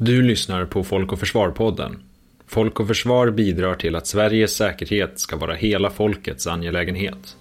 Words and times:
Du 0.00 0.22
lyssnar 0.22 0.64
på 0.64 0.84
Folk 0.84 1.12
och 1.12 1.18
Försvar-podden. 1.18 1.96
Folk 2.46 2.80
och 2.80 2.86
Försvar 2.86 3.30
bidrar 3.30 3.74
till 3.74 3.96
att 3.96 4.06
Sveriges 4.06 4.56
säkerhet 4.56 5.18
ska 5.18 5.36
vara 5.36 5.54
hela 5.54 5.90
folkets 5.90 6.46
angelägenhet. 6.46 7.36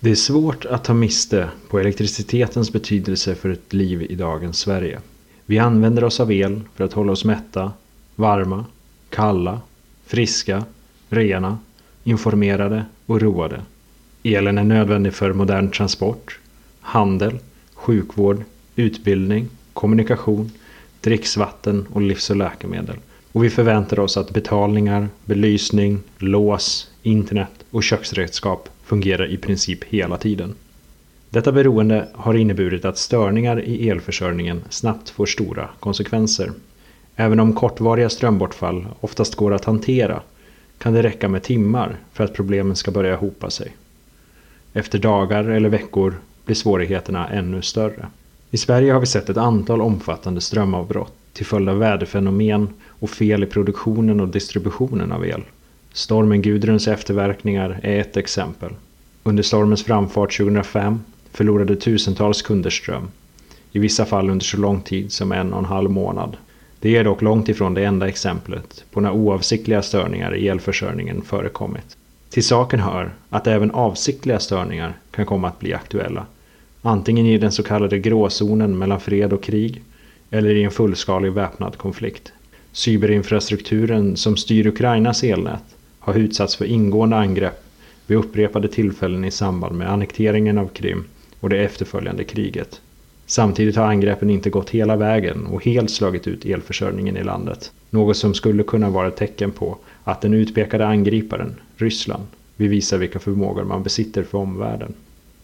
Det 0.00 0.10
är 0.10 0.14
svårt 0.14 0.64
att 0.64 0.84
ta 0.84 0.94
miste 0.94 1.48
på 1.68 1.78
elektricitetens 1.78 2.72
betydelse 2.72 3.34
för 3.34 3.50
ett 3.50 3.72
liv 3.72 4.02
i 4.02 4.14
dagens 4.14 4.58
Sverige. 4.58 5.00
Vi 5.50 5.58
använder 5.58 6.04
oss 6.04 6.20
av 6.20 6.32
el 6.32 6.60
för 6.74 6.84
att 6.84 6.92
hålla 6.92 7.12
oss 7.12 7.24
mätta, 7.24 7.72
varma, 8.16 8.64
kalla, 9.10 9.60
friska, 10.06 10.64
rena, 11.08 11.58
informerade 12.04 12.84
och 13.06 13.20
roade. 13.20 13.60
Elen 14.22 14.58
är 14.58 14.64
nödvändig 14.64 15.14
för 15.14 15.32
modern 15.32 15.70
transport, 15.70 16.38
handel, 16.80 17.38
sjukvård, 17.74 18.42
utbildning, 18.76 19.48
kommunikation, 19.72 20.50
dricksvatten 21.00 21.86
och 21.92 22.00
livs 22.02 22.30
och 22.30 22.36
läkemedel. 22.36 22.96
Och 23.32 23.44
vi 23.44 23.50
förväntar 23.50 24.00
oss 24.00 24.16
att 24.16 24.30
betalningar, 24.30 25.08
belysning, 25.24 26.00
lås, 26.18 26.90
internet 27.02 27.64
och 27.70 27.82
köksredskap 27.82 28.68
fungerar 28.84 29.30
i 29.30 29.36
princip 29.36 29.84
hela 29.84 30.16
tiden. 30.16 30.54
Detta 31.30 31.52
beroende 31.52 32.08
har 32.12 32.34
inneburit 32.34 32.84
att 32.84 32.98
störningar 32.98 33.60
i 33.60 33.88
elförsörjningen 33.88 34.62
snabbt 34.70 35.10
får 35.10 35.26
stora 35.26 35.68
konsekvenser. 35.80 36.50
Även 37.16 37.40
om 37.40 37.52
kortvariga 37.52 38.08
strömbortfall 38.08 38.86
oftast 39.00 39.34
går 39.34 39.54
att 39.54 39.64
hantera 39.64 40.20
kan 40.78 40.92
det 40.92 41.02
räcka 41.02 41.28
med 41.28 41.42
timmar 41.42 41.96
för 42.12 42.24
att 42.24 42.34
problemen 42.34 42.76
ska 42.76 42.90
börja 42.90 43.16
hopa 43.16 43.50
sig. 43.50 43.72
Efter 44.72 44.98
dagar 44.98 45.44
eller 45.44 45.68
veckor 45.68 46.14
blir 46.44 46.56
svårigheterna 46.56 47.28
ännu 47.28 47.62
större. 47.62 48.06
I 48.50 48.56
Sverige 48.56 48.92
har 48.92 49.00
vi 49.00 49.06
sett 49.06 49.28
ett 49.28 49.36
antal 49.36 49.80
omfattande 49.80 50.40
strömavbrott 50.40 51.12
till 51.32 51.46
följd 51.46 51.68
av 51.68 51.78
väderfenomen 51.78 52.68
och 52.86 53.10
fel 53.10 53.42
i 53.42 53.46
produktionen 53.46 54.20
och 54.20 54.28
distributionen 54.28 55.12
av 55.12 55.26
el. 55.26 55.42
Stormen 55.92 56.42
Gudruns 56.42 56.88
efterverkningar 56.88 57.80
är 57.82 58.00
ett 58.00 58.16
exempel. 58.16 58.72
Under 59.22 59.42
stormens 59.42 59.84
framfart 59.84 60.36
2005 60.36 61.00
förlorade 61.32 61.76
tusentals 61.76 62.42
kunders 62.42 62.78
ström. 62.78 63.08
I 63.72 63.78
vissa 63.78 64.04
fall 64.04 64.30
under 64.30 64.44
så 64.44 64.56
lång 64.56 64.80
tid 64.80 65.12
som 65.12 65.32
en 65.32 65.52
och 65.52 65.58
en 65.58 65.64
halv 65.64 65.90
månad. 65.90 66.36
Det 66.80 66.96
är 66.96 67.04
dock 67.04 67.22
långt 67.22 67.48
ifrån 67.48 67.74
det 67.74 67.84
enda 67.84 68.08
exemplet 68.08 68.84
på 68.90 69.00
när 69.00 69.10
oavsiktliga 69.10 69.82
störningar 69.82 70.36
i 70.36 70.48
elförsörjningen 70.48 71.22
förekommit. 71.22 71.96
Till 72.30 72.44
saken 72.44 72.80
hör 72.80 73.14
att 73.30 73.46
även 73.46 73.70
avsiktliga 73.70 74.38
störningar 74.38 74.98
kan 75.10 75.26
komma 75.26 75.48
att 75.48 75.60
bli 75.60 75.74
aktuella. 75.74 76.26
Antingen 76.82 77.26
i 77.26 77.38
den 77.38 77.52
så 77.52 77.62
kallade 77.62 77.98
gråzonen 77.98 78.78
mellan 78.78 79.00
fred 79.00 79.32
och 79.32 79.42
krig 79.42 79.82
eller 80.30 80.54
i 80.54 80.64
en 80.64 80.70
fullskalig 80.70 81.32
väpnad 81.32 81.76
konflikt. 81.76 82.32
Cyberinfrastrukturen 82.72 84.16
som 84.16 84.36
styr 84.36 84.66
Ukrainas 84.66 85.24
elnät 85.24 85.76
har 85.98 86.14
utsatts 86.14 86.56
för 86.56 86.64
ingående 86.64 87.16
angrepp 87.16 87.64
vid 88.06 88.18
upprepade 88.18 88.68
tillfällen 88.68 89.24
i 89.24 89.30
samband 89.30 89.76
med 89.78 89.92
annekteringen 89.92 90.58
av 90.58 90.68
Krim 90.68 91.04
och 91.40 91.48
det 91.48 91.64
efterföljande 91.64 92.24
kriget. 92.24 92.80
Samtidigt 93.26 93.76
har 93.76 93.84
angreppen 93.84 94.30
inte 94.30 94.50
gått 94.50 94.70
hela 94.70 94.96
vägen 94.96 95.46
och 95.46 95.64
helt 95.64 95.90
slagit 95.90 96.26
ut 96.26 96.44
elförsörjningen 96.44 97.16
i 97.16 97.24
landet. 97.24 97.72
Något 97.90 98.16
som 98.16 98.34
skulle 98.34 98.62
kunna 98.62 98.90
vara 98.90 99.08
ett 99.08 99.16
tecken 99.16 99.50
på 99.50 99.78
att 100.04 100.20
den 100.20 100.34
utpekade 100.34 100.86
angriparen, 100.86 101.54
Ryssland, 101.76 102.22
vill 102.56 102.68
visa 102.68 102.96
vilka 102.96 103.18
förmågor 103.18 103.64
man 103.64 103.82
besitter 103.82 104.22
för 104.22 104.38
omvärlden. 104.38 104.94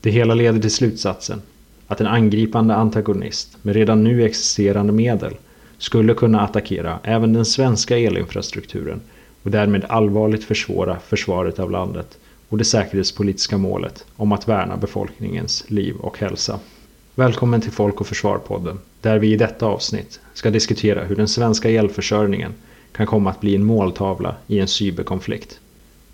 Det 0.00 0.10
hela 0.10 0.34
leder 0.34 0.60
till 0.60 0.70
slutsatsen 0.70 1.42
att 1.86 2.00
en 2.00 2.06
angripande 2.06 2.74
antagonist 2.74 3.56
med 3.62 3.74
redan 3.74 4.04
nu 4.04 4.24
existerande 4.24 4.92
medel 4.92 5.34
skulle 5.78 6.14
kunna 6.14 6.40
attackera 6.40 6.98
även 7.02 7.32
den 7.32 7.44
svenska 7.44 7.98
elinfrastrukturen 7.98 9.00
och 9.42 9.50
därmed 9.50 9.84
allvarligt 9.88 10.44
försvåra 10.44 10.98
försvaret 10.98 11.58
av 11.58 11.70
landet 11.70 12.18
och 12.54 12.58
det 12.58 12.64
säkerhetspolitiska 12.64 13.58
målet 13.58 14.04
om 14.16 14.32
att 14.32 14.48
värna 14.48 14.76
befolkningens 14.76 15.70
liv 15.70 15.96
och 15.96 16.18
hälsa. 16.18 16.60
Välkommen 17.14 17.60
till 17.60 17.70
Folk 17.70 18.00
och 18.00 18.06
Försvar-podden, 18.06 18.78
där 19.00 19.18
vi 19.18 19.32
i 19.32 19.36
detta 19.36 19.66
avsnitt 19.66 20.20
ska 20.34 20.50
diskutera 20.50 21.04
hur 21.04 21.16
den 21.16 21.28
svenska 21.28 21.70
elförsörjningen 21.70 22.54
kan 22.92 23.06
komma 23.06 23.30
att 23.30 23.40
bli 23.40 23.54
en 23.54 23.64
måltavla 23.64 24.36
i 24.46 24.60
en 24.60 24.68
cyberkonflikt. 24.68 25.60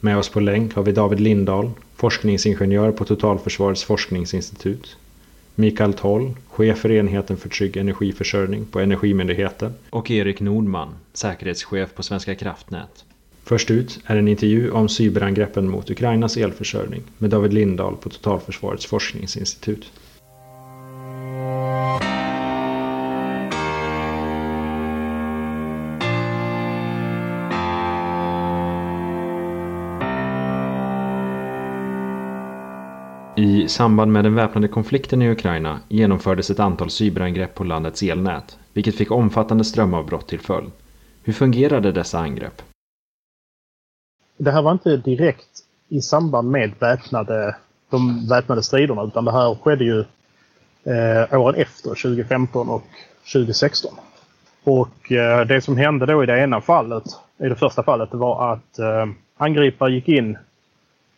Med 0.00 0.18
oss 0.18 0.28
på 0.28 0.40
länk 0.40 0.74
har 0.74 0.82
vi 0.82 0.92
David 0.92 1.20
Lindahl, 1.20 1.70
forskningsingenjör 1.96 2.92
på 2.92 3.04
Totalförsvarets 3.04 3.84
forskningsinstitut, 3.84 4.96
Mikael 5.54 5.92
Toll, 5.92 6.36
chef 6.48 6.78
för 6.78 6.92
enheten 6.92 7.36
för 7.36 7.48
trygg 7.48 7.76
energiförsörjning 7.76 8.66
på 8.66 8.80
Energimyndigheten 8.80 9.74
och 9.90 10.10
Erik 10.10 10.40
Nordman, 10.40 10.88
säkerhetschef 11.12 11.94
på 11.94 12.02
Svenska 12.02 12.34
kraftnät. 12.34 13.04
Först 13.50 13.70
ut 13.70 14.00
är 14.06 14.16
en 14.16 14.28
intervju 14.28 14.70
om 14.70 14.88
cyberangreppen 14.88 15.70
mot 15.70 15.90
Ukrainas 15.90 16.36
elförsörjning 16.36 17.02
med 17.18 17.30
David 17.30 17.52
Lindahl 17.52 17.96
på 17.96 18.08
Totalförsvarets 18.08 18.86
forskningsinstitut. 18.86 19.92
I 33.36 33.68
samband 33.68 34.12
med 34.12 34.24
den 34.24 34.34
väpnade 34.34 34.68
konflikten 34.68 35.22
i 35.22 35.30
Ukraina 35.30 35.80
genomfördes 35.88 36.50
ett 36.50 36.60
antal 36.60 36.90
cyberangrepp 36.90 37.54
på 37.54 37.64
landets 37.64 38.02
elnät, 38.02 38.58
vilket 38.72 38.94
fick 38.94 39.10
omfattande 39.10 39.64
strömavbrott 39.64 40.28
till 40.28 40.40
följd. 40.40 40.70
Hur 41.22 41.32
fungerade 41.32 41.92
dessa 41.92 42.18
angrepp? 42.18 42.62
Det 44.40 44.50
här 44.50 44.62
var 44.62 44.72
inte 44.72 44.96
direkt 44.96 45.48
i 45.88 46.00
samband 46.00 46.50
med 46.50 46.72
väpnade, 46.78 47.56
de 47.90 48.28
väpnade 48.28 48.62
striderna 48.62 49.02
utan 49.02 49.24
det 49.24 49.32
här 49.32 49.54
skedde 49.54 49.84
ju 49.84 49.98
eh, 50.84 51.40
åren 51.40 51.54
efter 51.54 51.88
2015 51.88 52.68
och 52.68 52.84
2016. 53.32 53.94
Och 54.64 55.12
eh, 55.12 55.46
det 55.46 55.60
som 55.60 55.76
hände 55.76 56.06
då 56.06 56.22
i 56.22 56.26
det 56.26 56.40
ena 56.40 56.60
fallet, 56.60 57.04
i 57.38 57.48
det 57.48 57.56
första 57.56 57.82
fallet, 57.82 58.10
det 58.10 58.16
var 58.16 58.52
att 58.52 58.78
eh, 58.78 59.06
angripare 59.36 59.92
gick 59.92 60.08
in 60.08 60.38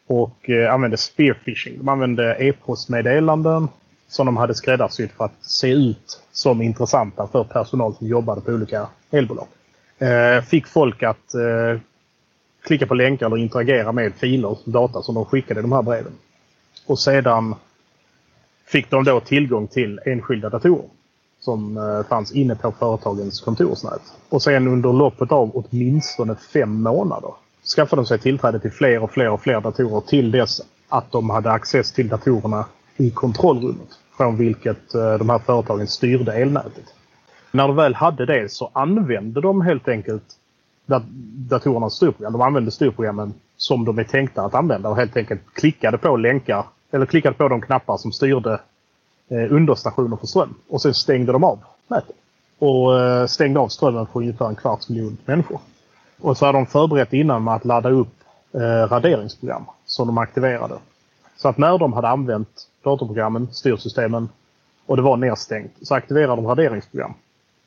och 0.06 0.50
eh, 0.50 0.74
använde 0.74 0.96
spearfishing. 0.96 1.78
De 1.78 1.88
använde 1.88 2.36
e-postmeddelanden 2.38 3.68
som 4.08 4.26
de 4.26 4.36
hade 4.36 4.54
skräddarsytt 4.54 5.12
för 5.12 5.24
att 5.24 5.44
se 5.44 5.70
ut 5.70 6.22
som 6.32 6.62
intressanta 6.62 7.26
för 7.26 7.44
personal 7.44 7.94
som 7.94 8.06
jobbade 8.06 8.40
på 8.40 8.52
olika 8.52 8.88
elbolag. 9.10 9.46
Eh, 9.98 10.42
fick 10.42 10.66
folk 10.66 11.02
att 11.02 11.34
eh, 11.34 11.80
klicka 12.64 12.86
på 12.86 12.94
länkar 12.94 13.26
eller 13.26 13.36
interagera 13.36 13.92
med 13.92 14.14
filer, 14.14 14.56
data 14.64 15.02
som 15.02 15.14
de 15.14 15.24
skickade 15.24 15.60
i 15.60 15.62
de 15.62 15.72
här 15.72 15.82
breven. 15.82 16.12
Och 16.86 16.98
sedan 16.98 17.54
fick 18.66 18.90
de 18.90 19.04
då 19.04 19.20
tillgång 19.20 19.66
till 19.66 20.00
enskilda 20.04 20.48
datorer 20.48 20.88
som 21.40 21.76
eh, 21.76 22.08
fanns 22.08 22.32
inne 22.32 22.54
på 22.54 22.72
företagens 22.72 23.40
kontorsnät. 23.40 24.02
Och 24.28 24.42
sen 24.42 24.68
under 24.68 24.92
loppet 24.92 25.32
av 25.32 25.50
åtminstone 25.54 26.34
fem 26.34 26.82
månader 26.82 27.30
skaffade 27.76 28.02
de 28.02 28.06
sig 28.06 28.18
tillträde 28.18 28.60
till 28.60 28.70
fler 28.70 29.02
och 29.02 29.10
fler 29.10 29.30
och 29.30 29.42
fler 29.42 29.60
datorer 29.60 30.00
till 30.00 30.30
dess 30.30 30.60
att 30.88 31.12
de 31.12 31.30
hade 31.30 31.50
access 31.50 31.92
till 31.92 32.08
datorerna 32.08 32.66
i 32.96 33.10
kontrollrummet 33.10 33.88
från 34.16 34.36
vilket 34.36 34.94
eh, 34.94 35.14
de 35.14 35.30
här 35.30 35.38
företagen 35.38 35.86
styrde 35.86 36.32
elnätet. 36.32 36.94
När 37.50 37.66
de 37.68 37.76
väl 37.76 37.94
hade 37.94 38.26
det 38.26 38.52
så 38.52 38.70
använde 38.72 39.40
de 39.40 39.60
helt 39.60 39.88
enkelt 39.88 40.24
datorernas 40.86 41.94
styrprogram. 41.94 42.32
De 42.32 42.42
använde 42.42 42.70
styrprogrammen 42.70 43.34
som 43.56 43.84
de 43.84 43.98
är 43.98 44.04
tänkta 44.04 44.42
att 44.42 44.54
använda 44.54 44.88
och 44.88 44.96
helt 44.96 45.16
enkelt 45.16 45.40
klickade 45.54 45.98
på 45.98 46.16
länkar 46.16 46.64
eller 46.90 47.06
klickade 47.06 47.36
på 47.36 47.48
de 47.48 47.60
knappar 47.60 47.96
som 47.96 48.12
styrde 48.12 48.60
eh, 49.28 49.52
understationer 49.52 50.16
för 50.16 50.26
ström. 50.26 50.54
Och 50.68 50.82
sen 50.82 50.94
stängde 50.94 51.32
de 51.32 51.44
av 51.44 51.58
nätet. 51.88 52.16
Och 52.58 53.00
eh, 53.00 53.26
stängde 53.26 53.60
av 53.60 53.68
strömmen 53.68 54.06
för 54.06 54.20
ungefär 54.20 54.48
en 54.48 54.54
kvarts 54.54 54.88
miljon 54.88 55.16
människor. 55.24 55.60
Och 56.20 56.36
så 56.36 56.46
hade 56.46 56.58
de 56.58 56.66
förberett 56.66 57.12
innan 57.12 57.44
med 57.44 57.54
att 57.54 57.64
ladda 57.64 57.90
upp 57.90 58.14
eh, 58.54 58.60
raderingsprogram 58.88 59.64
som 59.84 60.06
de 60.06 60.18
aktiverade. 60.18 60.74
Så 61.36 61.48
att 61.48 61.58
när 61.58 61.78
de 61.78 61.92
hade 61.92 62.08
använt 62.08 62.68
datorprogrammen, 62.84 63.48
styrsystemen 63.52 64.28
och 64.86 64.96
det 64.96 65.02
var 65.02 65.16
nedstängt 65.16 65.72
så 65.82 65.94
aktiverade 65.94 66.36
de 66.36 66.46
raderingsprogram. 66.46 67.14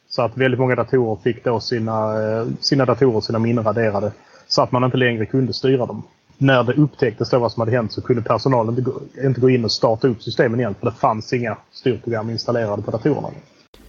Så 0.09 0.21
att 0.21 0.37
väldigt 0.37 0.59
många 0.59 0.75
datorer 0.75 1.17
fick 1.23 1.43
då 1.43 1.59
sina, 1.59 2.23
eh, 2.23 2.47
sina 2.59 2.85
datorer, 2.85 3.21
sina 3.21 3.39
minnen 3.39 3.63
raderade. 3.63 4.11
Så 4.47 4.61
att 4.61 4.71
man 4.71 4.83
inte 4.83 4.97
längre 4.97 5.25
kunde 5.25 5.53
styra 5.53 5.85
dem. 5.85 6.03
När 6.37 6.63
det 6.63 6.73
upptäcktes 6.73 7.29
då 7.29 7.39
vad 7.39 7.51
som 7.51 7.61
hade 7.61 7.71
hänt 7.71 7.93
så 7.93 8.01
kunde 8.01 8.21
personalen 8.21 8.69
inte 8.69 8.81
gå, 8.81 9.01
inte 9.23 9.41
gå 9.41 9.49
in 9.49 9.65
och 9.65 9.71
starta 9.71 10.07
upp 10.07 10.23
systemen 10.23 10.59
igen 10.59 10.75
för 10.79 10.85
det 10.85 10.95
fanns 10.95 11.33
inga 11.33 11.57
styrprogram 11.71 12.29
installerade 12.29 12.81
på 12.81 12.91
datorerna. 12.91 13.29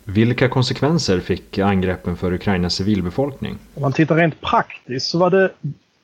Vilka 0.05 0.49
konsekvenser 0.49 1.21
fick 1.21 1.59
angreppen 1.59 2.17
för 2.17 2.33
Ukrainas 2.33 2.75
civilbefolkning? 2.75 3.59
Om 3.75 3.83
man 3.83 3.93
tittar 3.93 4.17
rent 4.17 4.41
praktiskt 4.41 5.11
så 5.11 5.19
var 5.19 5.31
det 5.31 5.51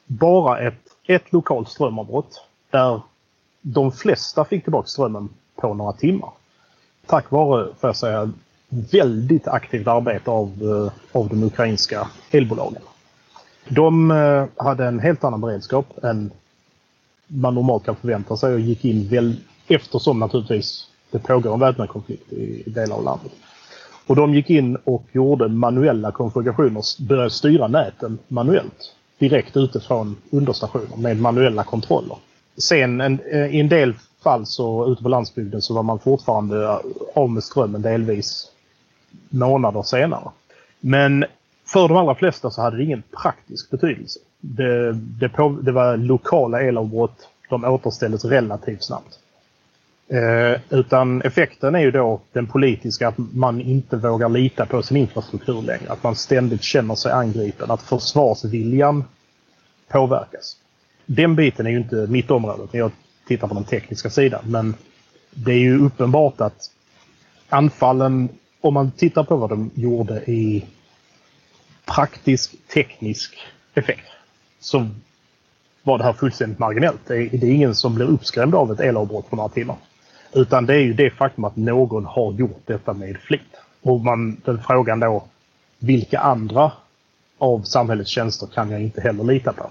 bara 0.06 0.58
ett, 0.58 0.82
ett 1.06 1.32
lokalt 1.32 1.68
strömavbrott 1.68 2.44
där 2.70 3.00
de 3.60 3.92
flesta 3.92 4.44
fick 4.44 4.62
tillbaka 4.62 4.86
strömmen 4.86 5.28
på 5.56 5.74
några 5.74 5.92
timmar. 5.92 6.30
Tack 7.06 7.30
vare, 7.30 7.68
får 7.80 7.88
jag 7.88 7.96
säga, 7.96 8.32
väldigt 8.72 9.48
aktivt 9.48 9.86
arbete 9.86 10.30
av, 10.30 10.48
eh, 10.62 11.18
av 11.20 11.28
de 11.28 11.42
ukrainska 11.42 12.08
elbolagen. 12.30 12.82
De 13.68 14.10
eh, 14.10 14.44
hade 14.56 14.86
en 14.86 15.00
helt 15.00 15.24
annan 15.24 15.40
beredskap 15.40 16.04
än 16.04 16.30
man 17.26 17.54
normalt 17.54 17.84
kan 17.84 17.96
förvänta 17.96 18.36
sig 18.36 18.54
och 18.54 18.60
gick 18.60 18.84
in 18.84 19.08
väl 19.08 19.36
eftersom 19.68 20.18
naturligtvis 20.18 20.86
det 21.10 21.18
pågår 21.18 21.54
en 21.54 21.60
väpnad 21.60 21.88
konflikt 21.88 22.32
i 22.32 22.70
delar 22.70 22.96
av 22.96 23.04
landet. 23.04 23.32
Och 24.06 24.16
de 24.16 24.34
gick 24.34 24.50
in 24.50 24.76
och 24.84 25.04
gjorde 25.12 25.48
manuella 25.48 26.12
konfigurationer, 26.12 27.02
började 27.08 27.30
styra 27.30 27.68
näten 27.68 28.18
manuellt. 28.28 28.94
Direkt 29.18 29.56
utifrån 29.56 30.16
understationer 30.30 30.96
med 30.96 31.20
manuella 31.20 31.64
kontroller. 31.64 32.16
Sen 32.56 33.00
en, 33.00 33.20
eh, 33.32 33.46
i 33.46 33.60
en 33.60 33.68
del 33.68 33.94
fall 34.22 34.46
så 34.46 34.92
ute 34.92 35.02
på 35.02 35.08
landsbygden 35.08 35.62
så 35.62 35.74
var 35.74 35.82
man 35.82 35.98
fortfarande 35.98 36.80
av 37.14 37.30
med 37.30 37.44
strömmen 37.44 37.82
delvis 37.82 38.51
månader 39.28 39.82
senare. 39.82 40.30
Men 40.80 41.24
för 41.66 41.88
de 41.88 41.96
allra 41.96 42.14
flesta 42.14 42.50
så 42.50 42.62
hade 42.62 42.76
det 42.76 42.82
ingen 42.82 43.02
praktisk 43.22 43.70
betydelse. 43.70 44.20
Det, 44.40 44.92
det, 44.92 45.28
på, 45.28 45.58
det 45.62 45.72
var 45.72 45.96
lokala 45.96 46.60
elavbrott. 46.62 47.28
De 47.48 47.64
återställdes 47.64 48.24
relativt 48.24 48.84
snabbt. 48.84 49.18
Eh, 50.08 50.60
utan 50.70 51.22
effekten 51.22 51.74
är 51.74 51.80
ju 51.80 51.90
då 51.90 52.20
den 52.32 52.46
politiska, 52.46 53.08
att 53.08 53.18
man 53.18 53.60
inte 53.60 53.96
vågar 53.96 54.28
lita 54.28 54.66
på 54.66 54.82
sin 54.82 54.96
infrastruktur 54.96 55.62
längre. 55.62 55.92
Att 55.92 56.02
man 56.02 56.16
ständigt 56.16 56.62
känner 56.62 56.94
sig 56.94 57.12
angripen, 57.12 57.70
att 57.70 57.82
försvarsviljan 57.82 59.04
påverkas. 59.88 60.56
Den 61.06 61.36
biten 61.36 61.66
är 61.66 61.70
ju 61.70 61.76
inte 61.76 62.06
mitt 62.08 62.30
område, 62.30 62.78
jag 62.78 62.90
tittar 63.26 63.48
på 63.48 63.54
den 63.54 63.64
tekniska 63.64 64.10
sidan. 64.10 64.40
Men 64.44 64.74
det 65.30 65.52
är 65.52 65.58
ju 65.58 65.86
uppenbart 65.86 66.40
att 66.40 66.70
anfallen, 67.48 68.28
om 68.62 68.74
man 68.74 68.90
tittar 68.90 69.24
på 69.24 69.36
vad 69.36 69.50
de 69.50 69.70
gjorde 69.74 70.30
i 70.30 70.66
praktisk 71.84 72.54
teknisk 72.68 73.38
effekt, 73.74 74.06
så 74.60 74.88
var 75.82 75.98
det 75.98 76.04
här 76.04 76.12
fullständigt 76.12 76.58
marginellt. 76.58 77.00
Det 77.06 77.14
är, 77.14 77.28
det 77.30 77.46
är 77.46 77.54
ingen 77.54 77.74
som 77.74 77.94
blir 77.94 78.06
uppskrämd 78.06 78.54
av 78.54 78.72
ett 78.72 78.80
elavbrott 78.80 79.30
på 79.30 79.36
några 79.36 79.48
timmar. 79.48 79.76
Utan 80.32 80.66
det 80.66 80.74
är 80.74 80.78
ju 80.80 80.92
det 80.92 81.10
faktum 81.10 81.44
att 81.44 81.56
någon 81.56 82.04
har 82.04 82.32
gjort 82.32 82.62
detta 82.66 82.92
med 82.92 83.16
flit. 83.16 83.40
Och 83.82 84.00
man, 84.00 84.40
den 84.44 84.62
frågan 84.62 85.00
då, 85.00 85.24
vilka 85.78 86.18
andra 86.18 86.72
av 87.38 87.62
samhällets 87.62 88.10
tjänster 88.10 88.46
kan 88.46 88.70
jag 88.70 88.82
inte 88.82 89.00
heller 89.00 89.24
lita 89.24 89.52
på? 89.52 89.70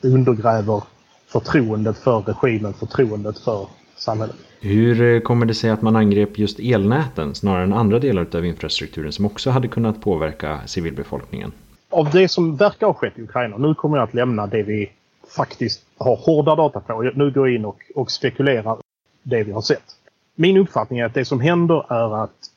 Det 0.00 0.08
undergräver 0.08 0.82
förtroendet 1.26 1.98
för 1.98 2.20
regimen, 2.20 2.74
förtroendet 2.74 3.38
för 3.38 3.66
samhället. 3.96 4.36
Hur 4.60 5.02
eh, 5.02 5.20
kommer 5.20 5.46
det 5.46 5.54
sig 5.54 5.70
att 5.70 5.82
man 5.82 5.96
angrep 5.96 6.38
just 6.38 6.58
elnäten 6.58 7.34
snarare 7.34 7.62
än 7.62 7.72
andra 7.72 7.98
delar 7.98 8.26
av 8.34 8.44
infrastrukturen 8.44 9.12
som 9.12 9.24
också 9.24 9.50
hade 9.50 9.68
kunnat 9.68 10.00
påverka 10.00 10.60
civilbefolkningen? 10.66 11.52
Av 11.90 12.10
det 12.10 12.28
som 12.28 12.56
verkar 12.56 12.86
ha 12.86 12.94
skett 12.94 13.18
i 13.18 13.22
Ukraina, 13.22 13.56
nu 13.56 13.74
kommer 13.74 13.96
jag 13.96 14.04
att 14.04 14.14
lämna 14.14 14.46
det 14.46 14.62
vi 14.62 14.90
faktiskt 15.36 15.84
har 15.98 16.16
hårda 16.16 16.54
data 16.54 16.80
på. 16.80 17.02
Nu 17.14 17.30
går 17.30 17.48
jag 17.48 17.56
in 17.56 17.64
och, 17.64 17.78
och 17.94 18.10
spekulerar 18.10 18.76
det 19.22 19.44
vi 19.44 19.52
har 19.52 19.60
sett. 19.60 19.84
Min 20.34 20.56
uppfattning 20.56 20.98
är 20.98 21.04
att 21.04 21.14
det 21.14 21.24
som 21.24 21.40
händer 21.40 21.92
är 21.92 22.24
att 22.24 22.50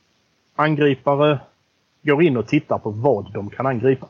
angripare 0.55 1.39
går 2.01 2.23
in 2.23 2.37
och 2.37 2.47
tittar 2.47 2.77
på 2.77 2.89
vad 2.89 3.33
de 3.33 3.49
kan 3.49 3.65
angripa. 3.65 4.07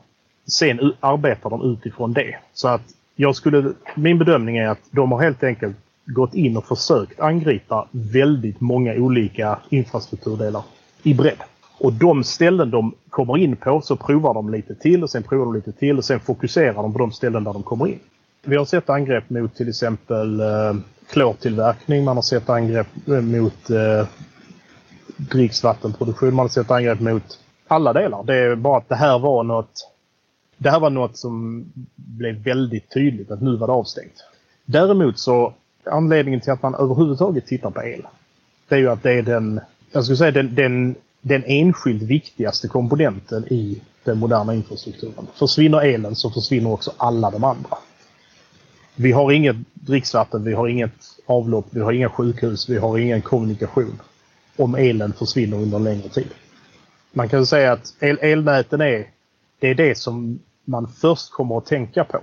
Sen 0.48 0.94
arbetar 1.00 1.50
de 1.50 1.74
utifrån 1.74 2.14
det. 2.14 2.36
Så 2.54 2.68
att 2.68 2.82
jag 3.16 3.36
skulle, 3.36 3.74
min 3.96 4.18
bedömning 4.18 4.58
är 4.58 4.68
att 4.68 4.80
de 4.92 5.12
har 5.12 5.22
helt 5.22 5.44
enkelt 5.44 5.78
gått 6.14 6.34
in 6.34 6.58
och 6.58 6.66
försökt 6.66 7.20
angripa 7.20 7.88
väldigt 7.92 8.62
många 8.62 8.94
olika 8.94 9.60
infrastrukturdelar 9.70 10.64
i 11.04 11.14
bredd. 11.14 11.38
Och 11.80 11.94
de 11.94 12.24
ställen 12.24 12.72
de 12.72 12.94
kommer 13.10 13.38
in 13.38 13.56
på 13.56 13.82
så 13.82 13.96
provar 13.96 14.34
de 14.34 14.50
lite 14.50 14.76
till 14.76 15.04
och 15.04 15.10
sen 15.10 15.24
provar 15.24 15.46
de 15.46 15.54
lite 15.54 15.72
till 15.72 15.98
och 15.98 16.06
sen 16.06 16.20
fokuserar 16.20 16.74
de 16.74 16.94
på 16.94 17.00
de 17.00 17.12
ställen 17.12 17.44
där 17.44 17.54
de 17.54 17.64
kommer 17.64 17.88
in. 17.88 18.00
Vi 18.46 18.56
har 18.56 18.66
sett 18.66 18.90
angrepp 18.90 19.30
mot 19.30 19.56
till 19.56 19.70
exempel 19.70 20.40
eh, 20.40 20.76
klortillverkning, 21.10 22.04
man 22.04 22.18
har 22.18 22.22
sett 22.22 22.50
angrepp 22.50 22.88
eh, 23.08 23.22
mot 23.22 23.70
eh, 23.70 24.08
dricksvattenproduktion, 25.18 26.36
man 26.36 26.44
har 26.44 26.50
sett 26.50 26.72
angrepp 26.72 27.00
mot 27.00 27.40
alla 27.68 27.94
delar. 27.94 28.24
Det 28.24 28.36
är 28.36 28.56
bara 28.56 28.78
att 28.78 28.90
det 28.90 28.96
här 28.96 29.20
var 29.20 29.44
något 29.44 29.90
det 30.58 30.70
här 30.70 30.80
var 30.80 30.90
något 30.90 31.18
som 31.18 31.66
blev 31.96 32.36
väldigt 32.36 32.94
tydligt 32.94 33.32
att 33.32 33.42
nu 33.42 33.56
var 33.56 33.68
det 33.68 33.74
avstängt. 33.74 34.24
Däremot 34.66 35.20
så 35.20 35.54
anledningen 35.90 36.42
till 36.42 36.52
att 36.52 36.62
man 36.62 36.76
överhuvudtaget 36.76 37.48
tittar 37.48 37.72
på 37.72 37.84
el. 37.84 38.08
Det 38.68 38.76
är 38.76 38.80
ju 38.80 38.90
att 38.90 39.04
det 39.04 39.14
är 39.14 39.22
den, 39.22 39.60
jag 39.92 40.04
skulle 40.04 40.18
säga 40.18 40.32
den, 40.32 40.56
den, 40.56 40.96
den 41.22 41.44
enskilt 41.46 42.04
viktigaste 42.04 42.68
komponenten 42.68 43.46
i 43.54 43.82
den 44.04 44.18
moderna 44.18 44.54
infrastrukturen. 44.54 45.28
Försvinner 45.36 45.82
elen 45.82 46.16
så 46.16 46.30
försvinner 46.30 46.72
också 46.72 46.92
alla 46.98 47.32
de 47.32 47.44
andra. 47.44 47.78
Vi 48.96 49.12
har 49.12 49.32
inget 49.32 49.56
dricksvatten, 49.74 50.44
vi 50.44 50.54
har 50.54 50.68
inget 50.68 50.92
avlopp, 51.26 51.66
vi 51.70 51.80
har 51.80 51.92
inga 51.92 52.10
sjukhus, 52.10 52.70
vi 52.70 52.78
har 52.78 52.98
ingen 52.98 53.22
kommunikation. 53.22 54.02
Om 54.58 54.76
elen 54.76 55.14
försvinner 55.14 55.58
under 55.58 55.78
en 55.78 55.84
längre 55.84 56.10
tid. 56.10 56.28
Man 57.12 57.30
kan 57.30 57.46
säga 57.46 57.72
att 57.72 57.94
el 58.00 58.18
elnäten 58.22 58.82
är 58.82 59.08
det, 59.60 59.68
är 59.68 59.76
det 59.76 59.98
som 59.98 60.40
man 60.66 60.88
först 60.88 61.32
kommer 61.32 61.58
att 61.58 61.66
tänka 61.66 62.04
på 62.04 62.20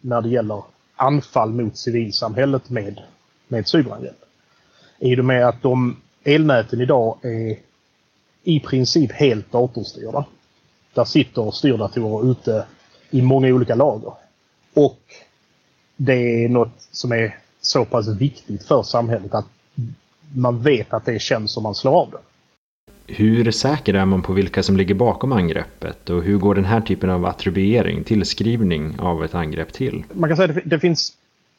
när 0.00 0.22
det 0.22 0.28
gäller 0.28 0.62
anfall 0.98 1.52
mot 1.52 1.76
civilsamhället 1.76 2.70
med, 2.70 3.02
med 3.48 3.68
cyberangrepp. 3.68 4.24
I 4.98 5.20
och 5.20 5.24
med 5.24 5.48
att 5.48 5.62
de 5.62 5.96
elnäten 6.24 6.80
idag 6.80 7.18
är 7.22 7.58
i 8.42 8.60
princip 8.60 9.12
helt 9.12 9.52
datorstyrda. 9.52 10.24
Där 10.94 11.04
sitter 11.04 11.50
styrdatorer 11.50 12.30
ute 12.30 12.66
i 13.10 13.22
många 13.22 13.48
olika 13.48 13.74
lager. 13.74 14.12
Och 14.74 15.00
det 15.96 16.44
är 16.44 16.48
något 16.48 16.88
som 16.90 17.12
är 17.12 17.38
så 17.60 17.84
pass 17.84 18.08
viktigt 18.08 18.66
för 18.66 18.82
samhället 18.82 19.34
att 19.34 19.46
man 20.34 20.62
vet 20.62 20.92
att 20.92 21.04
det 21.04 21.18
känns 21.18 21.52
som 21.52 21.62
man 21.62 21.74
slår 21.74 22.00
av 22.00 22.10
det. 22.10 22.18
Hur 23.10 23.50
säker 23.50 23.94
är 23.94 24.04
man 24.04 24.22
på 24.22 24.32
vilka 24.32 24.62
som 24.62 24.76
ligger 24.76 24.94
bakom 24.94 25.32
angreppet 25.32 26.10
och 26.10 26.22
hur 26.22 26.38
går 26.38 26.54
den 26.54 26.64
här 26.64 26.80
typen 26.80 27.10
av 27.10 27.26
attribuering, 27.26 28.04
tillskrivning 28.04 29.00
av 29.00 29.24
ett 29.24 29.34
angrepp 29.34 29.72
till? 29.72 30.04
Man 30.12 30.30
kan 30.30 30.36
säga 30.36 30.50
att 30.50 30.58
det 30.64 30.78
finns 30.78 31.12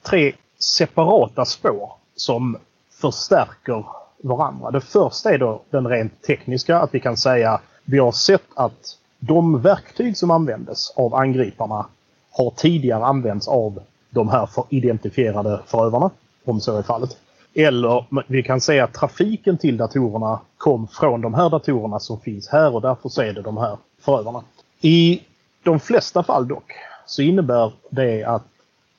tre 0.03 0.33
separata 0.59 1.45
spår 1.45 1.91
som 2.15 2.57
förstärker 3.01 3.85
varandra. 4.17 4.71
Det 4.71 4.81
första 4.81 5.33
är 5.33 5.37
då 5.37 5.61
den 5.69 5.87
rent 5.87 6.21
tekniska, 6.21 6.77
att 6.79 6.95
vi 6.95 6.99
kan 6.99 7.17
säga 7.17 7.51
att 7.51 7.61
vi 7.85 7.97
har 7.97 8.11
sett 8.11 8.47
att 8.53 8.97
de 9.19 9.61
verktyg 9.61 10.17
som 10.17 10.31
användes 10.31 10.93
av 10.95 11.15
angriparna 11.15 11.85
har 12.31 12.53
tidigare 12.55 13.05
använts 13.05 13.47
av 13.47 13.79
de 14.09 14.29
här 14.29 14.45
för 14.45 14.63
identifierade 14.69 15.61
förövarna, 15.67 16.09
om 16.45 16.59
så 16.59 16.77
är 16.77 16.83
fallet. 16.83 17.17
Eller 17.53 18.05
vi 18.27 18.43
kan 18.43 18.61
säga 18.61 18.83
att 18.83 18.93
trafiken 18.93 19.57
till 19.57 19.77
datorerna 19.77 20.39
kom 20.57 20.87
från 20.87 21.21
de 21.21 21.33
här 21.33 21.49
datorerna 21.49 21.99
som 21.99 22.19
finns 22.19 22.47
här 22.47 22.75
och 22.75 22.81
därför 22.81 23.09
så 23.09 23.21
är 23.21 23.33
det 23.33 23.41
de 23.41 23.57
här 23.57 23.77
förövarna. 23.99 24.43
I 24.81 25.21
de 25.63 25.79
flesta 25.79 26.23
fall 26.23 26.47
dock 26.47 26.73
så 27.05 27.21
innebär 27.21 27.71
det 27.89 28.23
att 28.23 28.43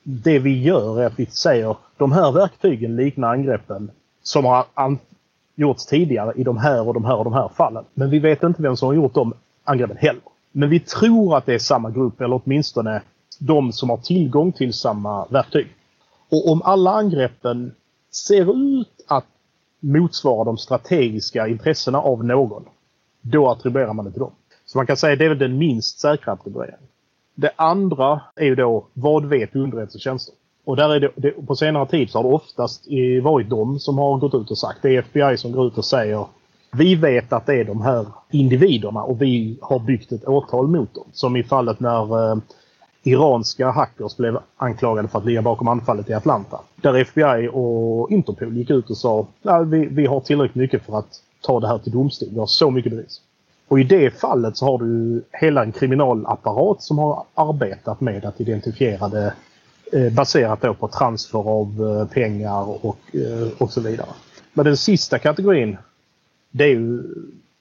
det 0.02 0.38
vi 0.38 0.62
gör 0.62 1.00
är 1.00 1.06
att 1.06 1.18
vi 1.18 1.26
säger 1.26 1.76
de 1.96 2.12
här 2.12 2.32
verktygen 2.32 2.96
liknar 2.96 3.28
angreppen 3.32 3.90
som 4.22 4.44
har 4.44 4.64
gjorts 5.54 5.86
tidigare 5.86 6.32
i 6.36 6.44
de 6.44 6.58
här 6.58 6.88
och 6.88 6.94
de 6.94 7.04
här 7.04 7.16
och 7.16 7.24
de 7.24 7.32
här 7.32 7.50
fallen. 7.56 7.84
Men 7.94 8.10
vi 8.10 8.18
vet 8.18 8.42
inte 8.42 8.62
vem 8.62 8.76
som 8.76 8.86
har 8.86 8.94
gjort 8.94 9.14
de 9.14 9.34
angreppen 9.64 9.96
heller. 9.96 10.22
Men 10.52 10.70
vi 10.70 10.80
tror 10.80 11.36
att 11.36 11.46
det 11.46 11.54
är 11.54 11.58
samma 11.58 11.90
grupp 11.90 12.20
eller 12.20 12.40
åtminstone 12.44 13.02
de 13.38 13.72
som 13.72 13.90
har 13.90 13.96
tillgång 13.96 14.52
till 14.52 14.72
samma 14.72 15.26
verktyg. 15.26 15.68
Och 16.28 16.50
om 16.50 16.62
alla 16.62 16.90
angreppen 16.90 17.74
ser 18.10 18.56
ut 18.56 19.04
att 19.08 19.26
motsvara 19.80 20.44
de 20.44 20.58
strategiska 20.58 21.48
intressena 21.48 21.98
av 22.00 22.24
någon, 22.24 22.64
då 23.20 23.48
attribuerar 23.48 23.92
man 23.92 24.04
det 24.04 24.10
till 24.10 24.20
dem. 24.20 24.32
Så 24.64 24.78
man 24.78 24.86
kan 24.86 24.96
säga 24.96 25.12
att 25.12 25.18
det 25.18 25.24
är 25.24 25.28
väl 25.28 25.38
den 25.38 25.58
minst 25.58 26.00
säkra 26.00 26.32
attribueringen. 26.32 26.80
Det 27.34 27.50
andra 27.56 28.20
är 28.36 28.44
ju 28.44 28.54
då, 28.54 28.86
vad 28.92 29.24
vet 29.24 29.56
underrättelsetjänster? 29.56 30.34
Och 30.64 30.76
där 30.76 30.94
är 30.94 31.00
det, 31.00 31.10
det, 31.16 31.30
på 31.30 31.56
senare 31.56 31.86
tid 31.86 32.10
så 32.10 32.18
har 32.18 32.22
det 32.22 32.34
oftast 32.34 32.86
varit 33.22 33.50
de 33.50 33.78
som 33.78 33.98
har 33.98 34.18
gått 34.18 34.34
ut 34.34 34.50
och 34.50 34.58
sagt, 34.58 34.78
det 34.82 34.96
är 34.96 34.98
FBI 34.98 35.36
som 35.36 35.52
går 35.52 35.66
ut 35.66 35.78
och 35.78 35.84
säger 35.84 36.26
vi 36.72 36.94
vet 36.94 37.32
att 37.32 37.46
det 37.46 37.54
är 37.54 37.64
de 37.64 37.82
här 37.82 38.06
individerna 38.30 39.02
och 39.02 39.22
vi 39.22 39.58
har 39.62 39.78
byggt 39.78 40.12
ett 40.12 40.28
åtal 40.28 40.68
mot 40.68 40.94
dem. 40.94 41.04
Som 41.12 41.36
i 41.36 41.42
fallet 41.42 41.80
när 41.80 42.30
eh, 42.32 42.38
iranska 43.02 43.70
hackers 43.70 44.16
blev 44.16 44.38
anklagade 44.56 45.08
för 45.08 45.18
att 45.18 45.24
ligga 45.24 45.42
bakom 45.42 45.68
anfallet 45.68 46.10
i 46.10 46.14
Atlanta. 46.14 46.60
Där 46.82 46.94
FBI 46.94 47.48
och 47.52 48.10
Interpol 48.10 48.56
gick 48.56 48.70
ut 48.70 48.90
och 48.90 48.96
sa 48.96 49.26
att 49.42 49.66
vi, 49.66 49.86
vi 49.86 50.06
har 50.06 50.20
tillräckligt 50.20 50.54
mycket 50.54 50.86
för 50.86 50.98
att 50.98 51.22
ta 51.40 51.60
det 51.60 51.68
här 51.68 51.78
till 51.78 51.92
domstol. 51.92 52.28
Vi 52.32 52.38
har 52.38 52.46
så 52.46 52.70
mycket 52.70 52.92
bevis. 52.92 53.20
Och 53.68 53.80
i 53.80 53.84
det 53.84 54.20
fallet 54.20 54.56
så 54.56 54.66
har 54.66 54.78
du 54.78 55.22
hela 55.32 55.62
en 55.62 55.72
kriminalapparat 55.72 56.82
som 56.82 56.98
har 56.98 57.24
arbetat 57.34 58.00
med 58.00 58.24
att 58.24 58.40
identifiera 58.40 59.08
det 59.08 59.34
eh, 59.92 60.12
baserat 60.12 60.60
då 60.60 60.74
på 60.74 60.88
transfer 60.88 61.38
av 61.38 61.98
eh, 62.00 62.12
pengar 62.12 62.86
och, 62.86 62.98
eh, 63.14 63.48
och 63.58 63.70
så 63.70 63.80
vidare. 63.80 64.08
Men 64.52 64.64
den 64.64 64.76
sista 64.76 65.18
kategorin 65.18 65.76
det 66.50 66.64
är 66.64 66.68
ju 66.68 67.02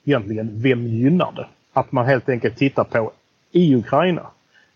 egentligen 0.03 0.61
vem 0.61 0.87
gynnar 0.87 1.31
det? 1.35 1.47
Att 1.73 1.91
man 1.91 2.05
helt 2.05 2.29
enkelt 2.29 2.57
tittar 2.57 2.83
på 2.83 3.11
i 3.51 3.75
Ukraina. 3.75 4.27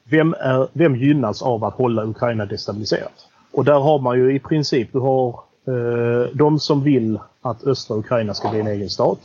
Vem, 0.03 0.33
är, 0.33 0.67
vem 0.73 0.95
gynnas 0.95 1.41
av 1.41 1.63
att 1.63 1.73
hålla 1.73 2.05
Ukraina 2.05 2.45
destabiliserat? 2.45 3.27
Och 3.53 3.65
där 3.65 3.79
har 3.79 4.00
man 4.00 4.17
ju 4.17 4.36
i 4.36 4.39
princip, 4.39 4.89
du 4.93 5.00
har 5.00 5.39
eh, 5.67 6.29
de 6.33 6.60
som 6.60 6.83
vill 6.83 7.19
att 7.41 7.63
östra 7.63 7.98
Ukraina 7.98 8.33
ska 8.33 8.50
bli 8.50 8.60
en 8.60 8.67
egen 8.67 8.89
stat. 8.89 9.19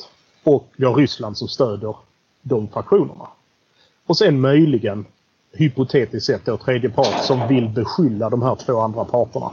Och 0.45 0.69
vi 0.77 0.85
har 0.85 0.95
Ryssland 0.95 1.39
som 1.39 1.49
stöder 1.49 1.97
de 2.43 2.69
fraktionerna. 2.69 3.29
Och 4.07 4.17
sen 4.17 4.41
möjligen, 4.41 5.07
hypotetiskt 5.53 6.27
sett 6.27 6.45
då, 6.45 6.57
tredje 6.57 6.91
part 6.91 7.25
som 7.25 7.49
vill 7.49 7.69
beskylla 7.69 8.31
de 8.31 8.43
här 8.43 8.55
två 8.55 8.81
andra 8.81 9.05
parterna 9.05 9.51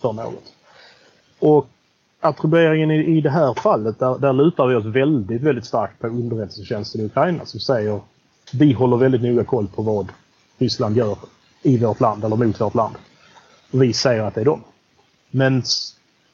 för 0.00 0.12
något. 0.12 0.52
Och 1.38 1.66
attribueringen 2.20 2.90
i, 2.90 3.16
i 3.16 3.20
det 3.20 3.30
här 3.30 3.54
fallet, 3.54 3.98
där, 3.98 4.18
där 4.18 4.32
lutar 4.32 4.66
vi 4.66 4.74
oss 4.74 4.84
väldigt, 4.84 5.42
väldigt 5.42 5.66
starkt 5.66 6.00
på 6.00 6.06
underrättelsetjänsten 6.06 7.00
i 7.00 7.04
Ukraina 7.04 7.46
som 7.46 7.60
säger 7.60 8.00
vi 8.52 8.72
håller 8.72 8.96
väldigt 8.96 9.22
noga 9.22 9.44
koll 9.44 9.66
på 9.66 9.82
vad 9.82 10.08
Ryssland 10.58 10.96
gör 10.96 11.18
i 11.62 11.78
vårt 11.78 12.00
land 12.00 12.24
eller 12.24 12.36
mot 12.36 12.60
vårt 12.60 12.74
land. 12.74 12.94
Och 13.72 13.82
vi 13.82 13.92
säger 13.92 14.22
att 14.22 14.34
det 14.34 14.40
är 14.40 14.44
dem. 14.44 14.64
Men 15.30 15.62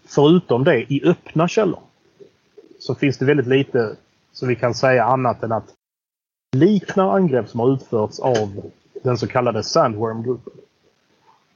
förutom 0.04 0.64
det, 0.64 0.92
i 0.92 1.02
öppna 1.04 1.48
källor, 1.48 1.80
så 2.78 2.94
finns 2.94 3.18
det 3.18 3.24
väldigt 3.24 3.46
lite 3.46 3.96
som 4.32 4.48
vi 4.48 4.56
kan 4.56 4.74
säga 4.74 5.04
annat 5.04 5.42
än 5.42 5.52
att 5.52 5.74
liknar 6.56 7.16
angrepp 7.16 7.48
som 7.48 7.60
har 7.60 7.74
utförts 7.74 8.20
av 8.20 8.70
den 9.02 9.18
så 9.18 9.26
kallade 9.26 9.62
Sandworm-gruppen. 9.62 10.52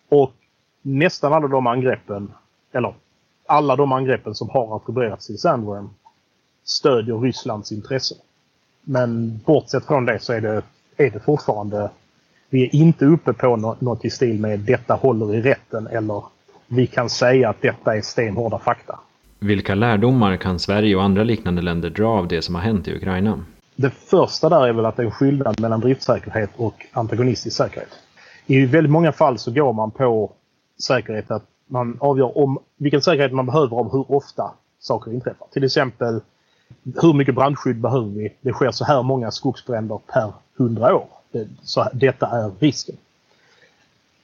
Och 0.09 0.33
nästan 0.83 1.33
alla 1.33 1.49
de 1.49 1.66
angreppen, 1.66 2.33
eller 2.73 2.95
alla 3.47 3.76
de 3.76 3.92
angreppen 3.92 4.35
som 4.35 4.50
har 4.50 4.76
attribuerats 4.76 5.26
till 5.26 5.38
Sandworm 5.38 5.90
stödjer 6.64 7.18
Rysslands 7.18 7.73
intressen. 7.73 8.18
Men 8.83 9.40
bortsett 9.45 9.85
från 9.85 10.04
det 10.04 10.18
så 10.18 10.33
är 10.33 10.40
det, 10.40 10.62
är 10.97 11.11
det 11.11 11.21
fortfarande... 11.21 11.90
Vi 12.50 12.65
är 12.65 12.75
inte 12.75 13.05
uppe 13.05 13.33
på 13.33 13.76
något 13.81 14.05
i 14.05 14.11
stil 14.11 14.41
med 14.41 14.61
detta 14.61 14.95
håller 14.95 15.35
i 15.35 15.43
rätten 15.43 15.87
eller 15.87 16.25
vi 16.67 16.87
kan 16.87 17.11
säga 17.11 17.49
att 17.49 17.62
detta 17.62 17.97
är 17.97 18.00
stenhårda 18.00 18.59
fakta. 18.59 18.99
Vilka 19.38 19.75
lärdomar 19.75 20.37
kan 20.37 20.59
Sverige 20.59 20.97
och 20.97 21.03
andra 21.03 21.25
liknande 21.25 21.62
länder 21.62 21.91
dra 21.91 22.09
av 22.09 22.29
det 22.29 22.43
som 22.43 22.55
har 22.55 22.62
hänt 22.62 22.88
i 22.88 22.97
Ukraina? 22.97 23.45
Det 23.76 23.91
första 23.91 24.49
där 24.49 24.67
är 24.69 24.73
väl 24.73 24.87
att 24.87 24.97
det 24.97 25.03
är 25.03 25.07
en 25.07 25.12
skillnad 25.12 25.61
mellan 25.61 25.81
driftsäkerhet 25.81 26.50
och 26.57 26.87
antagonistisk 26.93 27.57
säkerhet. 27.57 27.88
I 28.47 28.67
väldigt 28.67 28.93
många 28.93 29.12
fall 29.12 29.38
så 29.38 29.50
går 29.53 29.73
man 29.73 29.91
på 29.91 30.33
säkerhet 30.83 31.31
att 31.31 31.45
man 31.69 31.97
avgör 32.00 32.38
om 32.38 32.59
vilken 32.76 33.03
säkerhet 33.03 33.33
man 33.33 33.47
behöver 33.47 33.76
av 33.76 33.93
hur 33.93 34.12
ofta 34.12 34.53
saker 34.81 35.12
inträffar. 35.12 35.47
Till 35.53 35.65
exempel 35.65 36.21
hur 37.03 37.12
mycket 37.12 37.35
brandskydd 37.35 37.81
behöver 37.81 38.09
vi? 38.09 38.33
Det 38.41 38.53
sker 38.53 38.71
så 38.71 38.85
här 38.85 39.03
många 39.03 39.31
skogsbränder 39.31 40.00
per 40.12 40.33
hundra 40.57 40.95
år. 40.97 41.07
Eh, 41.37 41.47
så 41.62 41.88
detta 41.93 42.26
är 42.26 42.50
risken. 42.59 42.97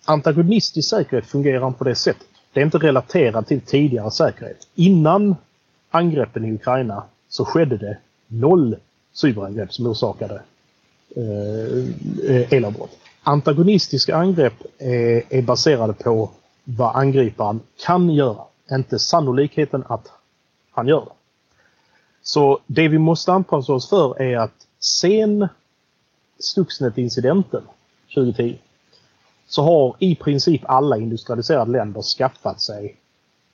Antagonistisk 0.05 0.89
säkerhet 0.89 1.27
fungerar 1.27 1.71
på 1.71 1.85
det 1.85 1.95
sättet. 1.95 2.27
Det 2.53 2.61
är 2.61 2.65
inte 2.65 2.79
relaterat 2.79 3.47
till 3.47 3.61
tidigare 3.61 4.11
säkerhet. 4.11 4.67
Innan 4.75 5.37
angreppen 5.91 6.45
i 6.45 6.53
Ukraina 6.53 7.05
så 7.29 7.45
skedde 7.45 7.77
det 7.77 7.99
noll 8.27 8.77
cyberangrepp 9.13 9.73
som 9.73 9.87
orsakade 9.87 10.43
eh, 11.17 12.53
elavbrott. 12.53 12.99
Antagonistiska 13.23 14.17
angrepp 14.17 14.55
är, 14.79 15.23
är 15.29 15.43
baserade 15.43 15.93
på 15.93 16.31
vad 16.65 16.97
angriparen 16.97 17.61
kan 17.85 18.11
göra, 18.11 18.45
inte 18.71 18.99
sannolikheten 18.99 19.85
att 19.89 20.09
han 20.71 20.89
gör 20.89 21.01
det. 21.01 21.13
Så 22.23 22.59
det 22.67 22.89
vi 22.89 22.99
måste 22.99 23.33
anpassa 23.33 23.73
oss 23.73 23.89
för 23.89 24.23
är 24.23 24.39
att 24.39 24.67
sen 24.81 25.49
Stuxnet-incidenten 26.45 27.63
2010 28.15 28.59
så 29.47 29.63
har 29.63 29.97
i 29.99 30.15
princip 30.15 30.63
alla 30.65 30.97
industrialiserade 30.97 31.71
länder 31.71 32.03
skaffat 32.03 32.61
sig 32.61 32.97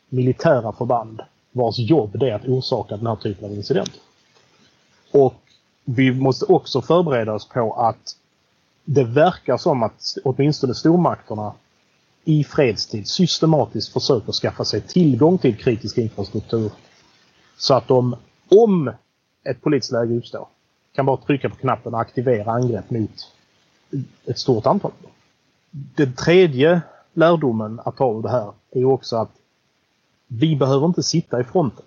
militära 0.08 0.72
förband 0.72 1.20
vars 1.52 1.78
jobb 1.78 2.18
det 2.18 2.30
är 2.30 2.34
att 2.34 2.44
orsaka 2.44 2.96
den 2.96 3.06
här 3.06 3.16
typen 3.16 3.44
av 3.44 3.52
incidenter. 3.52 4.00
Och 5.12 5.42
vi 5.84 6.14
måste 6.14 6.44
också 6.44 6.82
förbereda 6.82 7.32
oss 7.32 7.48
på 7.48 7.74
att 7.74 8.16
det 8.84 9.04
verkar 9.04 9.56
som 9.56 9.82
att 9.82 10.16
åtminstone 10.24 10.74
stormakterna 10.74 11.52
i 12.24 12.44
fredstid 12.44 13.08
systematiskt 13.08 13.92
försöker 13.92 14.32
skaffa 14.32 14.64
sig 14.64 14.80
tillgång 14.80 15.38
till 15.38 15.56
kritisk 15.56 15.98
infrastruktur. 15.98 16.70
Så 17.56 17.74
att 17.74 17.88
de, 17.88 18.16
om 18.48 18.90
ett 19.44 19.62
politiskt 19.62 19.92
läge 19.92 20.14
uppstår, 20.14 20.48
kan 20.98 21.06
bara 21.06 21.16
trycka 21.16 21.48
på 21.48 21.56
knappen 21.56 21.94
och 21.94 22.00
aktivera 22.00 22.52
angrepp 22.52 22.90
mot 22.90 23.32
ett 24.24 24.38
stort 24.38 24.66
antal. 24.66 24.90
Den 25.70 26.12
tredje 26.12 26.80
lärdomen 27.12 27.80
att 27.84 27.96
ta 27.96 28.04
av 28.04 28.22
det 28.22 28.30
här 28.30 28.52
är 28.70 28.84
också 28.84 29.16
att 29.16 29.30
vi 30.26 30.56
behöver 30.56 30.86
inte 30.86 31.02
sitta 31.02 31.40
i 31.40 31.44
fronten. 31.44 31.84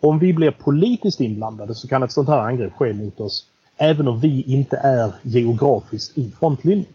Om 0.00 0.18
vi 0.18 0.32
blir 0.32 0.50
politiskt 0.50 1.20
inblandade 1.20 1.74
så 1.74 1.88
kan 1.88 2.02
ett 2.02 2.12
sånt 2.12 2.28
här 2.28 2.38
angrepp 2.38 2.72
ske 2.72 2.92
mot 2.92 3.20
oss 3.20 3.46
även 3.76 4.08
om 4.08 4.20
vi 4.20 4.42
inte 4.42 4.76
är 4.76 5.12
geografiskt 5.22 6.18
i 6.18 6.30
frontlinjen. 6.30 6.92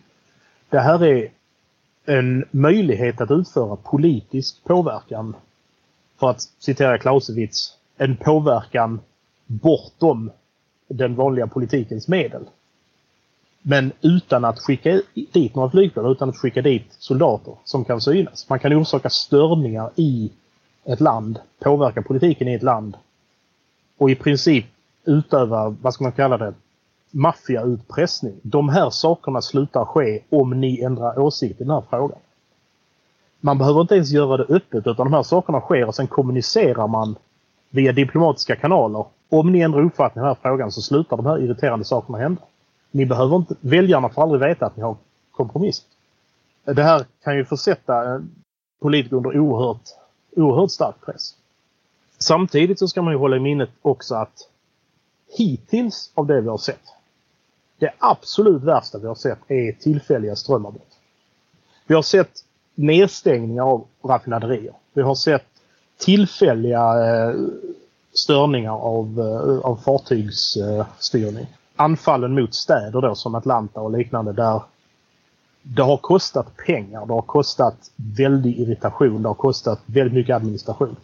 Det 0.70 0.80
här 0.80 1.06
är 1.06 1.32
en 2.06 2.46
möjlighet 2.52 3.22
att 3.22 3.32
utföra 3.32 3.76
politisk 3.76 4.64
påverkan. 4.64 5.36
För 6.20 6.30
att 6.30 6.42
citera 6.60 6.98
Clausewitz, 6.98 7.78
en 7.98 8.18
påverkan 8.18 9.00
bortom 9.46 10.32
den 10.94 11.16
vanliga 11.16 11.48
politikens 11.48 12.08
medel. 12.08 12.46
Men 13.62 13.92
utan 14.02 14.46
att 14.46 14.60
skicka 14.60 15.02
dit 15.14 15.56
några 15.56 15.70
flygplan, 15.70 16.12
utan 16.12 16.30
att 16.30 16.38
skicka 16.38 16.62
dit 16.62 16.86
soldater 16.90 17.54
som 17.64 17.86
kan 17.86 18.02
synas. 18.02 18.50
Man 18.50 18.60
kan 18.60 18.74
orsaka 18.74 19.10
störningar 19.10 19.92
i 19.96 20.32
ett 20.86 21.00
land, 21.00 21.40
påverka 21.60 22.02
politiken 22.02 22.48
i 22.48 22.54
ett 22.54 22.64
land 22.64 22.98
och 23.98 24.10
i 24.10 24.16
princip 24.16 24.66
utöva, 25.06 25.76
vad 25.82 25.94
ska 25.94 26.04
man 26.04 26.12
kalla 26.12 26.38
det, 26.38 26.54
maffiautpressning. 27.12 28.36
De 28.42 28.70
här 28.70 28.90
sakerna 28.90 29.42
slutar 29.42 29.86
ske 29.86 30.22
om 30.30 30.62
ni 30.62 30.82
ändrar 30.82 31.20
åsikt 31.20 31.62
i 31.62 31.64
den 31.64 31.74
här 31.74 31.84
frågan. 31.90 32.20
Man 33.40 33.58
behöver 33.58 33.82
inte 33.82 33.96
ens 33.96 34.12
göra 34.12 34.38
det 34.38 34.56
öppet 34.56 34.88
utan 34.88 34.96
de 34.96 35.14
här 35.14 35.24
sakerna 35.24 35.62
sker 35.62 35.86
och 35.86 35.96
sen 35.96 36.08
kommunicerar 36.08 36.88
man 36.88 37.16
via 37.70 37.92
diplomatiska 37.92 38.56
kanaler. 38.56 39.06
Om 39.32 39.52
ni 39.52 39.60
ändrar 39.60 39.82
uppfattning 39.82 40.22
i 40.22 40.26
den 40.26 40.36
här 40.36 40.42
frågan 40.42 40.72
så 40.72 40.82
slutar 40.82 41.18
de 41.18 41.26
här 41.26 41.40
irriterande 41.40 41.86
sakerna 41.86 42.18
hända. 42.18 42.42
Ni 42.92 43.06
behöver 43.06 43.36
inte, 43.36 43.56
väljarna 43.62 44.10
får 44.10 44.22
aldrig 44.22 44.42
veta 44.42 44.66
att 44.66 44.78
ni 44.78 44.84
har 44.84 44.96
kompromissat. 45.32 45.86
Det 46.64 46.84
här 46.84 47.06
kan 47.24 47.38
ju 47.38 47.46
försätta 47.46 48.22
politiker 48.82 49.16
under 49.16 49.40
oerhört, 49.40 49.82
oerhört 50.36 50.72
stark 50.72 50.96
press. 51.06 51.36
Samtidigt 52.18 52.80
så 52.80 52.88
ska 52.88 53.02
man 53.02 53.14
ju 53.14 53.20
hålla 53.20 53.36
i 53.38 53.40
minnet 53.40 53.70
också 53.82 54.16
att 54.16 54.50
hittills 55.38 56.12
av 56.14 56.28
det 56.28 56.42
vi 56.42 56.50
har 56.50 56.58
sett 56.58 56.82
det 57.82 57.94
absolut 57.98 58.64
värsta 58.64 59.00
vi 59.00 59.08
har 59.08 59.16
sett 59.16 59.40
är 59.48 59.72
tillfälliga 59.72 60.36
strömavbrott. 60.36 60.98
Vi 61.88 61.96
har 61.96 62.02
sett 62.02 62.32
nedstängningar 62.76 63.64
av 63.64 63.88
raffinaderier. 64.04 64.74
Vi 64.94 65.02
har 65.02 65.16
sett 65.16 65.46
tillfälliga 65.98 66.80
eh, 66.80 67.36
störningar 68.24 68.72
av, 68.72 69.20
eh, 69.20 69.66
av 69.66 69.76
fartygsstyrning. 69.76 71.48
Anfallen 71.76 72.34
mot 72.34 72.56
städer 72.56 73.02
då 73.02 73.16
som 73.16 73.36
Atlanta 73.36 73.80
och 73.80 73.92
liknande 73.92 74.34
där 74.34 74.62
det 75.64 75.82
har 75.82 75.98
kostat 75.98 76.58
pengar, 76.66 77.06
det 77.06 77.14
har 77.14 77.22
kostat 77.22 77.92
väldig 77.96 78.60
irritation, 78.60 79.22
det 79.22 79.30
har 79.30 79.34
kostat 79.34 79.80
väldigt 79.86 80.14
mycket 80.14 80.36
administration. 80.36 80.96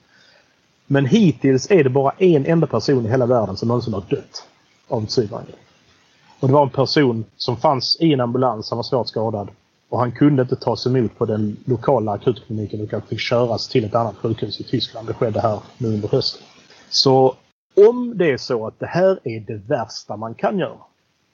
Men 0.88 1.06
hittills 1.06 1.72
är 1.72 1.84
det 1.84 1.90
bara 1.90 2.12
en 2.18 2.46
enda 2.46 2.68
person 2.68 3.06
i 3.06 3.10
hela 3.10 3.26
världen 3.26 3.58
som 3.58 3.68
någonsin 3.68 3.94
har 3.94 4.04
dött 4.10 4.44
av 4.88 5.04
ett 5.04 5.12
cyberangrepp. 5.12 5.56
Och 6.40 6.48
det 6.48 6.54
var 6.54 6.64
en 6.64 6.70
person 6.70 7.26
som 7.38 7.58
fanns 7.58 7.98
i 8.00 8.14
en 8.14 8.22
ambulans, 8.22 8.70
han 8.70 8.78
var 8.78 8.84
svårt 8.84 9.08
skadad. 9.08 9.50
Och 9.90 10.00
han 10.00 10.12
kunde 10.12 10.42
inte 10.42 10.56
tas 10.56 10.86
emot 10.88 11.18
på 11.18 11.26
den 11.26 11.58
lokala 11.66 12.12
akutkliniken 12.12 12.82
utan 12.82 13.02
fick 13.02 13.20
köras 13.20 13.68
till 13.68 13.86
ett 13.86 13.96
annat 13.96 14.16
sjukhus 14.16 14.60
i 14.60 14.64
Tyskland. 14.64 15.08
Det 15.08 15.14
skedde 15.14 15.42
här 15.42 15.60
nu 15.78 15.88
under 15.88 16.08
hösten. 16.08 16.42
Så 16.90 17.36
om 17.76 18.18
det 18.18 18.32
är 18.32 18.38
så 18.38 18.68
att 18.68 18.80
det 18.80 18.86
här 18.86 19.20
är 19.24 19.40
det 19.40 19.56
värsta 19.56 20.18
man 20.18 20.34
kan 20.34 20.60
göra, 20.60 20.78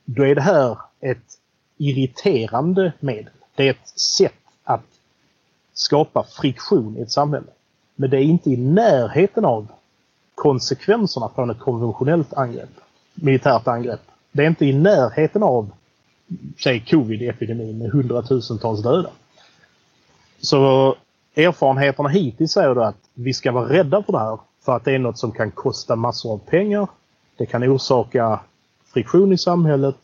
då 0.05 0.25
är 0.25 0.35
det 0.35 0.41
här 0.41 0.77
ett 0.99 1.39
irriterande 1.77 2.93
medel. 2.99 3.33
Det 3.55 3.67
är 3.67 3.71
ett 3.71 3.87
sätt 3.99 4.33
att 4.63 4.85
skapa 5.73 6.23
friktion 6.23 6.97
i 6.97 7.01
ett 7.01 7.11
samhälle. 7.11 7.47
Men 7.95 8.09
det 8.09 8.17
är 8.17 8.23
inte 8.23 8.49
i 8.49 8.57
närheten 8.57 9.45
av 9.45 9.67
konsekvenserna 10.35 11.29
från 11.35 11.49
ett 11.49 11.59
konventionellt 11.59 12.33
angrepp, 12.33 12.69
militärt 13.13 13.67
angrepp 13.67 14.01
Det 14.31 14.43
är 14.43 14.47
inte 14.47 14.65
i 14.65 14.73
närheten 14.73 15.43
av, 15.43 15.71
säg 16.63 16.79
covid-epidemin 16.79 17.77
med 17.77 17.91
hundratusentals 17.91 18.83
döda. 18.83 19.09
Så 20.41 20.95
erfarenheterna 21.35 22.09
hittills 22.09 22.51
säger 22.51 22.75
att 22.75 22.97
vi 23.13 23.33
ska 23.33 23.51
vara 23.51 23.69
rädda 23.69 24.03
för 24.03 24.11
det 24.13 24.19
här. 24.19 24.39
För 24.65 24.75
att 24.75 24.85
det 24.85 24.91
är 24.91 24.99
något 24.99 25.17
som 25.17 25.31
kan 25.31 25.51
kosta 25.51 25.95
massor 25.95 26.33
av 26.33 26.37
pengar. 26.37 26.87
Det 27.37 27.45
kan 27.45 27.63
orsaka 27.63 28.39
friktion 28.93 29.33
i 29.33 29.37
samhället. 29.37 29.95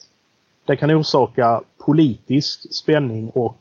Det 0.66 0.76
kan 0.76 0.92
orsaka 0.92 1.62
politisk 1.86 2.74
spänning 2.76 3.30
och 3.30 3.58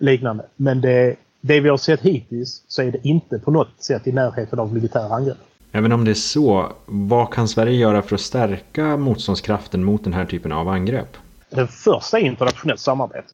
liknande. 0.00 0.46
Men 0.56 0.80
det, 0.80 1.16
det 1.40 1.60
vi 1.60 1.68
har 1.68 1.76
sett 1.76 2.00
hittills 2.00 2.62
så 2.68 2.82
är 2.82 2.92
det 2.92 3.08
inte 3.08 3.38
på 3.38 3.50
något 3.50 3.82
sätt 3.82 4.06
i 4.06 4.12
närheten 4.12 4.58
av 4.58 4.72
militära 4.72 5.14
angrepp. 5.14 5.38
Även 5.72 5.92
om 5.92 6.04
det 6.04 6.10
är 6.10 6.14
så, 6.14 6.72
vad 6.86 7.30
kan 7.30 7.48
Sverige 7.48 7.76
göra 7.76 8.02
för 8.02 8.14
att 8.14 8.20
stärka 8.20 8.96
motståndskraften 8.96 9.84
mot 9.84 10.04
den 10.04 10.12
här 10.12 10.24
typen 10.24 10.52
av 10.52 10.68
angrepp? 10.68 11.16
Det 11.50 11.66
första 11.66 12.18
är 12.18 12.22
internationellt 12.24 12.80
samarbete. 12.80 13.28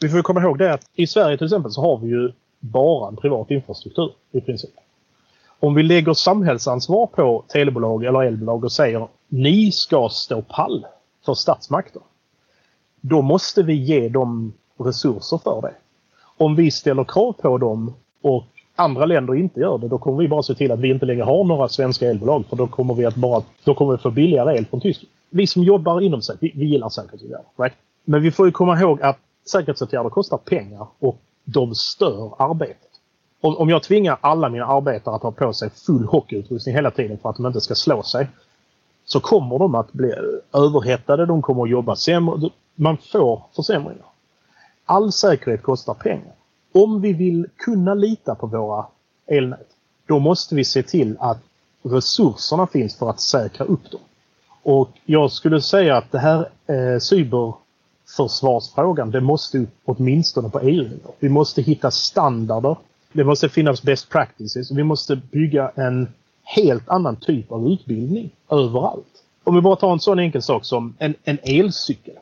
Vi 0.00 0.08
får 0.08 0.22
komma 0.22 0.42
ihåg 0.42 0.58
det 0.58 0.74
att 0.74 0.90
i 0.94 1.06
Sverige 1.06 1.38
till 1.38 1.46
exempel 1.46 1.72
så 1.72 1.80
har 1.80 1.98
vi 1.98 2.08
ju 2.08 2.32
bara 2.60 3.08
en 3.08 3.16
privat 3.16 3.50
infrastruktur 3.50 4.12
i 4.32 4.40
princip. 4.40 4.70
Om 5.60 5.74
vi 5.74 5.82
lägger 5.82 6.14
samhällsansvar 6.14 7.06
på 7.06 7.44
telebolag 7.48 8.04
eller 8.04 8.22
elbolag 8.22 8.64
och 8.64 8.72
säger 8.72 9.08
ni 9.28 9.72
ska 9.72 10.08
stå 10.08 10.42
pall 10.42 10.86
för 11.24 11.34
statsmakter. 11.34 12.02
Då 13.00 13.22
måste 13.22 13.62
vi 13.62 13.74
ge 13.74 14.08
dem 14.08 14.52
resurser 14.78 15.38
för 15.38 15.62
det. 15.62 15.74
Om 16.36 16.56
vi 16.56 16.70
ställer 16.70 17.04
krav 17.04 17.32
på 17.32 17.58
dem 17.58 17.94
och 18.22 18.44
andra 18.76 19.06
länder 19.06 19.34
inte 19.34 19.60
gör 19.60 19.78
det, 19.78 19.88
då 19.88 19.98
kommer 19.98 20.18
vi 20.18 20.28
bara 20.28 20.42
se 20.42 20.54
till 20.54 20.72
att 20.72 20.78
vi 20.78 20.90
inte 20.90 21.06
längre 21.06 21.22
har 21.22 21.44
några 21.44 21.68
svenska 21.68 22.10
elbolag. 22.10 22.44
För 22.46 22.56
då 22.56 22.66
kommer 22.66 22.94
vi 22.94 23.04
att 23.04 23.14
bara 23.14 23.42
då 23.64 23.74
kommer 23.74 23.92
vi 23.92 23.98
få 23.98 24.10
billigare 24.10 24.58
el 24.58 24.66
från 24.66 24.80
Tyskland. 24.80 25.10
Vi 25.30 25.46
som 25.46 25.62
jobbar 25.62 26.00
inom 26.00 26.22
sig, 26.22 26.36
vi, 26.40 26.52
vi 26.54 26.66
gillar 26.66 26.88
säkerhetsåtgärder. 26.88 27.44
Right? 27.58 27.74
Men 28.04 28.22
vi 28.22 28.30
får 28.30 28.46
ju 28.46 28.52
komma 28.52 28.80
ihåg 28.80 29.02
att 29.02 29.18
säkerhetsåtgärder 29.46 30.10
kostar 30.10 30.36
pengar 30.36 30.86
och 30.98 31.18
de 31.44 31.74
stör 31.74 32.34
arbetet. 32.38 32.87
Om, 33.40 33.56
om 33.56 33.68
jag 33.68 33.82
tvingar 33.82 34.18
alla 34.20 34.48
mina 34.48 34.66
arbetare 34.66 35.14
att 35.14 35.22
ha 35.22 35.32
på 35.32 35.52
sig 35.52 35.70
full 35.70 36.04
hockeyutrustning 36.04 36.74
hela 36.74 36.90
tiden 36.90 37.18
för 37.18 37.30
att 37.30 37.36
de 37.36 37.46
inte 37.46 37.60
ska 37.60 37.74
slå 37.74 38.02
sig. 38.02 38.28
Så 39.04 39.20
kommer 39.20 39.58
de 39.58 39.74
att 39.74 39.92
bli 39.92 40.14
överhettade, 40.52 41.26
de 41.26 41.42
kommer 41.42 41.62
att 41.62 41.70
jobba 41.70 41.96
sämre. 41.96 42.50
Man 42.74 42.96
får 43.12 43.42
försämringar. 43.56 44.06
All 44.84 45.12
säkerhet 45.12 45.62
kostar 45.62 45.94
pengar. 45.94 46.32
Om 46.72 47.00
vi 47.00 47.12
vill 47.12 47.46
kunna 47.56 47.94
lita 47.94 48.34
på 48.34 48.46
våra 48.46 48.86
elnät, 49.26 49.68
då 50.06 50.18
måste 50.18 50.54
vi 50.54 50.64
se 50.64 50.82
till 50.82 51.16
att 51.20 51.38
resurserna 51.82 52.66
finns 52.66 52.96
för 52.96 53.10
att 53.10 53.20
säkra 53.20 53.66
upp 53.66 53.90
dem. 53.90 54.00
Och 54.62 54.90
jag 55.04 55.32
skulle 55.32 55.62
säga 55.62 55.96
att 55.96 56.12
det 56.12 56.18
här 56.18 56.48
eh, 56.66 56.98
cyberförsvarsfrågan, 56.98 59.10
det 59.10 59.20
måste 59.20 59.58
upp 59.58 59.70
åtminstone 59.84 60.50
på 60.50 60.60
EU-nivå. 60.60 61.12
Vi 61.18 61.28
måste 61.28 61.62
hitta 61.62 61.90
standarder. 61.90 62.76
Det 63.12 63.24
måste 63.24 63.48
finnas 63.48 63.82
best 63.82 64.08
practices. 64.08 64.70
Vi 64.70 64.82
måste 64.82 65.16
bygga 65.16 65.72
en 65.74 66.08
helt 66.42 66.88
annan 66.88 67.16
typ 67.16 67.52
av 67.52 67.68
utbildning 67.68 68.30
överallt. 68.50 69.24
Om 69.44 69.54
vi 69.54 69.60
bara 69.60 69.76
tar 69.76 69.92
en 69.92 70.00
sån 70.00 70.18
enkel 70.18 70.42
sak 70.42 70.64
som 70.64 70.94
en, 70.98 71.14
en 71.24 71.38
elcykel. 71.42 72.14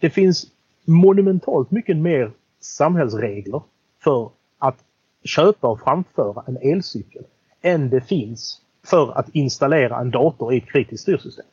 Det 0.00 0.10
finns 0.10 0.46
monumentalt 0.84 1.70
mycket 1.70 1.96
mer 1.96 2.30
samhällsregler 2.60 3.62
för 4.04 4.30
att 4.58 4.76
köpa 5.24 5.68
och 5.68 5.80
framföra 5.80 6.44
en 6.46 6.56
elcykel 6.56 7.22
än 7.62 7.90
det 7.90 8.00
finns 8.00 8.60
för 8.84 9.18
att 9.18 9.28
installera 9.28 10.00
en 10.00 10.10
dator 10.10 10.54
i 10.54 10.58
ett 10.58 10.66
kritiskt 10.66 11.02
styrsystem. 11.02 11.46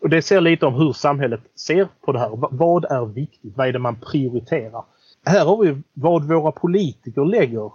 Och 0.00 0.08
det 0.08 0.22
säger 0.22 0.40
lite 0.40 0.66
om 0.66 0.74
hur 0.74 0.92
samhället 0.92 1.40
ser 1.54 1.88
på 2.00 2.12
det 2.12 2.18
här. 2.18 2.30
Vad 2.50 2.84
är 2.84 3.06
viktigt? 3.06 3.56
Vad 3.56 3.68
är 3.68 3.72
det 3.72 3.78
man 3.78 3.96
prioriterar? 3.96 4.84
Här 5.24 5.44
har 5.44 5.64
vi 5.64 5.82
vad 5.92 6.24
våra 6.24 6.52
politiker 6.52 7.24
lägger 7.24 7.70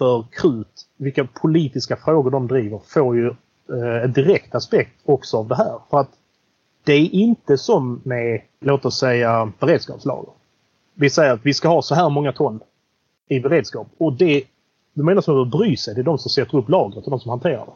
för 0.00 0.24
krut. 0.30 0.86
Vilka 0.96 1.24
politiska 1.24 1.96
frågor 1.96 2.30
de 2.30 2.48
driver 2.48 2.80
får 2.86 3.16
ju 3.16 3.26
eh, 3.72 4.04
en 4.04 4.12
direkt 4.12 4.54
aspekt 4.54 4.92
också 5.04 5.36
av 5.36 5.48
det 5.48 5.54
här. 5.54 5.78
För 5.90 6.00
att 6.00 6.10
det 6.84 6.92
är 6.92 7.14
inte 7.14 7.58
som 7.58 8.00
med, 8.04 8.40
låt 8.60 8.84
oss 8.84 8.98
säga, 8.98 9.52
beredskapslager. 9.58 10.32
Vi 10.94 11.10
säger 11.10 11.32
att 11.32 11.40
vi 11.46 11.54
ska 11.54 11.68
ha 11.68 11.82
så 11.82 11.94
här 11.94 12.10
många 12.10 12.32
ton 12.32 12.60
i 13.28 13.40
beredskap. 13.40 13.86
Och 13.98 14.12
det, 14.12 14.42
de 14.94 15.08
enda 15.08 15.22
som 15.22 15.34
behöver 15.34 15.50
bry 15.50 15.76
sig, 15.76 15.94
det 15.94 16.00
är 16.00 16.04
de 16.04 16.18
som 16.18 16.30
sätter 16.30 16.58
upp 16.58 16.68
lagret 16.68 17.04
och 17.04 17.10
de 17.10 17.20
som 17.20 17.30
hanterar 17.30 17.66
det. 17.66 17.72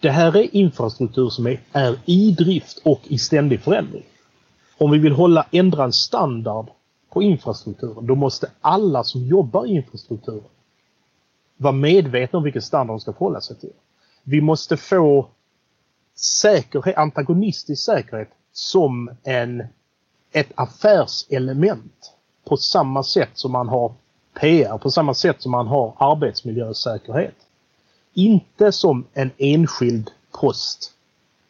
Det 0.00 0.10
här 0.10 0.36
är 0.36 0.56
infrastruktur 0.56 1.28
som 1.28 1.46
är, 1.46 1.60
är 1.72 1.98
i 2.04 2.30
drift 2.30 2.80
och 2.84 3.00
i 3.04 3.18
ständig 3.18 3.60
förändring. 3.60 4.04
Om 4.78 4.90
vi 4.90 4.98
vill 4.98 5.12
hålla, 5.12 5.46
ändra 5.50 5.84
en 5.84 5.92
standard 5.92 6.66
på 7.12 7.22
infrastrukturen, 7.22 8.06
då 8.06 8.14
måste 8.14 8.50
alla 8.60 9.04
som 9.04 9.26
jobbar 9.26 9.66
i 9.66 9.70
infrastrukturen 9.70 10.44
vara 11.62 11.72
medvetna 11.72 12.36
om 12.36 12.42
vilken 12.42 12.62
standard 12.62 12.94
de 12.94 13.00
ska 13.00 13.12
förhålla 13.12 13.40
sig 13.40 13.56
till. 13.56 13.72
Vi 14.22 14.40
måste 14.40 14.76
få 14.76 15.28
säkerhet, 16.16 16.96
antagonistisk 16.96 17.84
säkerhet 17.84 18.28
som 18.52 19.10
en, 19.22 19.66
ett 20.32 20.52
affärselement 20.54 22.12
på 22.44 22.56
samma 22.56 23.02
sätt 23.02 23.30
som 23.34 23.52
man 23.52 23.68
har 23.68 23.92
PR, 24.40 24.78
på 24.78 24.90
samma 24.90 25.14
sätt 25.14 25.42
som 25.42 25.52
man 25.52 25.66
har 25.66 25.94
arbetsmiljösäkerhet. 25.98 27.34
Inte 28.14 28.72
som 28.72 29.04
en 29.12 29.30
enskild 29.38 30.10
post, 30.40 30.92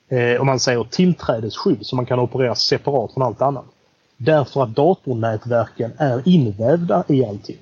eh, 0.08 0.40
om 0.40 0.46
man 0.46 0.60
säger 0.60 0.84
tillträdesskydd, 0.84 1.86
som 1.86 1.96
man 1.96 2.06
kan 2.06 2.18
operera 2.18 2.54
separat 2.54 3.12
från 3.12 3.22
allt 3.22 3.42
annat. 3.42 3.64
Därför 4.16 4.62
att 4.62 4.76
datornätverken 4.76 5.92
är 5.96 6.28
invävda 6.28 7.04
i 7.08 7.24
allting. 7.24 7.58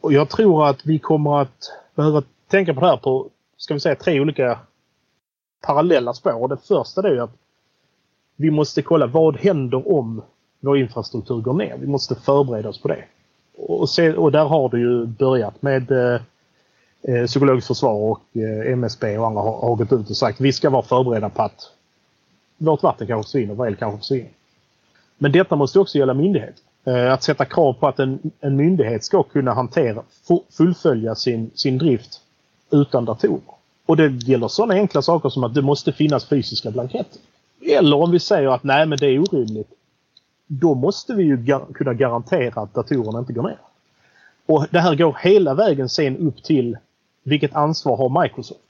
Och 0.00 0.12
jag 0.12 0.28
tror 0.28 0.66
att 0.66 0.86
vi 0.86 0.98
kommer 0.98 1.40
att 1.40 1.72
behöva 1.94 2.22
tänka 2.48 2.74
på 2.74 2.80
det 2.80 2.86
här 2.86 2.96
på, 2.96 3.28
ska 3.56 3.74
vi 3.74 3.80
säga, 3.80 3.94
tre 3.94 4.20
olika 4.20 4.58
parallella 5.60 6.14
spår. 6.14 6.42
Och 6.42 6.48
det 6.48 6.56
första 6.56 7.08
är 7.08 7.12
ju 7.12 7.20
att 7.20 7.36
vi 8.36 8.50
måste 8.50 8.82
kolla 8.82 9.06
vad 9.06 9.36
händer 9.36 9.92
om 9.92 10.22
vår 10.60 10.78
infrastruktur 10.78 11.40
går 11.40 11.54
ner. 11.54 11.76
Vi 11.80 11.86
måste 11.86 12.14
förbereda 12.14 12.68
oss 12.68 12.82
på 12.82 12.88
det. 12.88 13.04
Och, 13.56 13.90
se, 13.90 14.12
och 14.12 14.32
där 14.32 14.44
har 14.44 14.68
det 14.68 14.78
ju 14.78 15.06
börjat 15.06 15.62
med 15.62 15.90
eh, 15.90 16.20
eh 17.02 17.26
Psykologiskt 17.26 17.68
försvar 17.68 18.10
och 18.10 18.22
eh, 18.32 18.72
MSB 18.72 19.18
och 19.18 19.26
andra 19.26 19.40
har, 19.40 19.60
har 19.60 19.76
gått 19.76 19.92
ut 19.92 20.10
och 20.10 20.16
sagt 20.16 20.40
vi 20.40 20.52
ska 20.52 20.70
vara 20.70 20.82
förberedda 20.82 21.28
på 21.28 21.42
att 21.42 21.72
vårt 22.58 22.82
vatten 22.82 23.06
kanske 23.06 23.28
försvinner, 23.28 23.54
vår 23.54 23.66
el 23.66 23.76
kanske 23.76 23.98
försvinner. 23.98 24.30
Men 25.18 25.32
detta 25.32 25.56
måste 25.56 25.78
också 25.78 25.98
gälla 25.98 26.14
myndigheter. 26.14 26.62
Eh, 26.88 27.12
att 27.12 27.22
sätta 27.22 27.44
krav 27.44 27.72
på 27.72 27.88
att 27.88 27.98
en, 27.98 28.30
en 28.40 28.56
myndighet 28.56 29.04
ska 29.04 29.22
kunna 29.22 29.54
hantera, 29.54 30.02
fullfölja 30.50 31.14
sin, 31.14 31.50
sin 31.54 31.78
drift 31.78 32.20
utan 32.70 33.04
datorer. 33.04 33.40
Och 33.86 33.96
det 33.96 34.08
gäller 34.08 34.48
sådana 34.48 34.74
enkla 34.74 35.02
saker 35.02 35.28
som 35.28 35.44
att 35.44 35.54
det 35.54 35.62
måste 35.62 35.92
finnas 35.92 36.28
fysiska 36.28 36.70
blanketter. 36.70 37.20
Eller 37.66 37.96
om 37.96 38.10
vi 38.10 38.18
säger 38.20 38.48
att 38.48 38.64
nej 38.64 38.86
men 38.86 38.98
det 38.98 39.06
är 39.06 39.18
orimligt. 39.18 39.70
Då 40.46 40.74
måste 40.74 41.14
vi 41.14 41.22
ju 41.22 41.36
gar 41.36 41.66
kunna 41.74 41.94
garantera 41.94 42.60
att 42.60 42.74
datorerna 42.74 43.18
inte 43.18 43.32
går 43.32 43.42
ner. 43.42 43.58
Och 44.46 44.66
det 44.70 44.80
här 44.80 44.94
går 44.94 45.16
hela 45.20 45.54
vägen 45.54 45.88
sen 45.88 46.16
upp 46.16 46.42
till 46.42 46.76
vilket 47.22 47.54
ansvar 47.54 47.96
har 47.96 48.22
Microsoft? 48.22 48.60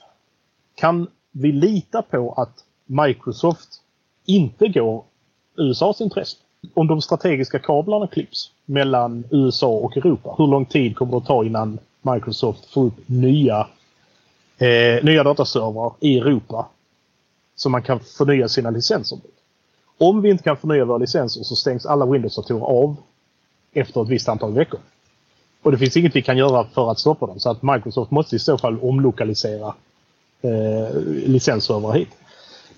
Kan 0.74 1.06
vi 1.32 1.52
lita 1.52 2.02
på 2.02 2.32
att 2.32 2.64
Microsoft 2.86 3.68
inte 4.24 4.68
går 4.68 5.04
USAs 5.56 6.00
intressen? 6.00 6.47
Om 6.74 6.86
de 6.86 7.02
strategiska 7.02 7.58
kablarna 7.58 8.06
klipps 8.06 8.50
mellan 8.64 9.24
USA 9.30 9.68
och 9.68 9.96
Europa, 9.96 10.34
hur 10.38 10.46
lång 10.46 10.64
tid 10.64 10.96
kommer 10.96 11.12
det 11.12 11.18
att 11.18 11.26
ta 11.26 11.44
innan 11.44 11.78
Microsoft 12.02 12.66
får 12.66 12.84
upp 12.84 12.94
nya 13.06 13.66
eh, 14.58 15.04
nya 15.04 15.24
dataservrar 15.24 15.92
i 16.00 16.18
Europa 16.18 16.66
så 17.56 17.68
man 17.68 17.82
kan 17.82 18.00
förnya 18.00 18.48
sina 18.48 18.70
licenser. 18.70 19.18
Om 19.98 20.22
vi 20.22 20.30
inte 20.30 20.44
kan 20.44 20.56
förnya 20.56 20.84
våra 20.84 20.98
licenser 20.98 21.42
så 21.42 21.56
stängs 21.56 21.86
alla 21.86 22.06
Windows-datorer 22.06 22.64
av 22.64 22.96
efter 23.72 24.02
ett 24.02 24.08
visst 24.08 24.28
antal 24.28 24.52
veckor. 24.52 24.80
Och 25.62 25.72
det 25.72 25.78
finns 25.78 25.96
inget 25.96 26.16
vi 26.16 26.22
kan 26.22 26.36
göra 26.36 26.64
för 26.64 26.90
att 26.90 26.98
stoppa 26.98 27.26
dem. 27.26 27.40
Så 27.40 27.50
att 27.50 27.62
Microsoft 27.62 28.10
måste 28.10 28.36
i 28.36 28.38
så 28.38 28.58
fall 28.58 28.80
omlokalisera 28.80 29.74
eh, 30.42 31.00
licensservrar 31.26 31.92
hit. 31.92 32.08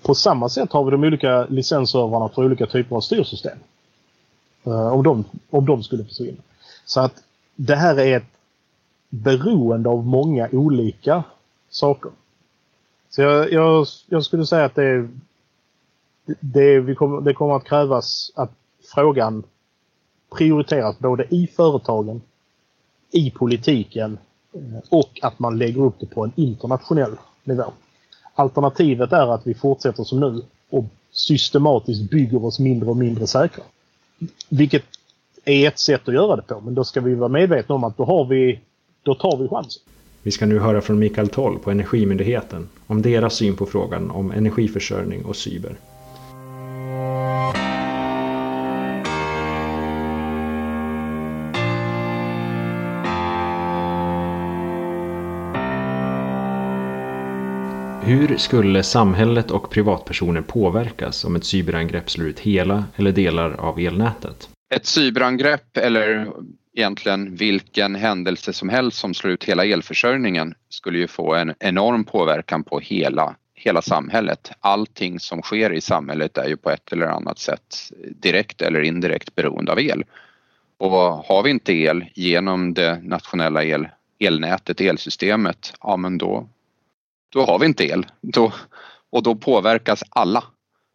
På 0.01 0.15
samma 0.15 0.49
sätt 0.49 0.71
har 0.71 0.83
vi 0.83 0.91
de 0.91 1.03
olika 1.03 1.45
licensservrarna 1.45 2.29
för 2.29 2.45
olika 2.45 2.65
typer 2.65 2.95
av 2.95 3.01
styrsystem. 3.01 3.57
Eh, 4.63 4.93
om, 4.93 5.03
de, 5.03 5.25
om 5.49 5.65
de 5.65 5.83
skulle 5.83 6.03
försvinna. 6.03 6.41
Så 6.85 6.99
att 6.99 7.23
det 7.55 7.75
här 7.75 7.99
är 7.99 8.17
ett 8.17 8.31
beroende 9.09 9.89
av 9.89 10.05
många 10.05 10.49
olika 10.51 11.23
saker. 11.69 12.11
Så 13.09 13.21
jag, 13.21 13.51
jag, 13.51 13.87
jag 14.07 14.25
skulle 14.25 14.45
säga 14.45 14.65
att 14.65 14.75
det, 14.75 15.09
det, 16.39 16.79
vi 16.79 16.95
kommer, 16.95 17.21
det 17.21 17.33
kommer 17.33 17.55
att 17.55 17.63
krävas 17.63 18.31
att 18.35 18.51
frågan 18.95 19.43
prioriteras 20.37 20.99
både 20.99 21.35
i 21.35 21.47
företagen, 21.47 22.21
i 23.11 23.31
politiken 23.31 24.17
eh, 24.53 24.79
och 24.89 25.19
att 25.21 25.39
man 25.39 25.57
lägger 25.57 25.81
upp 25.81 25.95
det 25.99 26.05
på 26.05 26.23
en 26.23 26.31
internationell 26.35 27.17
nivå. 27.43 27.73
Alternativet 28.33 29.11
är 29.11 29.33
att 29.33 29.47
vi 29.47 29.53
fortsätter 29.53 30.03
som 30.03 30.19
nu 30.19 30.41
och 30.69 30.85
systematiskt 31.11 32.11
bygger 32.11 32.45
oss 32.45 32.59
mindre 32.59 32.89
och 32.89 32.97
mindre 32.97 33.27
säkra. 33.27 33.63
Vilket 34.49 34.83
är 35.45 35.67
ett 35.67 35.79
sätt 35.79 36.07
att 36.07 36.13
göra 36.13 36.35
det 36.35 36.41
på, 36.41 36.61
men 36.61 36.75
då 36.75 36.83
ska 36.83 37.01
vi 37.01 37.15
vara 37.15 37.29
medvetna 37.29 37.75
om 37.75 37.83
att 37.83 37.97
då, 37.97 38.05
har 38.05 38.25
vi, 38.25 38.59
då 39.03 39.15
tar 39.15 39.37
vi 39.37 39.47
chansen. 39.47 39.83
Vi 40.23 40.31
ska 40.31 40.45
nu 40.45 40.59
höra 40.59 40.81
från 40.81 40.99
Mikael 40.99 41.29
Toll 41.29 41.59
på 41.59 41.71
Energimyndigheten 41.71 42.69
om 42.87 43.01
deras 43.01 43.35
syn 43.35 43.55
på 43.55 43.65
frågan 43.65 44.11
om 44.11 44.31
energiförsörjning 44.31 45.25
och 45.25 45.35
cyber. 45.35 45.75
Hur 58.11 58.37
skulle 58.37 58.83
samhället 58.83 59.51
och 59.51 59.69
privatpersoner 59.69 60.41
påverkas 60.41 61.25
om 61.25 61.35
ett 61.35 61.43
cyberangrepp 61.43 62.09
slår 62.09 62.27
ut 62.27 62.39
hela 62.39 62.83
eller 62.95 63.11
delar 63.11 63.51
av 63.51 63.79
elnätet? 63.79 64.49
Ett 64.75 64.85
cyberangrepp 64.85 65.77
eller 65.77 66.27
egentligen 66.75 67.35
vilken 67.35 67.95
händelse 67.95 68.53
som 68.53 68.69
helst 68.69 68.97
som 68.97 69.13
slår 69.13 69.33
ut 69.33 69.43
hela 69.43 69.65
elförsörjningen 69.65 70.53
skulle 70.69 70.99
ju 70.99 71.07
få 71.07 71.35
en 71.35 71.53
enorm 71.59 72.03
påverkan 72.03 72.63
på 72.63 72.79
hela, 72.79 73.35
hela 73.55 73.81
samhället. 73.81 74.51
Allting 74.59 75.19
som 75.19 75.41
sker 75.41 75.73
i 75.73 75.81
samhället 75.81 76.37
är 76.37 76.47
ju 76.47 76.57
på 76.57 76.69
ett 76.69 76.93
eller 76.93 77.05
annat 77.05 77.39
sätt 77.39 77.91
direkt 78.21 78.61
eller 78.61 78.81
indirekt 78.81 79.35
beroende 79.35 79.71
av 79.71 79.79
el. 79.79 80.03
Och 80.77 80.91
har 80.91 81.43
vi 81.43 81.49
inte 81.49 81.73
el 81.73 82.05
genom 82.15 82.73
det 82.73 82.99
nationella 83.03 83.63
el, 83.63 83.87
elnätet, 84.19 84.81
elsystemet, 84.81 85.73
ja 85.81 85.97
men 85.97 86.17
då 86.17 86.47
då 87.31 87.45
har 87.45 87.59
vi 87.59 87.65
inte 87.65 87.85
el. 87.85 88.05
Då, 88.21 88.53
och 89.09 89.23
då 89.23 89.35
påverkas 89.35 90.03
alla. 90.09 90.43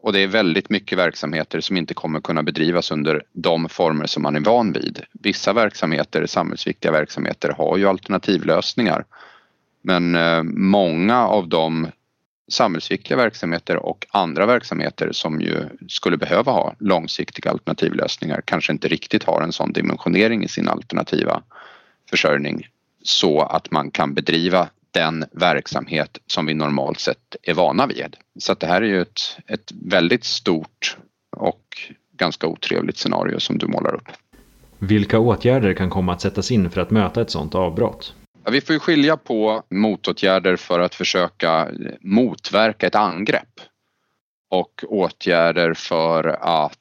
Och 0.03 0.13
det 0.13 0.21
är 0.21 0.27
väldigt 0.27 0.71
mycket 0.71 0.99
verksamheter 0.99 1.61
som 1.61 1.77
inte 1.77 1.95
kommer 1.95 2.21
kunna 2.21 2.43
bedrivas 2.43 2.91
under 2.91 3.23
de 3.33 3.69
former 3.69 4.07
som 4.07 4.23
man 4.23 4.37
är 4.37 4.41
van 4.41 4.73
vid. 4.73 5.05
Vissa 5.13 5.53
verksamheter, 5.53 6.27
samhällsviktiga 6.27 6.93
verksamheter, 6.93 7.49
har 7.49 7.77
ju 7.77 7.89
alternativlösningar. 7.89 9.05
Men 9.83 10.15
eh, 10.15 10.43
många 10.43 11.27
av 11.27 11.49
de 11.49 11.89
samhällsviktiga 12.49 13.17
verksamheter 13.17 13.77
och 13.77 14.07
andra 14.11 14.47
verksamheter 14.47 15.13
som 15.13 15.41
ju 15.41 15.69
skulle 15.89 16.17
behöva 16.17 16.53
ha 16.53 16.75
långsiktiga 16.79 17.51
alternativlösningar 17.51 18.43
kanske 18.45 18.73
inte 18.73 18.89
riktigt 18.89 19.25
har 19.25 19.43
en 19.43 19.53
sån 19.53 19.73
dimensionering 19.73 20.45
i 20.45 20.49
sin 20.49 20.69
alternativa 20.69 21.43
försörjning 22.11 22.67
så 23.03 23.41
att 23.41 23.71
man 23.71 23.91
kan 23.91 24.15
bedriva 24.15 24.69
den 24.97 25.25
verksamhet 25.33 26.19
som 26.27 26.47
vi 26.47 26.55
normalt 26.55 27.01
sett 27.01 27.37
är 27.43 27.55
vana 27.55 27.87
vid. 27.87 28.17
Så 28.39 28.55
det 28.55 28.67
här 28.67 28.83
är 28.83 28.87
ju 28.87 29.03
ett, 29.03 29.21
ett 29.47 29.73
väldigt 29.85 30.25
stort 30.25 30.97
och 31.37 31.63
ganska 32.13 32.47
otrevligt 32.47 32.97
scenario 32.97 33.41
som 33.41 33.59
du 33.59 33.67
målar 33.67 33.95
upp. 33.95 34.09
Vilka 34.79 35.19
åtgärder 35.19 35.75
kan 35.75 35.91
komma 35.91 36.13
att 36.13 36.21
sättas 36.21 36.51
in 36.51 36.71
för 36.71 36.81
att 36.81 36.91
möta 36.91 37.21
ett 37.21 37.31
sådant 37.31 37.55
avbrott? 37.55 38.15
Ja, 38.45 38.51
vi 38.51 38.61
får 38.61 38.73
ju 38.73 38.81
skilja 38.81 39.17
på 39.17 39.63
motåtgärder 39.71 40.57
för 40.57 40.81
att 40.81 40.95
försöka 40.95 41.69
motverka 42.01 42.87
ett 42.87 42.95
angrepp 42.95 43.61
och 44.51 44.85
åtgärder 44.89 45.75
för 45.75 46.25
att 46.41 46.79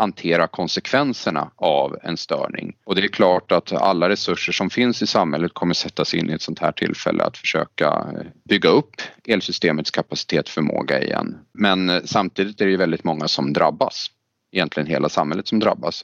hantera 0.00 0.46
konsekvenserna 0.46 1.50
av 1.56 1.96
en 2.02 2.16
störning. 2.16 2.76
Och 2.84 2.94
det 2.94 3.02
är 3.02 3.08
klart 3.08 3.52
att 3.52 3.72
alla 3.72 4.08
resurser 4.08 4.52
som 4.52 4.70
finns 4.70 5.02
i 5.02 5.06
samhället 5.06 5.54
kommer 5.54 5.74
sättas 5.74 6.14
in 6.14 6.30
i 6.30 6.32
ett 6.32 6.42
sånt 6.42 6.58
här 6.58 6.72
tillfälle 6.72 7.24
att 7.24 7.36
försöka 7.36 7.86
eh, 7.86 8.26
bygga 8.48 8.68
upp 8.68 8.94
elsystemets 9.28 9.90
kapacitet 9.90 10.48
förmåga 10.48 11.02
igen. 11.02 11.38
Men 11.52 11.90
eh, 11.90 12.00
samtidigt 12.04 12.60
är 12.60 12.64
det 12.64 12.70
ju 12.70 12.76
väldigt 12.76 13.04
många 13.04 13.28
som 13.28 13.52
drabbas. 13.52 14.06
Egentligen 14.52 14.86
hela 14.86 15.08
samhället 15.08 15.48
som 15.48 15.58
drabbas. 15.58 16.02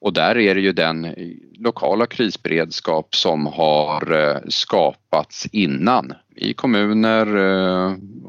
Och 0.00 0.12
där 0.12 0.38
är 0.38 0.54
det 0.54 0.60
ju 0.60 0.72
den 0.72 1.04
eh, 1.04 1.12
lokala 1.58 2.06
krisberedskap 2.06 3.14
som 3.14 3.46
har 3.46 4.40
skapats 4.50 5.46
innan 5.52 6.12
i 6.36 6.54
kommuner, 6.54 7.26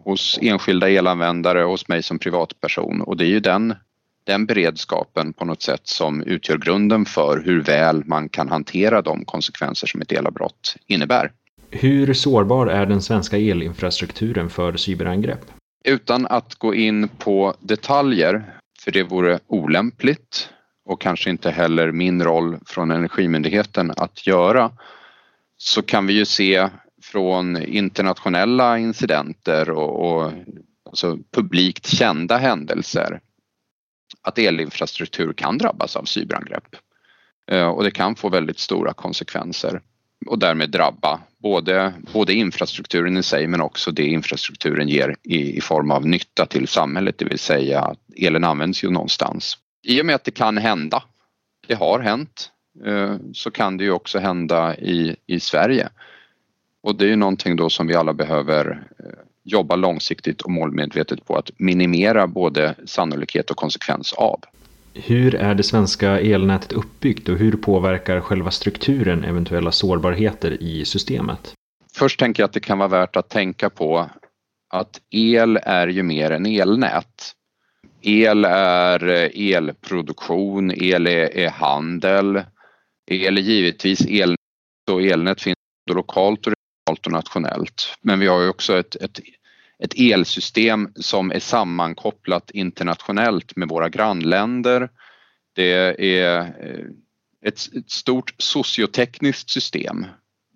hos 0.04 0.40
enskilda 0.42 0.90
elanvändare, 0.90 1.60
hos 1.60 1.88
mig 1.88 2.04
som 2.04 2.20
privatperson 2.20 3.02
och 3.02 3.18
det 3.18 3.26
är 3.26 3.30
ju 3.30 3.40
den 3.40 3.76
den 4.28 4.46
beredskapen 4.46 5.34
på 5.34 5.46
något 5.46 5.62
sätt 5.62 5.88
som 5.88 6.24
utgör 6.24 6.58
grunden 6.58 7.06
för 7.06 7.42
hur 7.46 7.62
väl 7.62 8.04
man 8.06 8.30
kan 8.30 8.50
hantera 8.50 9.02
de 9.02 9.26
konsekvenser 9.26 9.88
som 9.88 10.02
ett 10.02 10.12
elavbrott 10.12 10.76
innebär. 10.88 11.32
Hur 11.72 12.14
sårbar 12.14 12.68
är 12.68 12.86
den 12.86 13.02
svenska 13.02 13.38
elinfrastrukturen 13.38 14.50
för 14.50 14.78
cyberangrepp? 14.78 15.42
Utan 15.86 16.28
att 16.28 16.56
gå 16.56 16.76
in 16.76 17.08
på 17.08 17.54
detaljer, 17.60 18.60
för 18.80 18.92
det 18.92 19.04
vore 19.04 19.40
olämpligt 19.48 20.50
och 20.86 21.02
kanske 21.02 21.30
inte 21.30 21.52
heller 21.52 21.92
min 21.92 22.24
roll 22.24 22.58
från 22.66 22.92
Energimyndigheten 22.92 23.94
att 23.98 24.28
göra, 24.28 24.72
så 25.58 25.82
kan 25.82 26.08
vi 26.08 26.14
ju 26.14 26.26
se 26.26 26.70
från 27.04 27.64
internationella 27.64 28.78
incidenter 28.78 29.70
och, 29.70 30.24
och 30.24 30.32
alltså 30.86 31.18
publikt 31.32 31.88
kända 31.88 32.38
händelser 32.38 33.20
att 34.22 34.40
elinfrastruktur 34.40 35.34
kan 35.34 35.58
drabbas 35.58 35.96
av 35.96 36.04
cyberangrepp. 36.04 36.76
Eh, 37.52 37.68
och 37.68 37.84
det 37.84 37.92
kan 37.92 38.16
få 38.16 38.30
väldigt 38.30 38.60
stora 38.60 38.94
konsekvenser 38.94 39.82
och 40.26 40.40
därmed 40.40 40.70
drabba 40.70 41.20
både, 41.38 41.94
både 42.14 42.34
infrastrukturen 42.34 43.18
i 43.18 43.24
sig 43.24 43.48
men 43.48 43.62
också 43.62 43.92
det 43.92 44.06
infrastrukturen 44.06 44.88
ger 44.88 45.16
i, 45.24 45.58
i 45.58 45.62
form 45.62 45.92
av 45.92 46.08
nytta 46.08 46.46
till 46.46 46.68
samhället, 46.68 47.18
det 47.18 47.26
vill 47.26 47.40
säga 47.40 47.82
att 47.82 48.00
elen 48.16 48.44
används 48.44 48.84
ju 48.84 48.90
någonstans. 48.90 49.58
I 49.84 50.02
och 50.02 50.06
med 50.06 50.16
att 50.16 50.24
det 50.24 50.32
kan 50.32 50.58
hända, 50.58 51.04
det 51.68 51.76
har 51.76 52.00
hänt, 52.00 52.52
eh, 52.86 53.16
så 53.34 53.52
kan 53.52 53.78
det 53.78 53.84
ju 53.84 53.92
också 53.92 54.20
hända 54.20 54.78
i, 54.78 55.16
i 55.26 55.40
Sverige. 55.40 55.90
Och 56.84 56.96
det 56.96 57.06
är 57.06 57.10
ju 57.10 57.16
någonting 57.16 57.56
då 57.56 57.70
som 57.70 57.88
vi 57.88 57.96
alla 57.96 58.14
behöver 58.14 58.88
eh, 59.00 59.27
jobba 59.48 59.76
långsiktigt 59.76 60.42
och 60.42 60.52
målmedvetet 60.52 61.26
på 61.26 61.36
att 61.36 61.52
minimera 61.58 62.28
både 62.28 62.76
sannolikhet 62.86 63.52
och 63.52 63.58
konsekvens 63.58 64.14
av. 64.14 64.40
Hur 64.94 65.36
är 65.36 65.56
det 65.56 65.64
svenska 65.64 66.20
elnätet 66.20 66.72
uppbyggt 66.72 67.30
och 67.30 67.38
hur 67.38 67.52
påverkar 67.52 68.22
själva 68.22 68.52
strukturen 68.52 69.24
eventuella 69.24 69.72
sårbarheter 69.72 70.64
i 70.64 70.86
systemet? 70.86 71.54
Först 71.98 72.20
tänker 72.20 72.44
jag 72.44 72.48
att 72.48 72.54
det 72.54 72.60
kan 72.60 72.78
vara 72.78 72.90
värt 72.90 73.16
att 73.16 73.30
tänka 73.30 73.70
på 73.70 74.10
att 74.70 75.02
el 75.10 75.60
är 75.64 75.88
ju 75.88 76.04
mer 76.04 76.32
än 76.32 76.46
elnät. 76.46 77.34
El 78.02 78.46
är 78.46 79.04
elproduktion, 79.36 80.72
el 80.72 81.08
är, 81.08 81.50
handel, 81.50 82.42
el 83.12 83.38
är 83.38 83.42
givetvis 83.42 84.02
elnät 84.02 84.38
och 84.92 85.02
elnät 85.02 85.42
finns 85.42 85.56
lokalt 85.92 86.48
och 86.48 86.54
och 87.08 87.14
nationellt. 87.14 87.98
Men 88.02 88.20
vi 88.20 88.28
har 88.28 88.42
ju 88.42 88.50
också 88.50 88.80
ett, 88.80 88.96
ett 88.96 89.20
ett 89.80 89.94
elsystem 89.98 90.90
som 90.96 91.32
är 91.32 91.40
sammankopplat 91.40 92.52
internationellt 92.52 93.56
med 93.56 93.70
våra 93.70 93.90
grannländer. 93.90 94.90
Det 95.54 95.72
är 96.00 96.42
eh, 96.42 96.48
ett, 97.46 97.60
ett 97.76 97.92
stort 97.92 98.34
sociotekniskt 98.38 99.50
system 99.50 100.06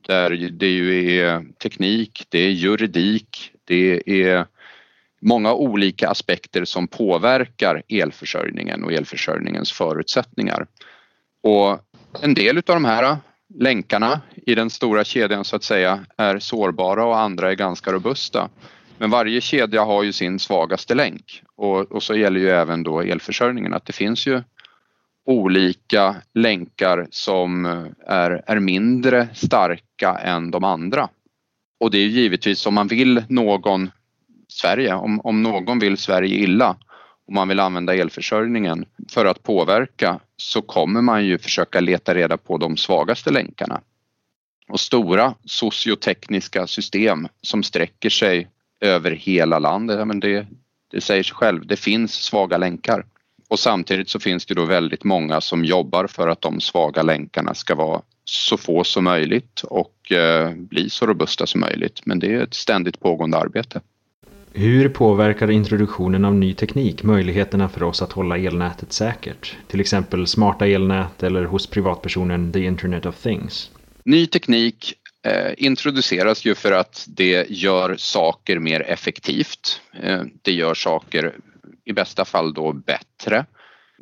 där 0.08 0.30
det 0.30 0.68
ju 0.68 1.20
är 1.20 1.46
teknik, 1.64 2.26
det 2.30 2.40
är 2.40 2.50
juridik, 2.50 3.52
det 3.66 4.04
är 4.06 4.46
många 5.22 5.54
olika 5.54 6.10
aspekter 6.10 6.66
som 6.66 6.88
påverkar 6.88 7.84
elförsörjningen 7.88 8.84
och 8.84 8.94
elförsörjningens 8.94 9.72
förutsättningar. 9.72 10.68
Och 11.44 11.80
en 12.22 12.34
del 12.34 12.58
av 12.58 12.64
de 12.64 12.86
här 12.86 13.18
länkarna 13.56 14.22
i 14.46 14.56
den 14.56 14.70
stora 14.70 15.04
kedjan 15.04 15.44
så 15.44 15.56
att 15.56 15.64
säga 15.64 16.06
är 16.18 16.40
sårbara 16.40 17.06
och 17.06 17.20
andra 17.20 17.52
är 17.52 17.56
ganska 17.56 17.92
robusta. 17.92 18.50
Men 18.98 19.10
varje 19.10 19.42
kedja 19.42 19.84
har 19.84 20.04
ju 20.04 20.14
sin 20.14 20.40
svagaste 20.40 20.96
länk 20.96 21.44
och, 21.56 21.92
och 21.92 22.04
så 22.04 22.16
gäller 22.16 22.40
ju 22.40 22.50
även 22.50 22.84
då 22.84 23.02
elförsörjningen 23.02 23.74
att 23.74 23.86
det 23.86 23.94
finns 23.94 24.28
ju 24.28 24.42
olika 25.26 26.16
länkar 26.34 27.08
som 27.10 27.66
eh, 27.66 27.86
är, 28.08 28.44
är 28.48 28.60
mindre 28.60 29.28
starka 29.34 30.18
än 30.24 30.52
de 30.52 30.64
andra. 30.64 31.10
Och 31.80 31.92
det 31.92 31.98
är 31.98 32.08
givetvis 32.08 32.66
om 32.66 32.74
man 32.74 32.88
vill 32.88 33.24
någon 33.30 33.92
Sverige, 34.48 34.94
om, 34.94 35.22
om 35.22 35.44
någon 35.44 35.80
vill 35.80 35.98
Sverige 35.98 36.36
illa 36.36 36.76
och 37.28 37.34
man 37.34 37.48
vill 37.48 37.60
använda 37.60 37.96
elförsörjningen 37.96 38.86
för 39.10 39.26
att 39.26 39.44
påverka 39.44 40.20
så 40.42 40.62
kommer 40.62 41.02
man 41.02 41.26
ju 41.26 41.38
försöka 41.38 41.80
leta 41.80 42.16
reda 42.16 42.38
på 42.38 42.58
de 42.58 42.78
svagaste 42.78 43.32
länkarna. 43.32 43.82
Och 44.68 44.80
stora 44.80 45.34
sociotekniska 45.46 46.68
system 46.68 47.28
som 47.42 47.64
sträcker 47.64 48.10
sig 48.10 48.48
över 48.80 49.12
hela 49.12 49.60
landet, 49.60 50.00
ja, 50.00 50.06
men 50.06 50.20
det, 50.20 50.48
det 50.92 51.02
säger 51.02 51.24
sig 51.24 51.36
själv, 51.36 51.68
det 51.68 51.76
finns 51.76 52.14
svaga 52.14 52.58
länkar. 52.58 53.06
Och 53.50 53.60
samtidigt 53.60 54.10
så 54.10 54.20
finns 54.20 54.46
det 54.46 54.54
då 54.54 54.66
väldigt 54.66 55.04
många 55.04 55.42
som 55.42 55.66
jobbar 55.66 56.08
för 56.08 56.28
att 56.28 56.42
de 56.42 56.62
svaga 56.62 57.02
länkarna 57.02 57.54
ska 57.54 57.76
vara 57.76 58.02
så 58.24 58.58
få 58.58 58.84
som 58.84 59.04
möjligt 59.04 59.62
och 59.64 60.12
eh, 60.12 60.54
bli 60.56 60.90
så 60.90 61.06
robusta 61.06 61.48
som 61.48 61.62
möjligt. 61.62 62.02
Men 62.06 62.20
det 62.20 62.34
är 62.34 62.42
ett 62.44 62.54
ständigt 62.54 63.00
pågående 63.00 63.38
arbete. 63.38 63.82
Hur 64.54 64.90
påverkar 64.90 65.52
introduktionen 65.52 66.26
av 66.26 66.36
ny 66.36 66.54
teknik 66.54 67.04
möjligheterna 67.04 67.70
för 67.70 67.84
oss 67.84 68.02
att 68.02 68.12
hålla 68.12 68.38
elnätet 68.38 68.94
säkert? 68.94 69.58
Till 69.68 69.80
exempel 69.80 70.28
smarta 70.28 70.68
elnät 70.68 71.24
eller 71.24 71.44
hos 71.44 71.68
privatpersonen 71.68 72.52
the 72.52 72.60
Internet 72.64 73.06
of 73.06 73.22
Things. 73.22 73.72
Ny 74.06 74.28
teknik 74.28 74.94
eh, 75.26 75.54
introduceras 75.58 76.46
ju 76.46 76.56
för 76.56 76.72
att 76.72 77.06
det 77.08 77.50
gör 77.50 77.96
saker 77.98 78.60
mer 78.60 78.82
effektivt. 78.82 79.82
Eh, 80.04 80.22
det 80.42 80.52
gör 80.52 80.74
saker 80.74 81.36
i 81.86 81.94
bästa 81.94 82.26
fall 82.26 82.54
då 82.54 82.74
bättre. 82.74 83.46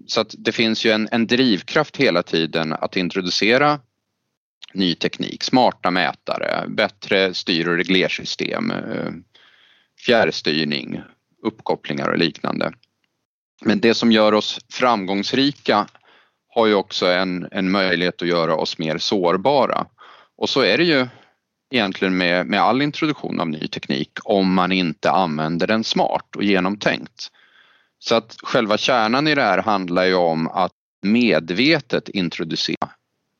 Så 0.08 0.22
att 0.22 0.36
det 0.38 0.52
finns 0.52 0.86
ju 0.86 0.92
en, 0.92 1.10
en 1.12 1.28
drivkraft 1.28 1.98
hela 1.98 2.24
tiden 2.24 2.74
att 2.74 2.98
introducera 2.98 3.80
ny 4.74 4.96
teknik, 4.96 5.44
smarta 5.44 5.92
mätare, 5.92 6.66
bättre 6.68 7.34
styr 7.34 7.68
och 7.68 7.76
reglersystem, 7.76 8.72
eh, 8.72 9.12
fjärrstyrning, 10.06 11.02
uppkopplingar 11.44 12.10
och 12.10 12.18
liknande. 12.18 12.74
Men 13.62 13.80
det 13.80 13.94
som 13.94 14.12
gör 14.12 14.34
oss 14.34 14.60
framgångsrika 14.74 15.88
har 16.50 16.68
ju 16.68 16.74
också 16.74 17.08
en, 17.08 17.48
en 17.52 17.72
möjlighet 17.72 18.22
att 18.22 18.28
göra 18.28 18.56
oss 18.56 18.78
mer 18.78 18.98
sårbara. 18.98 19.86
Och 20.38 20.50
så 20.50 20.62
är 20.62 20.78
det 20.78 20.84
ju 20.84 21.08
egentligen 21.72 22.18
med, 22.18 22.46
med 22.48 22.62
all 22.62 22.82
introduktion 22.82 23.40
av 23.40 23.50
ny 23.50 23.68
teknik 23.68 24.12
om 24.24 24.54
man 24.54 24.72
inte 24.72 25.12
använder 25.12 25.68
den 25.68 25.84
smart 25.84 26.36
och 26.36 26.44
genomtänkt. 26.44 27.32
Så 28.00 28.16
att 28.16 28.36
själva 28.44 28.78
kärnan 28.78 29.28
i 29.28 29.36
det 29.36 29.42
här 29.42 29.62
handlar 29.62 30.06
ju 30.06 30.16
om 30.16 30.48
att 30.48 30.72
medvetet 31.02 32.10
introducera 32.10 32.90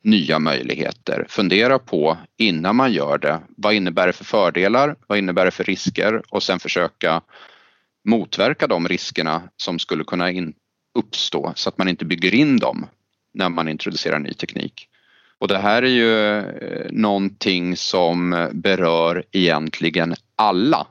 nya 0.04 0.40
möjligheter. 0.40 1.26
Fundera 1.30 1.80
på 1.80 2.18
innan 2.38 2.76
man 2.76 2.94
gör 2.94 3.18
det. 3.18 3.40
Vad 3.58 3.74
innebär 3.74 4.08
det 4.08 4.14
för 4.14 4.26
fördelar? 4.26 4.96
Vad 5.08 5.18
innebär 5.18 5.46
det 5.46 5.52
för 5.52 5.64
risker? 5.64 6.22
Och 6.30 6.44
sen 6.44 6.60
försöka 6.60 7.22
motverka 8.06 8.68
de 8.68 8.88
riskerna 8.88 9.42
som 9.58 9.80
skulle 9.80 10.04
kunna 10.04 10.30
uppstå 10.94 11.54
så 11.56 11.70
att 11.70 11.78
man 11.78 11.88
inte 11.88 12.06
bygger 12.06 12.36
in 12.36 12.58
dem 12.58 12.86
när 13.34 13.50
man 13.50 13.68
introducerar 13.68 14.20
ny 14.20 14.34
teknik. 14.34 14.90
Och 15.38 15.48
det 15.48 15.58
här 15.58 15.84
är 15.84 15.88
ju 15.88 16.38
eh, 16.38 16.88
någonting 16.92 17.78
som 17.78 18.50
berör 18.54 19.24
egentligen 19.32 20.16
alla. 20.36 20.88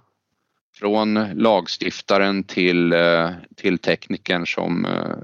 Från 0.74 1.14
lagstiftaren 1.34 2.44
till, 2.44 2.92
eh, 2.92 3.30
till 3.56 3.78
teknikern 3.78 4.46
som, 4.46 4.84
eh, 4.84 5.16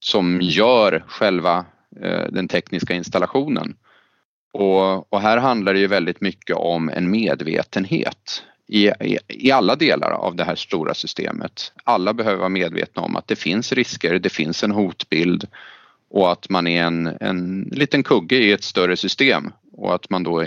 som 0.00 0.40
gör 0.40 1.04
själva 1.08 1.64
Eh, 2.02 2.26
den 2.30 2.48
tekniska 2.48 2.94
installationen. 2.94 3.76
Och, 4.52 5.12
och, 5.12 5.20
här 5.20 5.38
handlar 5.38 5.74
det 5.74 5.80
ju 5.80 5.86
väldigt 5.86 6.20
mycket 6.20 6.56
om 6.56 6.88
en 6.88 7.10
medvetenhet 7.10 8.42
i, 8.68 8.88
i, 8.88 9.18
i, 9.28 9.50
alla 9.50 9.76
delar 9.76 10.10
av 10.10 10.36
det 10.36 10.44
här 10.44 10.54
stora 10.54 10.94
systemet. 10.94 11.72
Alla 11.84 12.14
behöver 12.14 12.38
vara 12.38 12.48
medvetna 12.48 13.02
om 13.02 13.16
att 13.16 13.28
det 13.28 13.36
finns 13.36 13.72
risker, 13.72 14.18
det 14.18 14.28
finns 14.28 14.64
en 14.64 14.70
hotbild 14.70 15.46
och 16.10 16.32
att 16.32 16.48
man 16.50 16.66
är 16.66 16.84
en, 16.84 17.06
en 17.20 17.62
liten 17.72 18.02
kugge 18.02 18.36
i 18.36 18.52
ett 18.52 18.64
större 18.64 18.96
system 18.96 19.52
och 19.72 19.94
att 19.94 20.10
man 20.10 20.22
då 20.22 20.46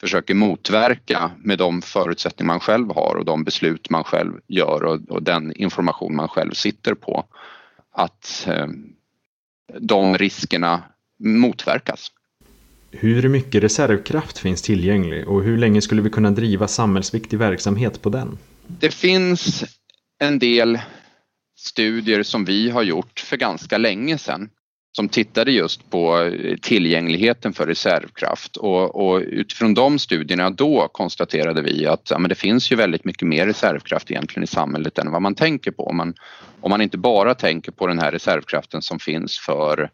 försöker 0.00 0.34
motverka 0.34 1.30
med 1.38 1.58
de 1.58 1.82
förutsättningar 1.82 2.52
man 2.52 2.60
själv 2.60 2.94
har 2.94 3.14
och 3.16 3.24
de 3.24 3.44
beslut 3.44 3.90
man 3.90 4.04
själv 4.04 4.32
gör 4.46 4.84
och, 4.84 5.00
och 5.08 5.22
den 5.22 5.52
information 5.52 6.16
man 6.16 6.28
själv 6.28 6.52
sitter 6.52 6.94
på. 6.94 7.24
Att 7.92 8.46
eh, 8.48 8.66
de 9.80 10.18
riskerna 10.18 10.82
motverkas. 11.18 12.10
Hur 12.90 13.28
mycket 13.28 13.62
reservkraft 13.62 14.38
finns 14.38 14.62
tillgänglig 14.62 15.28
och 15.28 15.42
hur 15.42 15.58
länge 15.58 15.82
skulle 15.82 16.02
vi 16.02 16.10
kunna 16.10 16.30
driva 16.30 16.68
samhällsviktig 16.68 17.38
verksamhet 17.38 18.02
på 18.02 18.10
den? 18.10 18.38
Det 18.66 18.94
finns 18.94 19.64
en 20.18 20.38
del 20.38 20.78
studier 21.56 22.22
som 22.22 22.44
vi 22.44 22.70
har 22.70 22.82
gjort 22.82 23.20
för 23.20 23.36
ganska 23.36 23.78
länge 23.78 24.18
sedan 24.18 24.50
som 24.96 25.08
tittade 25.08 25.52
just 25.52 25.90
på 25.90 26.20
eh, 26.20 26.56
tillgängligheten 26.56 27.52
för 27.52 27.66
reservkraft 27.66 28.56
och, 28.56 29.06
och 29.06 29.20
utifrån 29.20 29.74
de 29.74 29.98
studierna 29.98 30.50
då 30.50 30.88
konstaterade 30.92 31.62
vi 31.62 31.86
att 31.86 32.10
ja, 32.10 32.18
men 32.18 32.28
det 32.28 32.34
finns 32.34 32.72
ju 32.72 32.76
väldigt 32.76 33.04
mycket 33.04 33.28
mer 33.28 33.46
reservkraft 33.46 34.10
egentligen 34.10 34.44
i 34.44 34.46
samhället 34.46 34.98
än 34.98 35.12
vad 35.12 35.22
man 35.22 35.34
tänker 35.34 35.70
på. 35.70 35.86
Om 35.86 35.96
man, 35.96 36.14
om 36.60 36.70
man 36.70 36.80
inte 36.80 36.98
bara 36.98 37.34
tänker 37.34 37.72
på 37.72 37.86
den 37.86 37.98
här 37.98 38.12
reservkraften 38.12 38.82
som 38.82 38.98
finns 38.98 39.38
för 39.38 39.90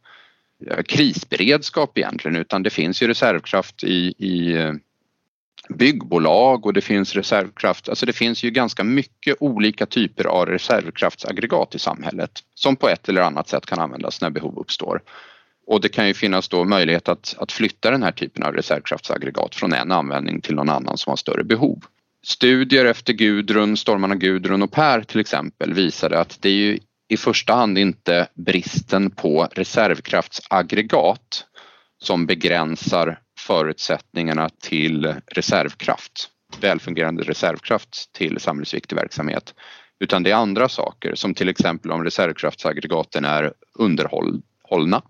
eh, 0.70 0.82
krisberedskap 0.82 1.98
egentligen 1.98 2.36
utan 2.36 2.62
det 2.62 2.70
finns 2.70 3.02
ju 3.02 3.08
reservkraft 3.08 3.84
i, 3.84 4.14
i 4.18 4.52
eh, 4.52 4.72
byggbolag 5.78 6.66
och 6.66 6.72
det 6.72 6.80
finns 6.80 7.14
reservkraft, 7.14 7.88
alltså 7.88 8.06
det 8.06 8.12
finns 8.12 8.42
ju 8.42 8.50
ganska 8.50 8.84
mycket 8.84 9.36
olika 9.40 9.86
typer 9.86 10.24
av 10.24 10.46
reservkraftsaggregat 10.46 11.74
i 11.74 11.78
samhället 11.78 12.30
som 12.54 12.76
på 12.76 12.88
ett 12.88 13.08
eller 13.08 13.22
annat 13.22 13.48
sätt 13.48 13.66
kan 13.66 13.80
användas 13.80 14.20
när 14.20 14.30
behov 14.30 14.58
uppstår. 14.58 15.02
Och 15.66 15.80
det 15.80 15.88
kan 15.88 16.06
ju 16.06 16.14
finnas 16.14 16.48
då 16.48 16.64
möjlighet 16.64 17.08
att, 17.08 17.34
att 17.38 17.52
flytta 17.52 17.90
den 17.90 18.02
här 18.02 18.12
typen 18.12 18.42
av 18.42 18.52
reservkraftsaggregat 18.52 19.54
från 19.54 19.72
en 19.72 19.92
användning 19.92 20.40
till 20.40 20.54
någon 20.54 20.68
annan 20.68 20.98
som 20.98 21.10
har 21.10 21.16
större 21.16 21.44
behov. 21.44 21.84
Studier 22.22 22.84
efter 22.84 23.12
Gudrun, 23.12 23.76
stormarna 23.76 24.14
Gudrun 24.14 24.62
och 24.62 24.72
Per 24.72 25.02
till 25.02 25.20
exempel 25.20 25.74
visade 25.74 26.20
att 26.20 26.42
det 26.42 26.48
är 26.48 26.54
ju 26.54 26.78
i 27.08 27.16
första 27.16 27.54
hand 27.54 27.78
inte 27.78 28.26
bristen 28.34 29.10
på 29.10 29.48
reservkraftsaggregat 29.52 31.44
som 32.02 32.26
begränsar 32.26 33.18
förutsättningarna 33.50 34.48
till 34.48 35.14
reservkraft, 35.26 36.28
välfungerande 36.60 37.22
reservkraft 37.22 38.12
till 38.12 38.40
samhällsviktig 38.40 38.96
verksamhet. 38.96 39.54
Utan 40.00 40.22
det 40.22 40.30
är 40.30 40.34
andra 40.34 40.68
saker 40.68 41.14
som 41.14 41.34
till 41.34 41.48
exempel 41.48 41.92
om 41.92 42.04
reservkraftsaggregaten 42.04 43.24
är 43.24 43.52
underhållna 43.78 45.02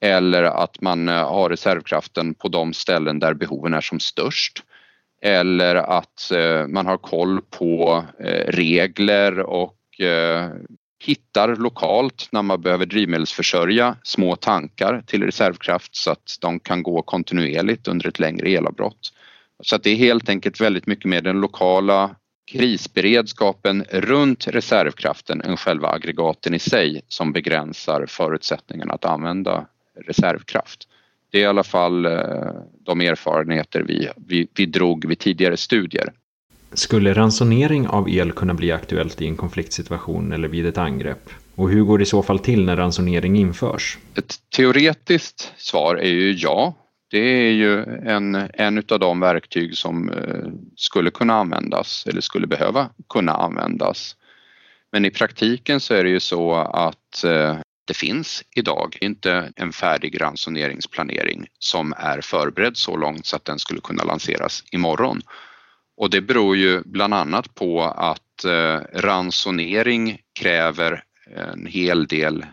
eller 0.00 0.42
att 0.42 0.80
man 0.80 1.08
eh, 1.08 1.14
har 1.14 1.50
reservkraften 1.50 2.34
på 2.34 2.48
de 2.48 2.72
ställen 2.72 3.18
där 3.18 3.34
behoven 3.34 3.74
är 3.74 3.80
som 3.80 4.00
störst 4.00 4.62
eller 5.22 5.74
att 5.74 6.30
eh, 6.30 6.66
man 6.66 6.86
har 6.86 6.96
koll 6.96 7.40
på 7.50 8.04
eh, 8.20 8.52
regler 8.52 9.38
och 9.38 9.74
hittar 11.00 11.56
lokalt 11.56 12.28
när 12.32 12.42
man 12.42 12.60
behöver 12.60 12.86
drivmedelsförsörja 12.86 13.96
små 14.02 14.36
tankar 14.36 15.02
till 15.06 15.22
reservkraft 15.22 15.96
så 15.96 16.10
att 16.10 16.38
de 16.40 16.60
kan 16.60 16.82
gå 16.82 17.02
kontinuerligt 17.02 17.88
under 17.88 18.08
ett 18.08 18.18
längre 18.18 18.48
elavbrott. 18.48 19.12
Så 19.62 19.76
att 19.76 19.82
det 19.82 19.90
är 19.90 19.96
helt 19.96 20.28
enkelt 20.28 20.60
väldigt 20.60 20.86
mycket 20.86 21.04
mer 21.04 21.20
den 21.20 21.40
lokala 21.40 22.16
krisberedskapen 22.50 23.84
runt 23.90 24.46
reservkraften 24.48 25.40
än 25.40 25.56
själva 25.56 25.88
aggregaten 25.88 26.54
i 26.54 26.58
sig 26.58 27.02
som 27.08 27.32
begränsar 27.32 28.06
förutsättningarna 28.08 28.94
att 28.94 29.04
använda 29.04 29.66
reservkraft. 30.06 30.88
Det 31.30 31.38
är 31.38 31.42
i 31.42 31.46
alla 31.46 31.64
fall 31.64 32.06
eh, 32.06 32.52
de 32.84 33.00
erfarenheter 33.00 33.80
vi, 33.80 34.08
vi, 34.16 34.48
vi 34.54 34.66
drog 34.66 35.08
vid 35.08 35.18
tidigare 35.18 35.56
studier. 35.56 36.12
Skulle 36.72 37.14
ransonering 37.14 37.88
av 37.88 38.10
el 38.10 38.32
kunna 38.32 38.54
bli 38.54 38.72
aktuellt 38.72 39.22
i 39.22 39.26
en 39.26 39.36
konfliktsituation 39.36 40.32
eller 40.32 40.48
vid 40.48 40.66
ett 40.66 40.78
angrepp? 40.78 41.30
Och 41.54 41.70
hur 41.70 41.82
går 41.82 41.98
det 41.98 42.02
i 42.02 42.06
så 42.06 42.22
fall 42.22 42.38
till 42.38 42.64
när 42.64 42.76
ransonering 42.76 43.36
införs? 43.36 43.98
Ett 44.14 44.36
teoretiskt 44.56 45.52
svar 45.56 45.96
är 45.96 46.10
ju 46.10 46.32
ja. 46.32 46.74
Det 47.10 47.18
är 47.18 47.52
ju 47.52 47.82
en, 47.84 48.34
en 48.54 48.78
av 48.90 48.98
de 48.98 49.20
verktyg 49.20 49.76
som 49.76 50.10
eh, 50.10 50.50
skulle 50.76 51.10
kunna 51.10 51.34
användas 51.34 52.06
eller 52.06 52.20
skulle 52.20 52.46
behöva 52.46 52.90
kunna 53.08 53.32
användas. 53.32 54.16
Men 54.92 55.04
i 55.04 55.10
praktiken 55.10 55.80
så 55.80 55.94
är 55.94 56.04
det 56.04 56.10
ju 56.10 56.20
så 56.20 56.54
att 56.54 57.24
eh, 57.24 57.56
det 57.84 57.94
finns 57.94 58.44
idag 58.56 58.98
inte 59.00 59.52
en 59.56 59.72
färdig 59.72 60.20
ransoneringsplanering 60.20 61.46
som 61.58 61.94
är 61.96 62.20
förberedd 62.20 62.76
så 62.76 62.96
långt 62.96 63.26
så 63.26 63.36
att 63.36 63.44
den 63.44 63.58
skulle 63.58 63.80
kunna 63.80 64.04
lanseras 64.04 64.64
imorgon. 64.72 65.22
Och 65.98 66.10
det 66.10 66.20
beror 66.20 66.56
ju 66.56 66.82
bland 66.84 67.14
annat 67.14 67.54
på 67.54 67.82
att 67.82 68.44
eh, 68.44 68.80
ransonering 68.92 70.18
kräver 70.40 71.02
eh, 71.36 71.48
en 71.48 71.66
hel 71.66 72.06
del 72.06 72.46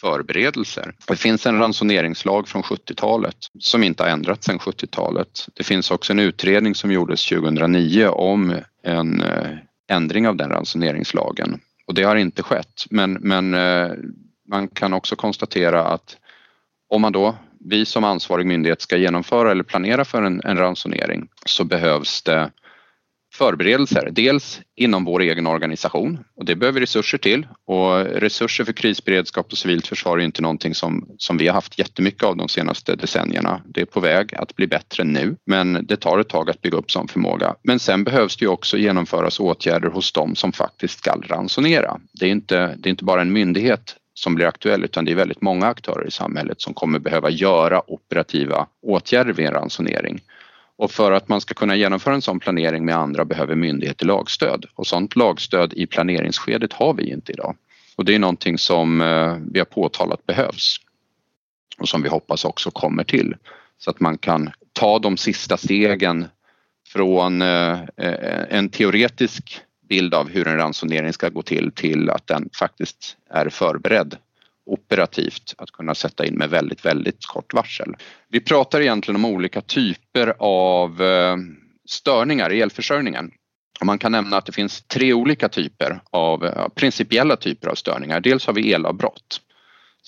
förberedelser. 0.00 0.94
Det 1.08 1.16
finns 1.16 1.46
en 1.46 1.58
ransoneringslag 1.58 2.48
från 2.48 2.62
70-talet 2.62 3.36
som 3.58 3.82
inte 3.82 4.02
har 4.02 4.10
ändrats 4.10 4.46
sedan 4.46 4.58
70-talet. 4.58 5.28
Det 5.54 5.64
finns 5.64 5.90
också 5.90 6.12
en 6.12 6.18
utredning 6.18 6.74
som 6.74 6.92
gjordes 6.92 7.28
2009 7.28 8.06
om 8.08 8.54
en 8.82 9.22
eh, 9.22 9.58
ändring 9.88 10.28
av 10.28 10.36
den 10.36 10.50
ransoneringslagen 10.50 11.60
och 11.86 11.94
det 11.94 12.02
har 12.02 12.16
inte 12.16 12.42
skett. 12.42 12.84
Men, 12.90 13.12
men 13.12 13.54
eh, 13.54 13.90
man 14.48 14.68
kan 14.68 14.92
också 14.92 15.16
konstatera 15.16 15.84
att 15.84 16.16
om 16.88 17.02
man 17.02 17.12
då, 17.12 17.36
vi 17.60 17.84
som 17.84 18.04
ansvarig 18.04 18.46
myndighet 18.46 18.80
ska 18.80 18.96
genomföra 18.96 19.50
eller 19.50 19.64
planera 19.64 20.04
för 20.04 20.22
en, 20.22 20.40
en 20.44 20.56
ransonering 20.56 21.28
så 21.46 21.64
behövs 21.64 22.22
det 22.22 22.50
förberedelser. 23.36 24.08
Dels 24.12 24.60
inom 24.76 25.04
vår 25.04 25.20
egen 25.20 25.46
organisation 25.46 26.18
och 26.36 26.44
det 26.44 26.56
behöver 26.56 26.80
resurser 26.80 27.18
till 27.18 27.46
och 27.66 28.04
resurser 28.04 28.64
för 28.64 28.72
krisberedskap 28.72 29.52
och 29.52 29.58
civilt 29.58 29.86
försvar 29.86 30.18
är 30.18 30.22
inte 30.22 30.42
någonting 30.42 30.74
som, 30.74 31.08
som 31.18 31.38
vi 31.38 31.46
har 31.46 31.54
haft 31.54 31.78
jättemycket 31.78 32.22
av 32.22 32.36
de 32.36 32.48
senaste 32.48 32.96
decennierna. 32.96 33.62
Det 33.64 33.80
är 33.80 33.84
på 33.84 34.00
väg 34.00 34.34
att 34.34 34.56
bli 34.56 34.66
bättre 34.66 35.04
nu 35.04 35.36
men 35.46 35.86
det 35.86 35.96
tar 35.96 36.18
ett 36.18 36.28
tag 36.28 36.50
att 36.50 36.62
bygga 36.62 36.78
upp 36.78 36.90
sån 36.90 37.08
förmåga. 37.08 37.54
Men 37.62 37.78
sen 37.78 38.04
behövs 38.04 38.36
det 38.36 38.44
ju 38.44 38.48
också 38.48 38.78
genomföras 38.78 39.40
åtgärder 39.40 39.88
hos 39.88 40.12
dem 40.12 40.34
som 40.34 40.52
faktiskt 40.52 40.98
ska 40.98 41.14
ransonera. 41.22 42.00
Det 42.12 42.26
är 42.26 42.30
inte, 42.30 42.74
det 42.78 42.88
är 42.88 42.90
inte 42.90 43.04
bara 43.04 43.20
en 43.20 43.32
myndighet 43.32 43.96
som 44.14 44.34
blir 44.34 44.46
aktuell 44.46 44.84
utan 44.84 45.04
det 45.04 45.10
är 45.10 45.16
väldigt 45.16 45.42
många 45.42 45.66
aktörer 45.66 46.06
i 46.06 46.10
samhället 46.10 46.60
som 46.60 46.74
kommer 46.74 46.98
behöva 46.98 47.30
göra 47.30 47.90
operativa 47.90 48.66
åtgärder 48.82 49.32
vid 49.32 49.46
en 49.46 49.52
ransonering. 49.52 50.20
Och 50.78 50.90
för 50.90 51.12
att 51.12 51.28
man 51.28 51.40
ska 51.40 51.54
kunna 51.54 51.76
genomföra 51.76 52.14
en 52.14 52.22
sån 52.22 52.40
planering 52.40 52.84
med 52.84 52.96
andra 52.96 53.24
behöver 53.24 53.54
myndigheter 53.54 54.06
lagstöd. 54.06 54.66
Och 54.74 54.86
sånt 54.86 55.16
lagstöd 55.16 55.72
i 55.72 55.86
planeringsskedet 55.86 56.72
har 56.72 56.94
vi 56.94 57.10
inte 57.10 57.32
idag. 57.32 57.56
Och 57.96 58.04
det 58.04 58.14
är 58.14 58.18
någonting 58.18 58.58
som 58.58 59.00
eh, 59.00 59.36
vi 59.52 59.58
har 59.58 59.66
påtalat 59.66 60.26
behövs. 60.26 60.76
Och 61.78 61.88
som 61.88 62.02
vi 62.02 62.08
hoppas 62.08 62.44
också 62.44 62.70
kommer 62.70 63.04
till. 63.04 63.36
Så 63.78 63.90
att 63.90 64.00
man 64.00 64.18
kan 64.18 64.50
ta 64.72 64.98
de 64.98 65.16
sista 65.16 65.56
stegen 65.56 66.26
från 66.88 67.42
eh, 67.42 67.80
eh, 67.96 68.44
en 68.48 68.68
teoretisk 68.68 69.60
bild 69.88 70.14
av 70.14 70.28
hur 70.28 70.48
en 70.48 70.56
ransonering 70.56 71.12
ska 71.12 71.28
gå 71.28 71.42
till 71.42 71.72
till 71.72 72.10
att 72.10 72.26
den 72.26 72.48
faktiskt 72.58 73.16
är 73.30 73.48
förberedd 73.48 74.16
operativt 74.66 75.54
att 75.58 75.70
kunna 75.70 75.94
sätta 75.94 76.26
in 76.26 76.34
med 76.34 76.50
väldigt, 76.50 76.84
väldigt 76.84 77.26
kort 77.26 77.54
varsel. 77.54 77.94
Vi 78.28 78.40
pratar 78.40 78.80
egentligen 78.80 79.16
om 79.16 79.24
olika 79.24 79.60
typer 79.60 80.34
av 80.38 81.02
eh, 81.02 81.36
störningar 81.88 82.52
i 82.52 82.60
elförsörjningen. 82.60 83.30
man 83.84 83.98
kan 83.98 84.12
nämna 84.12 84.36
att 84.36 84.46
det 84.46 84.52
finns 84.52 84.82
tre 84.82 85.12
olika 85.12 85.48
typer 85.48 86.00
av 86.10 86.44
eh, 86.44 86.68
principiella 86.68 87.36
typer 87.36 87.68
av 87.68 87.74
störningar. 87.74 88.20
Dels 88.20 88.46
har 88.46 88.52
vi 88.52 88.72
elavbrott. 88.72 89.40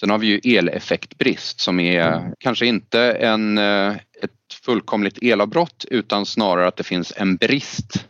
Sen 0.00 0.10
har 0.10 0.18
vi 0.18 0.26
ju 0.26 0.56
eleffektbrist 0.56 1.60
som 1.60 1.80
är 1.80 2.12
mm. 2.12 2.32
kanske 2.38 2.66
inte 2.66 3.12
en, 3.12 3.58
eh, 3.58 3.92
ett 4.22 4.54
fullkomligt 4.64 5.18
elavbrott 5.22 5.84
utan 5.90 6.26
snarare 6.26 6.68
att 6.68 6.76
det 6.76 6.84
finns 6.84 7.12
en 7.16 7.36
brist 7.36 8.04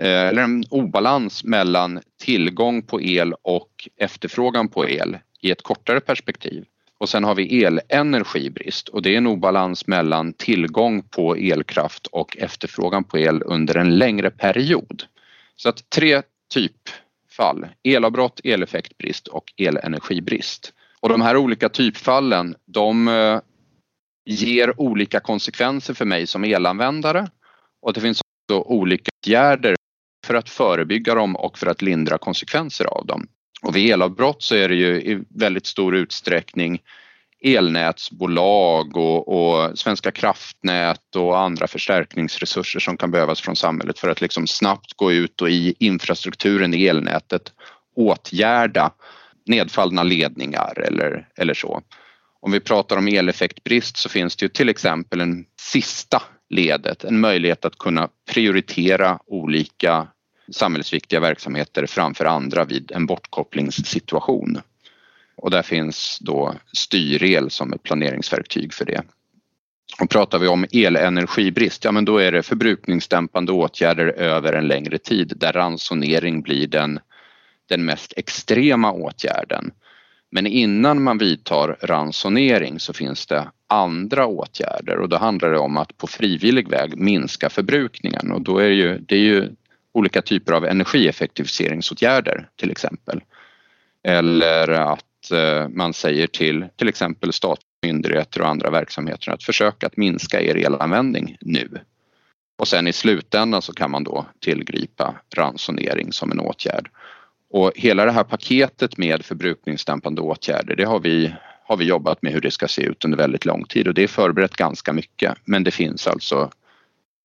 eller 0.00 0.42
en 0.42 0.64
obalans 0.70 1.44
mellan 1.44 2.00
tillgång 2.22 2.82
på 2.82 3.02
el 3.02 3.34
och 3.42 3.88
efterfrågan 3.96 4.68
på 4.68 4.88
el 4.88 5.18
i 5.42 5.50
ett 5.50 5.62
kortare 5.62 6.00
perspektiv. 6.00 6.64
Och 6.98 7.08
sen 7.08 7.24
har 7.24 7.34
vi 7.34 7.64
elenergibrist 7.64 8.88
och 8.88 9.02
det 9.02 9.14
är 9.14 9.18
en 9.18 9.26
obalans 9.26 9.86
mellan 9.86 10.32
tillgång 10.32 11.02
på 11.02 11.36
elkraft 11.36 12.06
och 12.06 12.36
efterfrågan 12.36 13.04
på 13.04 13.18
el 13.18 13.42
under 13.42 13.76
en 13.76 13.98
längre 13.98 14.30
period. 14.30 15.02
Så 15.56 15.68
att 15.68 15.90
tre 15.90 16.22
typfall, 16.54 17.66
elavbrott, 17.82 18.40
eleffektbrist 18.44 19.28
och 19.28 19.52
elenergibrist. 19.56 20.72
Och 21.00 21.08
de 21.08 21.20
här 21.20 21.36
olika 21.36 21.68
typfallen 21.68 22.54
de 22.64 23.08
eh, 23.08 23.40
ger 24.24 24.80
olika 24.80 25.20
konsekvenser 25.20 25.94
för 25.94 26.04
mig 26.04 26.26
som 26.26 26.44
elanvändare 26.44 27.28
och 27.82 27.92
det 27.92 28.00
finns 28.00 28.20
också 28.20 28.60
olika 28.60 29.10
åtgärder 29.22 29.74
för 30.26 30.34
att 30.34 30.48
förebygga 30.48 31.14
dem 31.14 31.36
och 31.36 31.58
för 31.58 31.66
att 31.66 31.82
lindra 31.82 32.18
konsekvenser 32.18 32.84
av 32.84 33.06
dem. 33.06 33.26
Och 33.62 33.76
vid 33.76 33.92
elavbrott 33.92 34.42
så 34.42 34.54
är 34.54 34.68
det 34.68 34.74
ju 34.74 34.94
i 34.94 35.24
väldigt 35.28 35.66
stor 35.66 35.96
utsträckning 35.96 36.80
elnätsbolag 37.44 38.96
och, 38.96 39.28
och, 39.28 39.78
Svenska 39.78 40.10
kraftnät 40.10 41.16
och 41.16 41.38
andra 41.38 41.66
förstärkningsresurser 41.66 42.80
som 42.80 42.96
kan 42.96 43.10
behövas 43.10 43.40
från 43.40 43.56
samhället 43.56 43.98
för 43.98 44.08
att 44.08 44.20
liksom 44.20 44.46
snabbt 44.46 44.92
gå 44.96 45.12
ut 45.12 45.42
och 45.42 45.50
i 45.50 45.74
infrastrukturen 45.78 46.74
i 46.74 46.86
elnätet 46.86 47.52
åtgärda 47.96 48.90
nedfallna 49.46 50.02
ledningar 50.02 50.80
eller, 50.86 51.28
eller 51.36 51.54
så. 51.54 51.82
Om 52.40 52.52
vi 52.52 52.60
pratar 52.60 52.96
om 52.96 53.08
eleffektbrist 53.08 53.96
så 53.96 54.08
finns 54.08 54.36
det 54.36 54.44
ju 54.44 54.48
till 54.48 54.68
exempel 54.68 55.20
en 55.20 55.44
sista 55.60 56.22
ledet, 56.50 57.04
en 57.04 57.20
möjlighet 57.20 57.64
att 57.64 57.78
kunna 57.78 58.08
prioritera 58.30 59.18
olika 59.26 60.06
samhällsviktiga 60.52 61.20
verksamheter 61.20 61.86
framför 61.86 62.24
andra 62.24 62.64
vid 62.64 62.92
en 62.92 63.06
bortkopplingssituation. 63.06 64.60
Och 65.36 65.50
där 65.50 65.62
finns 65.62 66.18
då 66.20 66.54
styrel 66.72 67.50
som 67.50 67.72
ett 67.72 67.82
planeringsverktyg 67.82 68.74
för 68.74 68.84
det. 68.84 69.02
Och 70.00 70.10
pratar 70.10 70.38
vi 70.38 70.48
om 70.48 70.66
elenergibrist, 70.72 71.84
ja 71.84 71.92
men 71.92 72.04
då 72.04 72.18
är 72.18 72.32
det 72.32 72.42
förbrukningsdämpande 72.42 73.52
åtgärder 73.52 74.06
över 74.06 74.52
en 74.52 74.68
längre 74.68 74.98
tid 74.98 75.32
där 75.36 75.52
ransonering 75.52 76.42
blir 76.42 76.66
den, 76.66 77.00
den 77.68 77.84
mest 77.84 78.12
extrema 78.16 78.92
åtgärden. 78.92 79.70
Men 80.30 80.46
innan 80.46 81.02
man 81.02 81.18
vidtar 81.18 81.76
ransonering 81.80 82.80
så 82.80 82.92
finns 82.92 83.26
det 83.26 83.48
andra 83.66 84.26
åtgärder 84.26 84.98
och 84.98 85.08
då 85.08 85.16
handlar 85.16 85.50
det 85.50 85.58
om 85.58 85.76
att 85.76 85.96
på 85.96 86.06
frivillig 86.06 86.68
väg 86.68 86.96
minska 86.96 87.50
förbrukningen 87.50 88.32
och 88.32 88.40
då 88.40 88.58
är 88.58 88.68
det 88.68 88.74
ju, 88.74 88.98
det 88.98 89.14
är 89.14 89.20
ju 89.20 89.50
olika 89.94 90.22
typer 90.22 90.52
av 90.52 90.64
energieffektiviseringsåtgärder 90.64 92.48
till 92.56 92.70
exempel. 92.70 93.20
Eller 94.04 94.68
att 94.68 95.30
eh, 95.32 95.68
man 95.68 95.92
säger 95.92 96.26
till 96.26 96.66
till 96.76 96.88
exempel 96.88 97.32
statliga 97.32 97.66
myndigheter 97.82 98.40
och 98.40 98.48
andra 98.48 98.70
verksamheter 98.70 99.32
att 99.32 99.42
försöka 99.42 99.86
att 99.86 99.96
minska 99.96 100.40
er 100.40 100.56
elanvändning 100.56 101.36
nu. 101.40 101.68
Och 102.58 102.68
sen 102.68 102.86
i 102.86 102.92
slutändan 102.92 103.62
så 103.62 103.72
kan 103.72 103.90
man 103.90 104.04
då 104.04 104.26
tillgripa 104.40 105.14
ransonering 105.36 106.12
som 106.12 106.32
en 106.32 106.40
åtgärd. 106.40 106.90
Och 107.50 107.72
hela 107.74 108.04
det 108.04 108.12
här 108.12 108.24
paketet 108.24 108.98
med 108.98 109.24
förbrukningsdämpande 109.24 110.20
åtgärder 110.20 110.76
det 110.76 110.84
har 110.84 111.00
vi, 111.00 111.34
har 111.64 111.76
vi 111.76 111.84
jobbat 111.84 112.22
med 112.22 112.32
hur 112.32 112.40
det 112.40 112.50
ska 112.50 112.68
se 112.68 112.82
ut 112.82 113.04
under 113.04 113.18
väldigt 113.18 113.44
lång 113.44 113.64
tid 113.64 113.88
och 113.88 113.94
det 113.94 114.02
är 114.02 114.08
förberett 114.08 114.56
ganska 114.56 114.92
mycket 114.92 115.34
men 115.44 115.64
det 115.64 115.70
finns 115.70 116.06
alltså 116.06 116.50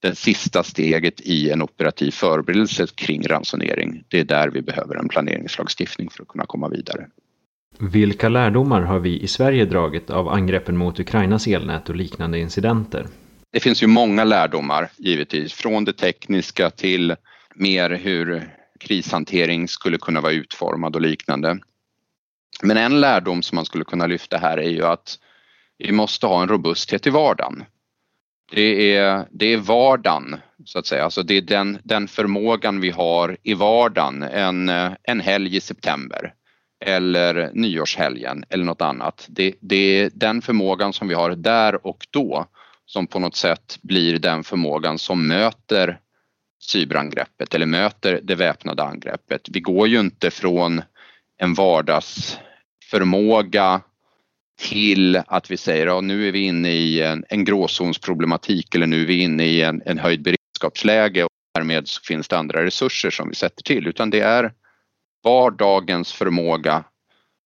det 0.02 0.16
sista 0.16 0.64
steget 0.64 1.22
i 1.22 1.50
en 1.50 1.62
operativ 1.62 2.12
förberedelse 2.12 2.88
kring 2.96 3.28
ransonering. 3.28 4.04
Det 4.08 4.20
är 4.20 4.24
där 4.24 4.50
vi 4.50 4.62
behöver 4.62 4.96
en 4.96 5.08
planeringslagstiftning 5.08 6.10
för 6.10 6.24
att 6.24 6.28
kunna 6.28 6.46
komma 6.46 6.70
vidare. 6.70 7.08
Vilka 7.80 8.30
lärdomar 8.30 8.82
har 8.82 9.00
vi 9.00 9.20
i 9.20 9.28
Sverige 9.28 9.66
dragit 9.66 10.10
av 10.10 10.30
angreppen 10.30 10.78
mot 10.78 11.00
Ukrainas 11.00 11.48
elnät 11.48 11.90
och 11.90 11.96
liknande 11.96 12.40
incidenter? 12.40 13.08
Det 13.52 13.60
finns 13.60 13.84
ju 13.84 13.88
många 13.88 14.24
lärdomar 14.24 14.90
givetvis, 14.98 15.54
från 15.54 15.86
det 15.86 15.94
tekniska 15.94 16.70
till 16.70 17.16
mer 17.56 17.90
hur 17.90 18.50
krishantering 18.80 19.68
skulle 19.68 19.98
kunna 19.98 20.22
vara 20.22 20.34
utformad 20.34 20.96
och 20.96 21.02
liknande. 21.02 21.60
Men 22.62 22.78
en 22.78 23.00
lärdom 23.00 23.42
som 23.42 23.56
man 23.56 23.66
skulle 23.66 23.84
kunna 23.84 24.08
lyfta 24.08 24.38
här 24.38 24.58
är 24.58 24.70
ju 24.70 24.84
att 24.84 25.20
vi 25.78 25.92
måste 25.92 26.28
ha 26.28 26.42
en 26.42 26.48
robusthet 26.48 27.08
i 27.08 27.10
vardagen. 27.10 27.64
Det 28.52 28.96
är, 28.96 29.28
det 29.32 29.54
är 29.54 29.58
vardagen 29.58 30.36
så 30.66 30.80
att 30.80 30.86
säga, 30.86 31.04
alltså 31.04 31.24
det 31.24 31.38
är 31.38 31.42
den, 31.42 31.78
den 31.84 32.08
förmågan 32.08 32.82
vi 32.82 32.90
har 32.90 33.38
i 33.44 33.54
vardagen 33.54 34.24
en, 34.24 34.70
en 35.04 35.20
helg 35.20 35.56
i 35.56 35.62
september 35.62 36.34
eller 36.86 37.52
nyårshelgen 37.54 38.44
eller 38.50 38.66
något 38.66 38.82
annat. 38.82 39.26
Det, 39.30 39.54
det 39.62 39.76
är 39.76 40.12
den 40.14 40.42
förmågan 40.42 40.94
som 40.94 41.08
vi 41.08 41.14
har 41.14 41.30
där 41.30 41.88
och 41.88 42.08
då 42.12 42.46
som 42.86 43.08
på 43.08 43.20
något 43.20 43.36
sätt 43.36 43.78
blir 43.82 44.20
den 44.20 44.44
förmågan 44.44 45.00
som 45.00 45.28
möter 45.28 46.00
cyberangreppet 46.60 47.54
eller 47.54 47.66
möter 47.66 48.20
det 48.24 48.36
väpnade 48.36 48.84
angreppet. 48.84 49.48
Vi 49.52 49.60
går 49.60 49.88
ju 49.88 50.00
inte 50.00 50.32
från 50.32 50.82
en 51.38 51.54
vardagsförmåga 51.54 53.82
till 54.58 55.22
att 55.28 55.52
vi 55.52 55.58
säger 55.58 55.88
att 55.88 55.94
ja, 55.94 56.02
nu 56.02 56.28
är 56.28 56.32
vi 56.32 56.40
inne 56.40 56.70
i 56.70 57.02
en, 57.02 57.24
en 57.30 57.46
gråzonsproblematik 57.46 58.76
eller 58.76 58.88
nu 58.88 59.02
är 59.02 59.06
vi 59.06 59.20
inne 59.20 59.46
i 59.46 59.62
en, 59.62 59.82
en 59.86 59.98
höjd 59.98 60.22
beredskapsläge 60.22 61.24
och 61.24 61.30
därmed 61.54 61.88
så 61.88 62.02
finns 62.02 62.28
det 62.28 62.38
andra 62.38 62.64
resurser 62.64 63.10
som 63.10 63.30
vi 63.30 63.36
sätter 63.36 63.64
till 63.64 63.88
utan 63.88 64.10
det 64.10 64.20
är 64.20 64.54
vardagens 65.24 66.14
förmåga 66.14 66.84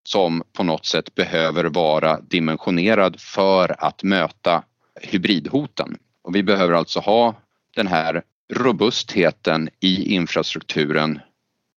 som 0.04 0.44
på 0.54 0.64
något 0.64 0.86
sätt 0.86 1.16
behöver 1.16 1.64
vara 1.64 2.22
dimensionerad 2.22 3.20
för 3.20 3.86
att 3.86 4.04
möta 4.04 4.64
hybridhoten. 5.02 5.98
Och 6.22 6.36
vi 6.36 6.44
behöver 6.44 6.74
alltså 6.74 7.00
ha 7.00 7.36
den 7.76 7.88
här 7.88 8.24
robustheten 8.54 9.70
i 9.80 10.14
infrastrukturen 10.14 11.20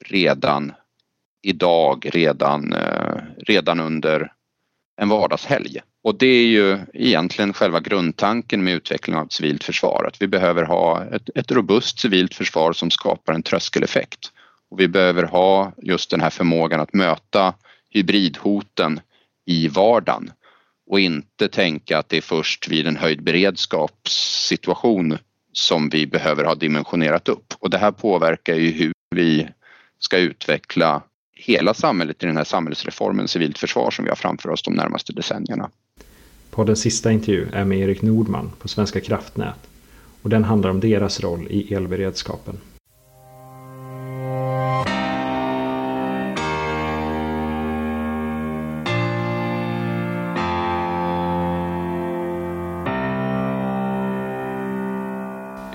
redan 0.04 0.72
idag, 1.42 2.10
redan, 2.12 2.72
eh, 2.72 3.16
redan 3.36 3.80
under 3.80 4.32
en 4.96 5.08
vardagshelg. 5.08 5.80
Och 6.02 6.18
det 6.18 6.26
är 6.26 6.46
ju 6.46 6.78
egentligen 6.92 7.52
själva 7.52 7.80
grundtanken 7.80 8.64
med 8.64 8.74
utvecklingen 8.74 9.20
av 9.20 9.26
ett 9.26 9.32
civilt 9.32 9.64
försvar, 9.64 10.04
att 10.08 10.22
vi 10.22 10.26
behöver 10.26 10.62
ha 10.62 11.04
ett, 11.04 11.30
ett 11.34 11.52
robust 11.52 12.00
civilt 12.00 12.34
försvar 12.34 12.72
som 12.72 12.90
skapar 12.90 13.32
en 13.32 13.42
tröskeleffekt. 13.42 14.32
Och 14.70 14.80
vi 14.80 14.88
behöver 14.88 15.22
ha 15.22 15.72
just 15.82 16.10
den 16.10 16.20
här 16.20 16.30
förmågan 16.30 16.80
att 16.80 16.92
möta 16.92 17.54
hybridhoten 17.90 19.00
i 19.46 19.68
vardagen 19.68 20.32
och 20.90 21.00
inte 21.00 21.48
tänka 21.48 21.98
att 21.98 22.08
det 22.08 22.16
är 22.16 22.20
först 22.20 22.68
vid 22.68 22.86
en 22.86 22.96
höjd 22.96 23.22
beredskapssituation 23.22 25.18
som 25.52 25.88
vi 25.88 26.06
behöver 26.06 26.44
ha 26.44 26.54
dimensionerat 26.54 27.28
upp 27.28 27.54
och 27.58 27.70
det 27.70 27.78
här 27.78 27.90
påverkar 27.90 28.54
ju 28.54 28.70
hur 28.70 28.92
vi 29.14 29.48
ska 29.98 30.18
utveckla 30.18 31.02
hela 31.46 31.74
samhället 31.74 32.22
i 32.22 32.26
den 32.26 32.36
här 32.36 32.44
samhällsreformen 32.44 33.28
civilt 33.28 33.58
försvar 33.58 33.90
som 33.90 34.04
vi 34.04 34.08
har 34.08 34.16
framför 34.16 34.48
oss 34.50 34.62
de 34.62 34.74
närmaste 34.74 35.12
decennierna. 35.12 35.70
Poddens 36.50 36.80
sista 36.80 37.12
intervju 37.12 37.48
är 37.52 37.64
med 37.64 37.78
Erik 37.78 38.02
Nordman 38.02 38.50
på 38.58 38.68
Svenska 38.68 39.00
kraftnät 39.00 39.68
och 40.22 40.30
den 40.30 40.44
handlar 40.44 40.70
om 40.70 40.80
deras 40.80 41.20
roll 41.20 41.46
i 41.50 41.74
elberedskapen. 41.74 42.58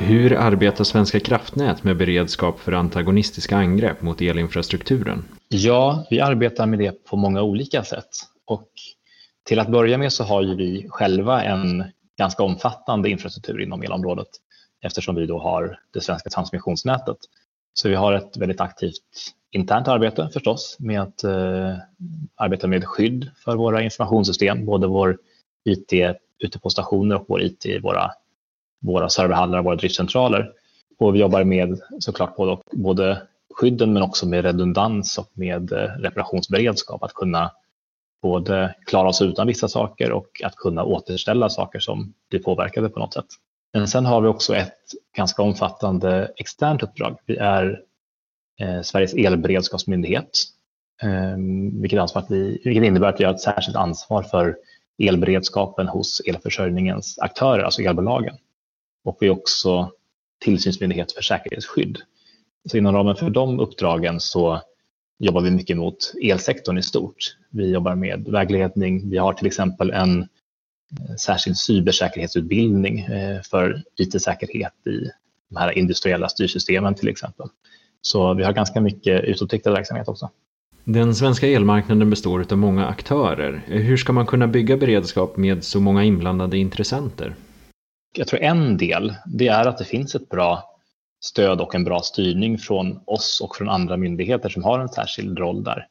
Hur 0.09 0.33
arbetar 0.33 0.83
Svenska 0.83 1.19
kraftnät 1.19 1.83
med 1.83 1.97
beredskap 1.97 2.59
för 2.59 2.71
antagonistiska 2.71 3.57
angrepp 3.57 4.01
mot 4.01 4.21
elinfrastrukturen? 4.21 5.25
Ja, 5.49 6.07
vi 6.09 6.19
arbetar 6.19 6.65
med 6.65 6.79
det 6.79 7.05
på 7.05 7.17
många 7.17 7.41
olika 7.41 7.83
sätt. 7.83 8.09
Och 8.45 8.69
till 9.43 9.59
att 9.59 9.67
börja 9.67 9.97
med 9.97 10.13
så 10.13 10.23
har 10.23 10.41
ju 10.41 10.55
vi 10.55 10.87
själva 10.89 11.43
en 11.43 11.83
ganska 12.17 12.43
omfattande 12.43 13.09
infrastruktur 13.09 13.61
inom 13.61 13.83
elområdet 13.83 14.27
eftersom 14.81 15.15
vi 15.15 15.25
då 15.25 15.39
har 15.39 15.79
det 15.93 16.01
svenska 16.01 16.29
transmissionsnätet. 16.29 17.17
Så 17.73 17.89
vi 17.89 17.95
har 17.95 18.13
ett 18.13 18.37
väldigt 18.37 18.61
aktivt 18.61 19.33
internt 19.51 19.87
arbete 19.87 20.29
förstås 20.33 20.75
med 20.79 21.01
att 21.01 21.23
eh, 21.23 21.75
arbeta 22.35 22.67
med 22.67 22.85
skydd 22.85 23.31
för 23.43 23.55
våra 23.55 23.81
informationssystem, 23.81 24.65
både 24.65 24.87
vår 24.87 25.17
IT 25.65 25.93
ute 26.39 26.59
på 26.59 26.69
stationer 26.69 27.15
och 27.15 27.25
vår 27.27 27.41
IT 27.41 27.65
i 27.65 27.79
våra 27.79 28.11
våra 28.79 29.09
serverhallar 29.09 29.59
och 29.59 29.65
våra 29.65 29.75
driftcentraler. 29.75 30.51
Och 30.99 31.15
vi 31.15 31.19
jobbar 31.19 31.43
med 31.43 31.79
såklart 31.99 32.35
både, 32.35 32.57
både 32.71 33.21
skydden 33.53 33.93
men 33.93 34.03
också 34.03 34.27
med 34.27 34.45
redundans 34.45 35.17
och 35.17 35.29
med 35.33 35.71
eh, 35.71 35.77
reparationsberedskap. 35.77 37.03
Att 37.03 37.13
kunna 37.13 37.51
både 38.21 38.75
klara 38.85 39.07
oss 39.07 39.21
utan 39.21 39.47
vissa 39.47 39.67
saker 39.67 40.11
och 40.11 40.41
att 40.43 40.55
kunna 40.55 40.83
återställa 40.83 41.49
saker 41.49 41.79
som 41.79 42.13
blir 42.29 42.39
påverkade 42.39 42.89
på 42.89 42.99
något 42.99 43.13
sätt. 43.13 43.25
Men 43.73 43.87
sen 43.87 44.05
har 44.05 44.21
vi 44.21 44.27
också 44.27 44.55
ett 44.55 44.73
ganska 45.17 45.41
omfattande 45.41 46.31
externt 46.37 46.83
uppdrag. 46.83 47.17
Vi 47.25 47.37
är 47.37 47.81
eh, 48.61 48.81
Sveriges 48.81 49.13
elberedskapsmyndighet, 49.13 50.29
eh, 51.03 51.37
vilket, 51.81 51.99
ansvar 51.99 52.21
att 52.21 52.31
vi, 52.31 52.61
vilket 52.63 52.83
innebär 52.83 53.09
att 53.09 53.19
vi 53.19 53.23
har 53.23 53.33
ett 53.33 53.41
särskilt 53.41 53.77
ansvar 53.77 54.23
för 54.23 54.57
elberedskapen 54.97 55.87
hos 55.87 56.19
elförsörjningens 56.19 57.19
aktörer, 57.19 57.63
alltså 57.63 57.81
elbolagen 57.81 58.35
och 59.03 59.17
vi 59.19 59.27
är 59.27 59.31
också 59.31 59.91
tillsynsmyndighet 60.39 61.11
för 61.11 61.21
säkerhetsskydd. 61.21 61.97
Så 62.71 62.77
inom 62.77 62.95
ramen 62.95 63.15
för 63.15 63.29
de 63.29 63.59
uppdragen 63.59 64.19
så 64.19 64.61
jobbar 65.19 65.41
vi 65.41 65.51
mycket 65.51 65.77
mot 65.77 66.13
elsektorn 66.21 66.77
i 66.77 66.83
stort. 66.83 67.35
Vi 67.49 67.71
jobbar 67.71 67.95
med 67.95 68.27
vägledning. 68.27 69.09
Vi 69.09 69.17
har 69.17 69.33
till 69.33 69.47
exempel 69.47 69.91
en 69.91 70.21
eh, 70.21 71.15
särskild 71.19 71.57
cybersäkerhetsutbildning 71.57 72.99
eh, 72.99 73.41
för 73.41 73.83
IT-säkerhet 73.97 74.73
i 74.87 75.09
de 75.49 75.55
här 75.57 75.77
industriella 75.77 76.29
styrsystemen 76.29 76.95
till 76.95 77.07
exempel. 77.07 77.47
Så 78.01 78.33
vi 78.33 78.43
har 78.43 78.53
ganska 78.53 78.81
mycket 78.81 79.23
utåtriktad 79.23 79.71
verksamhet 79.71 80.07
också. 80.07 80.29
Den 80.83 81.15
svenska 81.15 81.47
elmarknaden 81.47 82.09
består 82.09 82.45
av 82.51 82.57
många 82.57 82.87
aktörer. 82.87 83.63
Hur 83.67 83.97
ska 83.97 84.13
man 84.13 84.25
kunna 84.25 84.47
bygga 84.47 84.77
beredskap 84.77 85.37
med 85.37 85.63
så 85.63 85.79
många 85.79 86.03
inblandade 86.03 86.57
intressenter? 86.57 87.35
Jag 88.13 88.27
tror 88.27 88.41
en 88.41 88.77
del, 88.77 89.15
det 89.25 89.47
är 89.47 89.67
att 89.67 89.77
det 89.77 89.85
finns 89.85 90.15
ett 90.15 90.29
bra 90.29 90.75
stöd 91.21 91.61
och 91.61 91.75
en 91.75 91.83
bra 91.83 92.01
styrning 92.01 92.57
från 92.57 92.99
oss 93.05 93.41
och 93.41 93.55
från 93.55 93.69
andra 93.69 93.97
myndigheter 93.97 94.49
som 94.49 94.63
har 94.63 94.79
en 94.79 94.89
särskild 94.89 95.39
roll 95.39 95.63
där. 95.63 95.87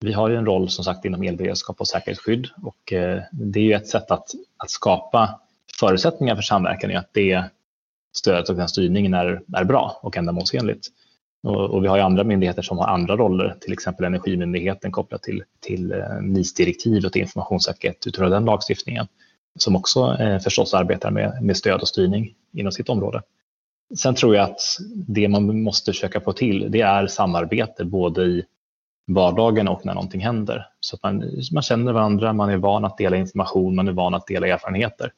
Vi 0.00 0.12
har 0.12 0.28
ju 0.28 0.36
en 0.36 0.46
roll 0.46 0.68
som 0.68 0.84
sagt 0.84 1.04
inom 1.04 1.22
elberedskap 1.22 1.80
och 1.80 1.88
säkerhetsskydd 1.88 2.48
och 2.62 2.92
eh, 2.92 3.22
det 3.32 3.60
är 3.60 3.64
ju 3.64 3.72
ett 3.72 3.88
sätt 3.88 4.10
att, 4.10 4.28
att 4.56 4.70
skapa 4.70 5.40
förutsättningar 5.80 6.36
för 6.36 6.42
samverkan 6.42 6.90
i 6.90 6.96
att 6.96 7.10
det 7.12 7.44
stödet 8.12 8.48
och 8.48 8.56
den 8.56 8.68
styrningen 8.68 9.14
är, 9.14 9.42
är 9.56 9.64
bra 9.64 10.00
och 10.02 10.16
ändamålsenligt. 10.16 10.88
Och, 11.42 11.70
och 11.70 11.84
vi 11.84 11.88
har 11.88 11.96
ju 11.96 12.02
andra 12.02 12.24
myndigheter 12.24 12.62
som 12.62 12.78
har 12.78 12.86
andra 12.86 13.16
roller, 13.16 13.56
till 13.60 13.72
exempel 13.72 14.06
Energimyndigheten 14.06 14.92
kopplat 14.92 15.22
till, 15.22 15.44
till 15.60 15.92
eh, 15.92 16.22
NIS-direktiv 16.22 17.04
och 17.04 17.12
till 17.12 17.22
informationssäkerhet 17.22 18.06
utifrån 18.06 18.30
den 18.30 18.44
lagstiftningen 18.44 19.06
som 19.58 19.76
också 19.76 20.16
eh, 20.20 20.38
förstås 20.38 20.74
arbetar 20.74 21.10
med, 21.10 21.42
med 21.42 21.56
stöd 21.56 21.80
och 21.80 21.88
styrning 21.88 22.34
inom 22.52 22.72
sitt 22.72 22.88
område. 22.88 23.22
Sen 23.98 24.14
tror 24.14 24.36
jag 24.36 24.44
att 24.44 24.60
det 24.92 25.28
man 25.28 25.62
måste 25.62 25.92
försöka 25.92 26.20
få 26.20 26.32
till 26.32 26.66
det 26.70 26.80
är 26.80 27.06
samarbete 27.06 27.84
både 27.84 28.24
i 28.24 28.44
vardagen 29.06 29.68
och 29.68 29.86
när 29.86 29.94
någonting 29.94 30.20
händer. 30.20 30.66
Så 30.80 30.96
att 30.96 31.02
man, 31.02 31.24
man 31.52 31.62
känner 31.62 31.92
varandra, 31.92 32.32
man 32.32 32.50
är 32.50 32.56
van 32.56 32.84
att 32.84 32.98
dela 32.98 33.16
information, 33.16 33.74
man 33.74 33.88
är 33.88 33.92
van 33.92 34.14
att 34.14 34.26
dela 34.26 34.46
erfarenheter. 34.46 35.12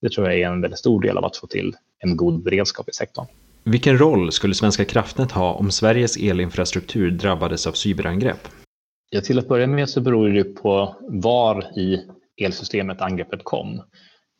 Det 0.00 0.12
tror 0.12 0.26
jag 0.26 0.40
är 0.40 0.46
en 0.46 0.60
väldigt 0.60 0.78
stor 0.78 1.00
del 1.00 1.18
av 1.18 1.24
att 1.24 1.36
få 1.36 1.46
till 1.46 1.74
en 1.98 2.16
god 2.16 2.42
beredskap 2.42 2.88
i 2.88 2.92
sektorn. 2.92 3.26
Vilken 3.64 3.98
roll 3.98 4.32
skulle 4.32 4.54
Svenska 4.54 4.84
kraftnät 4.84 5.32
ha 5.32 5.52
om 5.52 5.70
Sveriges 5.70 6.16
elinfrastruktur 6.16 7.10
drabbades 7.10 7.66
av 7.66 7.72
cyberangrepp? 7.72 8.48
Ja, 9.10 9.20
till 9.20 9.38
att 9.38 9.48
börja 9.48 9.66
med 9.66 9.88
så 9.88 10.00
beror 10.00 10.28
det 10.28 10.44
på 10.44 10.96
var 11.00 11.78
i 11.78 12.06
elsystemet 12.38 13.00
angreppet 13.00 13.44
kom. 13.44 13.82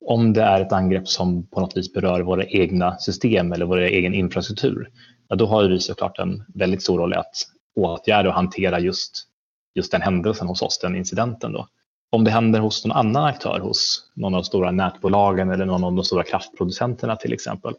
Om 0.07 0.32
det 0.32 0.42
är 0.42 0.61
ett 0.61 0.72
angrepp 0.72 1.09
som 1.09 1.46
på 1.46 1.61
något 1.61 1.76
vis 1.76 1.92
berör 1.92 2.20
våra 2.20 2.44
egna 2.44 2.99
system 2.99 3.53
eller 3.53 3.66
vår 3.66 3.78
egen 3.78 4.14
infrastruktur, 4.14 4.90
ja, 5.28 5.36
då 5.36 5.46
har 5.46 5.64
vi 5.64 5.80
såklart 5.80 6.18
en 6.18 6.44
väldigt 6.55 6.82
stor 6.82 6.99
roll 6.99 7.12
i 7.12 7.16
att 7.16 7.34
åtgärda 7.76 8.28
och 8.28 8.34
hantera 8.34 8.80
just, 8.80 9.28
just 9.74 9.92
den 9.92 10.03
händelsen 10.03 10.49
hos 10.49 10.62
oss, 10.62 10.78
den 10.78 10.96
incidenten. 10.96 11.53
Då. 11.53 11.68
Om 12.11 12.24
det 12.24 12.30
händer 12.30 12.61
hos 12.61 12.84
någon 12.84 12.96
annan 12.96 13.24
aktör, 13.24 13.61
hos 13.61 14.11
någon 14.14 14.34
av 14.34 14.40
de 14.40 14.44
stora 14.44 14.70
nätbolagen 14.70 15.51
eller 15.51 15.66
någon 15.66 15.84
av 15.84 15.92
de 15.92 16.05
stora 16.05 16.22
kraftproducenterna 16.22 17.16
till 17.16 17.32
exempel, 17.32 17.74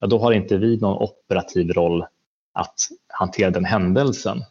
ja, 0.00 0.06
då 0.06 0.18
har 0.18 0.32
inte 0.32 0.56
vi 0.56 0.76
någon 0.76 1.02
operativ 1.02 1.72
roll 1.72 2.04
att 2.52 2.74
hantera 3.08 3.50
den 3.50 3.64
händelsen. 3.64 4.44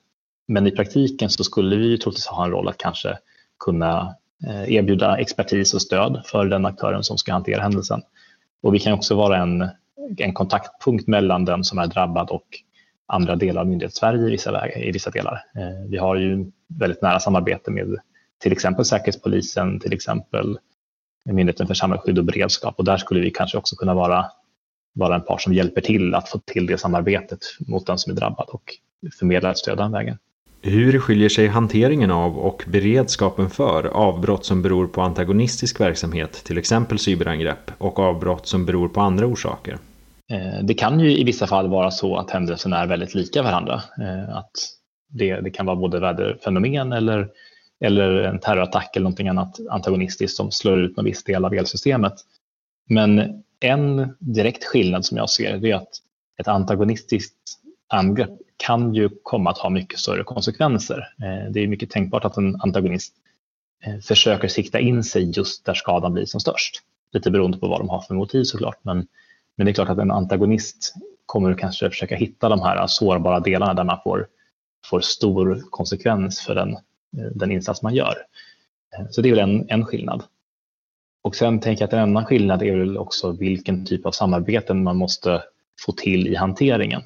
Men 0.48 0.68
i 0.68 0.72
praktiken 0.72 1.30
så 1.30 1.44
skulle 1.44 1.76
vi 1.76 1.98
troligtvis 1.98 2.28
ha 2.28 2.46
en 2.46 2.52
roll 2.52 2.68
att 2.68 2.78
kanske 2.78 3.18
kunna 3.60 4.16
Eh, 4.48 4.74
erbjuda 4.74 5.18
expertis 5.18 5.74
och 5.74 5.82
stöd 5.82 6.22
för 6.26 6.46
den 6.46 6.66
aktören 6.66 7.04
som 7.04 7.18
ska 7.18 7.34
hantera 7.34 7.62
händelsen. 7.62 8.02
Och 8.62 8.74
vi 8.74 8.80
kan 8.80 8.94
också 8.94 9.16
vara 9.16 9.38
en, 9.38 9.70
en 10.18 10.34
kontaktpunkt 10.34 11.08
mellan 11.08 11.46
den 11.46 11.64
som 11.64 11.80
är 11.80 11.88
drabbad 11.88 12.30
och 12.30 12.48
andra 13.08 13.36
delar 13.36 13.62
av 13.62 13.68
myndighetssverige 13.68 14.28
i 14.28 14.32
vissa, 14.32 14.70
i 14.70 14.92
vissa 14.92 15.10
delar. 15.10 15.44
Eh, 15.56 15.90
vi 15.90 15.98
har 15.98 16.16
ju 16.16 16.52
väldigt 16.68 17.02
nära 17.02 17.20
samarbete 17.20 17.72
med 17.72 17.98
till 18.38 18.52
exempel 18.52 18.86
Säkerhetspolisen, 18.86 19.80
till 19.80 19.94
exempel 19.94 20.58
Myndigheten 21.26 21.68
för 21.68 21.74
samhällsskydd 21.74 22.20
och 22.20 22.26
beredskap 22.26 22.76
och 22.78 22.86
där 22.86 22.98
skulle 22.98 23.20
vi 23.20 23.32
kanske 23.32 23.58
också 23.58 23.76
kunna 23.76 23.94
vara, 23.94 24.26
vara 24.94 25.16
en 25.16 25.22
part 25.22 25.42
som 25.42 25.54
hjälper 25.54 25.82
till 25.82 26.16
att 26.16 26.30
få 26.30 26.40
till 26.40 26.66
det 26.66 26.78
samarbetet 26.78 27.40
mot 27.60 27.88
den 27.88 27.98
som 27.98 28.12
är 28.12 28.16
drabbad 28.16 28.50
och 28.50 28.64
förmedla 29.20 29.52
ett 29.52 29.58
stöd 29.58 29.78
den 29.78 29.92
vägen. 29.92 30.18
Hur 30.62 31.00
skiljer 31.00 31.30
sig 31.30 31.48
hanteringen 31.48 32.12
av 32.12 32.38
och 32.38 32.64
beredskapen 32.68 33.50
för 33.50 33.84
avbrott 33.84 34.46
som 34.46 34.62
beror 34.62 34.88
på 34.88 35.02
antagonistisk 35.02 35.80
verksamhet, 35.80 36.32
till 36.32 36.58
exempel 36.58 37.00
cyberangrepp, 37.00 37.72
och 37.78 38.00
avbrott 38.00 38.48
som 38.48 38.66
beror 38.66 38.90
på 38.90 39.02
andra 39.02 39.26
orsaker? 39.26 39.78
Eh, 40.32 40.64
det 40.64 40.74
kan 40.74 41.00
ju 41.00 41.18
i 41.18 41.24
vissa 41.24 41.48
fall 41.48 41.68
vara 41.68 41.92
så 41.92 42.18
att 42.18 42.32
händelserna 42.32 42.78
är 42.78 42.88
väldigt 42.88 43.16
lika 43.16 43.44
varandra. 43.44 43.74
Eh, 43.74 44.38
att 44.38 44.52
det, 45.10 45.42
det 45.42 45.50
kan 45.50 45.66
vara 45.66 45.76
både 45.76 46.00
väderfenomen 46.00 46.94
eller, 46.94 47.30
eller 47.86 48.12
en 48.12 48.40
terrorattack 48.40 48.96
eller 48.96 49.04
någonting 49.04 49.28
annat 49.28 49.60
antagonistiskt 49.70 50.38
som 50.38 50.52
slår 50.52 50.80
ut 50.80 50.98
någon 50.98 51.06
viss 51.06 51.24
del 51.24 51.46
av 51.46 51.54
elsystemet. 51.54 52.14
Men 52.90 53.44
en 53.60 54.16
direkt 54.20 54.64
skillnad 54.64 55.06
som 55.06 55.18
jag 55.18 55.30
ser 55.30 55.58
det 55.58 55.72
är 55.72 55.76
att 55.76 55.90
ett 56.40 56.48
antagonistiskt 56.48 57.60
angrepp 57.90 58.30
kan 58.58 58.94
ju 58.94 59.10
komma 59.24 59.50
att 59.50 59.58
ha 59.58 59.70
mycket 59.70 60.00
större 60.00 60.24
konsekvenser. 60.24 61.14
Eh, 61.22 61.52
det 61.52 61.60
är 61.60 61.68
mycket 61.68 61.90
tänkbart 61.90 62.26
att 62.26 62.38
en 62.38 62.62
antagonist 62.62 63.14
eh, 63.84 64.00
försöker 64.00 64.48
sikta 64.48 64.80
in 64.80 65.04
sig 65.04 65.32
just 65.38 65.66
där 65.66 65.74
skadan 65.74 66.14
blir 66.14 66.26
som 66.26 66.40
störst. 66.40 66.82
Lite 67.14 67.32
beroende 67.32 67.58
på 67.58 67.68
vad 67.68 67.80
de 67.80 67.90
har 67.90 68.02
för 68.02 68.14
motiv 68.14 68.44
såklart. 68.44 68.80
Men, 68.82 69.08
men 69.56 69.66
det 69.66 69.72
är 69.72 69.74
klart 69.74 69.90
att 69.90 69.98
en 69.98 70.12
antagonist 70.12 70.94
kommer 71.26 71.54
kanske 71.54 71.90
försöka 71.90 72.16
hitta 72.16 72.50
de 72.50 72.62
här 72.62 72.88
sårbara 72.88 73.40
delarna 73.40 73.74
där 73.74 73.84
man 73.84 74.00
får, 74.04 74.28
får 74.86 75.00
stor 75.00 75.64
konsekvens 75.70 76.42
för 76.42 76.56
den, 76.56 76.74
eh, 77.18 77.32
den 77.36 77.52
insats 77.52 77.82
man 77.82 77.96
gör. 77.96 78.16
Så 79.10 79.22
det 79.22 79.30
är 79.30 79.36
väl 79.36 79.50
en, 79.50 79.70
en 79.70 79.86
skillnad. 79.86 80.24
Och 81.22 81.36
sen 81.36 81.60
tänker 81.60 81.82
jag 81.82 81.88
att 81.88 81.94
en 81.94 82.00
annan 82.00 82.26
skillnad 82.26 82.64
är 82.64 82.78
väl 82.78 82.98
också 82.98 83.32
vilken 83.32 83.86
typ 83.86 84.06
av 84.06 84.12
samarbeten 84.12 84.84
man 84.84 84.98
måste 84.98 85.44
få 85.86 85.92
till 85.92 86.28
i 86.28 86.36
hanteringen 86.36 87.02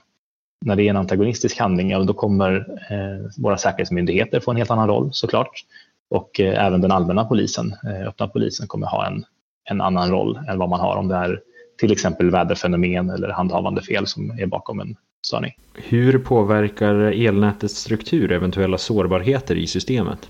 när 0.65 0.75
det 0.75 0.83
är 0.83 0.89
en 0.89 0.97
antagonistisk 0.97 1.59
handling, 1.59 1.89
ja, 1.89 1.99
då 1.99 2.13
kommer 2.13 2.55
eh, 2.89 3.31
våra 3.37 3.57
säkerhetsmyndigheter 3.57 4.39
få 4.39 4.51
en 4.51 4.57
helt 4.57 4.71
annan 4.71 4.87
roll 4.87 5.09
såklart. 5.13 5.63
Och 6.09 6.39
eh, 6.39 6.65
även 6.65 6.81
den 6.81 6.91
allmänna 6.91 7.25
polisen, 7.25 7.75
eh, 7.83 8.07
öppna 8.07 8.27
polisen, 8.27 8.67
kommer 8.67 8.87
ha 8.87 9.07
en, 9.07 9.25
en 9.69 9.81
annan 9.81 10.09
roll 10.09 10.39
än 10.47 10.59
vad 10.59 10.69
man 10.69 10.79
har 10.79 10.95
om 10.95 11.07
det 11.07 11.15
är 11.15 11.39
till 11.77 11.91
exempel 11.91 12.29
väderfenomen 12.29 13.09
eller 13.09 13.29
handhavande 13.29 13.81
fel 13.81 14.07
som 14.07 14.39
är 14.39 14.45
bakom 14.45 14.79
en 14.79 14.95
störning. 15.25 15.51
Hur 15.75 16.19
påverkar 16.19 16.95
elnätets 16.95 17.75
struktur 17.75 18.31
eventuella 18.31 18.77
sårbarheter 18.77 19.55
i 19.55 19.67
systemet? 19.67 20.29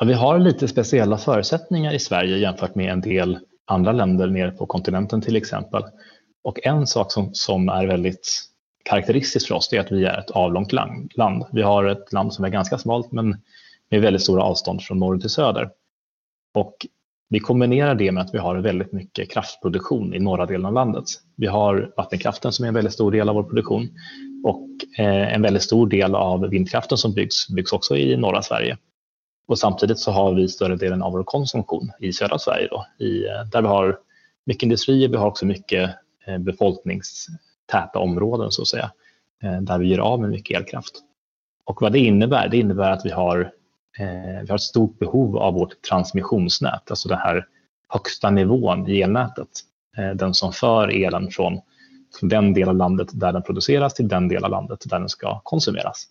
Ja, 0.00 0.06
vi 0.06 0.12
har 0.12 0.38
lite 0.38 0.68
speciella 0.68 1.18
förutsättningar 1.18 1.94
i 1.94 1.98
Sverige 1.98 2.36
jämfört 2.36 2.74
med 2.74 2.92
en 2.92 3.00
del 3.00 3.38
andra 3.66 3.92
länder 3.92 4.26
nere 4.26 4.50
på 4.50 4.66
kontinenten 4.66 5.20
till 5.20 5.36
exempel. 5.36 5.82
Och 6.44 6.66
en 6.66 6.86
sak 6.86 7.12
som, 7.12 7.30
som 7.32 7.68
är 7.68 7.86
väldigt 7.86 8.48
karaktäristiskt 8.88 9.48
för 9.48 9.54
oss 9.54 9.72
är 9.72 9.80
att 9.80 9.92
vi 9.92 10.04
är 10.04 10.18
ett 10.18 10.30
avlångt 10.30 10.72
land. 10.72 11.44
Vi 11.52 11.62
har 11.62 11.84
ett 11.84 12.12
land 12.12 12.34
som 12.34 12.44
är 12.44 12.48
ganska 12.48 12.78
smalt 12.78 13.12
men 13.12 13.36
med 13.90 14.00
väldigt 14.00 14.22
stora 14.22 14.42
avstånd 14.42 14.82
från 14.82 14.98
norr 14.98 15.18
till 15.18 15.30
söder. 15.30 15.70
Och 16.54 16.86
vi 17.30 17.40
kombinerar 17.40 17.94
det 17.94 18.12
med 18.12 18.22
att 18.22 18.34
vi 18.34 18.38
har 18.38 18.56
väldigt 18.56 18.92
mycket 18.92 19.30
kraftproduktion 19.30 20.14
i 20.14 20.18
norra 20.18 20.46
delen 20.46 20.66
av 20.66 20.72
landet. 20.72 21.04
Vi 21.36 21.46
har 21.46 21.92
vattenkraften 21.96 22.52
som 22.52 22.64
är 22.64 22.68
en 22.68 22.74
väldigt 22.74 22.92
stor 22.92 23.12
del 23.12 23.28
av 23.28 23.34
vår 23.34 23.42
produktion 23.42 23.88
och 24.44 24.68
eh, 24.98 25.34
en 25.34 25.42
väldigt 25.42 25.62
stor 25.62 25.86
del 25.86 26.14
av 26.14 26.48
vindkraften 26.48 26.98
som 26.98 27.14
byggs 27.14 27.48
byggs 27.48 27.72
också 27.72 27.96
i 27.96 28.16
norra 28.16 28.42
Sverige. 28.42 28.78
Och 29.48 29.58
samtidigt 29.58 29.98
så 29.98 30.10
har 30.10 30.34
vi 30.34 30.48
större 30.48 30.76
delen 30.76 31.02
av 31.02 31.12
vår 31.12 31.24
konsumtion 31.24 31.90
i 32.00 32.12
södra 32.12 32.38
Sverige 32.38 32.68
då, 32.70 33.04
i, 33.04 33.26
eh, 33.26 33.44
där 33.52 33.62
vi 33.62 33.68
har 33.68 33.98
mycket 34.46 34.62
industrier, 34.62 35.08
vi 35.08 35.16
har 35.16 35.26
också 35.26 35.46
mycket 35.46 35.90
eh, 36.26 36.38
befolknings 36.38 37.26
täta 37.72 37.98
områden 37.98 38.50
så 38.50 38.62
att 38.62 38.68
säga, 38.68 38.90
eh, 39.42 39.60
där 39.60 39.78
vi 39.78 39.86
gör 39.86 39.98
av 39.98 40.20
med 40.20 40.30
mycket 40.30 40.56
elkraft. 40.56 40.94
Och 41.64 41.82
vad 41.82 41.92
det 41.92 41.98
innebär, 41.98 42.48
det 42.48 42.56
innebär 42.56 42.90
att 42.90 43.06
vi 43.06 43.10
har 43.10 43.40
eh, 43.98 44.42
vi 44.42 44.48
har 44.48 44.54
ett 44.54 44.60
stort 44.60 44.98
behov 44.98 45.36
av 45.36 45.54
vårt 45.54 45.82
transmissionsnät, 45.82 46.90
alltså 46.90 47.08
den 47.08 47.18
här 47.18 47.46
högsta 47.88 48.30
nivån 48.30 48.88
i 48.88 49.02
elnätet. 49.02 49.48
Eh, 49.96 50.10
den 50.10 50.34
som 50.34 50.52
för 50.52 50.88
elen 50.88 51.30
från, 51.30 51.60
från 52.18 52.28
den 52.28 52.54
del 52.54 52.68
av 52.68 52.76
landet 52.76 53.08
där 53.12 53.32
den 53.32 53.42
produceras 53.42 53.94
till 53.94 54.08
den 54.08 54.28
del 54.28 54.44
av 54.44 54.50
landet 54.50 54.82
där 54.84 54.98
den 54.98 55.08
ska 55.08 55.40
konsumeras. 55.44 56.04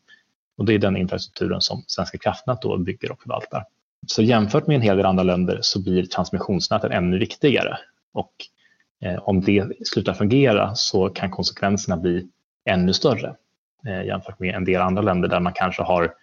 Och 0.57 0.65
det 0.65 0.73
är 0.73 0.79
den 0.79 0.97
infrastrukturen 0.97 1.61
som 1.61 1.83
Svenska 1.87 2.17
kraftnät 2.17 2.61
då 2.61 2.77
bygger 2.77 3.11
och 3.11 3.21
förvaltar. 3.21 3.63
Så 4.07 4.21
jämfört 4.21 4.67
med 4.67 4.75
en 4.75 4.81
hel 4.81 4.97
del 4.97 5.05
andra 5.05 5.23
länder 5.23 5.59
så 5.61 5.81
blir 5.81 6.05
transmissionsnäten 6.05 6.91
ännu 6.91 7.19
viktigare. 7.19 7.77
Och 8.13 8.31
om 9.19 9.41
det 9.41 9.87
slutar 9.87 10.13
fungera 10.13 10.75
så 10.75 11.09
kan 11.09 11.29
konsekvenserna 11.29 11.97
bli 11.97 12.27
ännu 12.65 12.93
större 12.93 13.35
eh, 13.87 14.05
jämfört 14.05 14.39
med 14.39 14.55
en 14.55 14.65
del 14.65 14.81
andra 14.81 15.01
länder 15.01 15.29
där 15.29 15.39
man 15.39 15.53
kanske 15.53 15.83
har 15.83 16.13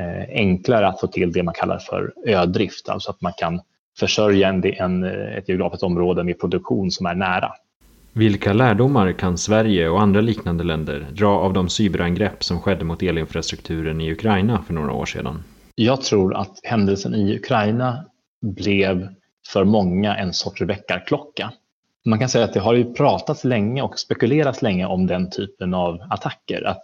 Eh, 0.00 0.28
enklare 0.28 0.88
att 0.88 1.00
få 1.00 1.06
till 1.06 1.32
det 1.32 1.42
man 1.42 1.54
kallar 1.54 1.78
för 1.78 2.12
ödrift, 2.26 2.88
alltså 2.88 3.10
att 3.10 3.20
man 3.20 3.32
kan 3.38 3.60
försörja 3.98 4.48
en, 4.48 4.64
en, 4.64 5.04
ett 5.04 5.48
geografiskt 5.48 5.82
område 5.82 6.24
med 6.24 6.40
produktion 6.40 6.90
som 6.90 7.06
är 7.06 7.14
nära. 7.14 7.52
Vilka 8.12 8.52
lärdomar 8.52 9.12
kan 9.12 9.38
Sverige 9.38 9.88
och 9.88 10.02
andra 10.02 10.20
liknande 10.20 10.64
länder 10.64 11.06
dra 11.12 11.28
av 11.28 11.52
de 11.52 11.68
cyberangrepp 11.68 12.44
som 12.44 12.60
skedde 12.60 12.84
mot 12.84 13.02
elinfrastrukturen 13.02 14.00
i 14.00 14.12
Ukraina 14.12 14.62
för 14.66 14.74
några 14.74 14.92
år 14.92 15.06
sedan? 15.06 15.42
Jag 15.74 16.02
tror 16.02 16.36
att 16.36 16.60
händelsen 16.62 17.14
i 17.14 17.36
Ukraina 17.36 18.04
blev 18.42 19.08
för 19.52 19.64
många 19.64 20.16
en 20.16 20.32
sorts 20.32 20.60
väckarklocka. 20.60 21.52
Man 22.04 22.18
kan 22.18 22.28
säga 22.28 22.44
att 22.44 22.52
det 22.52 22.60
har 22.60 22.74
ju 22.74 22.94
pratats 22.94 23.44
länge 23.44 23.82
och 23.82 23.98
spekulerats 23.98 24.62
länge 24.62 24.86
om 24.86 25.06
den 25.06 25.30
typen 25.30 25.74
av 25.74 26.00
attacker. 26.10 26.66
Att 26.66 26.82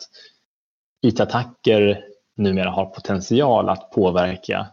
IT-attacker 1.07 2.05
numera 2.37 2.71
har 2.71 2.87
potential 2.87 3.69
att 3.69 3.91
påverka 3.91 4.67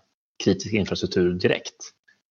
kritisk 0.43 0.73
infrastruktur 0.73 1.33
direkt. 1.33 1.75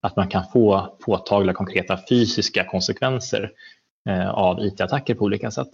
Att 0.01 0.17
man 0.17 0.29
kan 0.29 0.45
få 0.53 0.97
påtagliga 1.05 1.55
konkreta 1.55 1.99
fysiska 2.09 2.65
konsekvenser 2.65 3.53
eh, 4.09 4.31
av 4.31 4.61
IT-attacker 4.61 5.15
på 5.15 5.25
olika 5.25 5.51
sätt. 5.51 5.71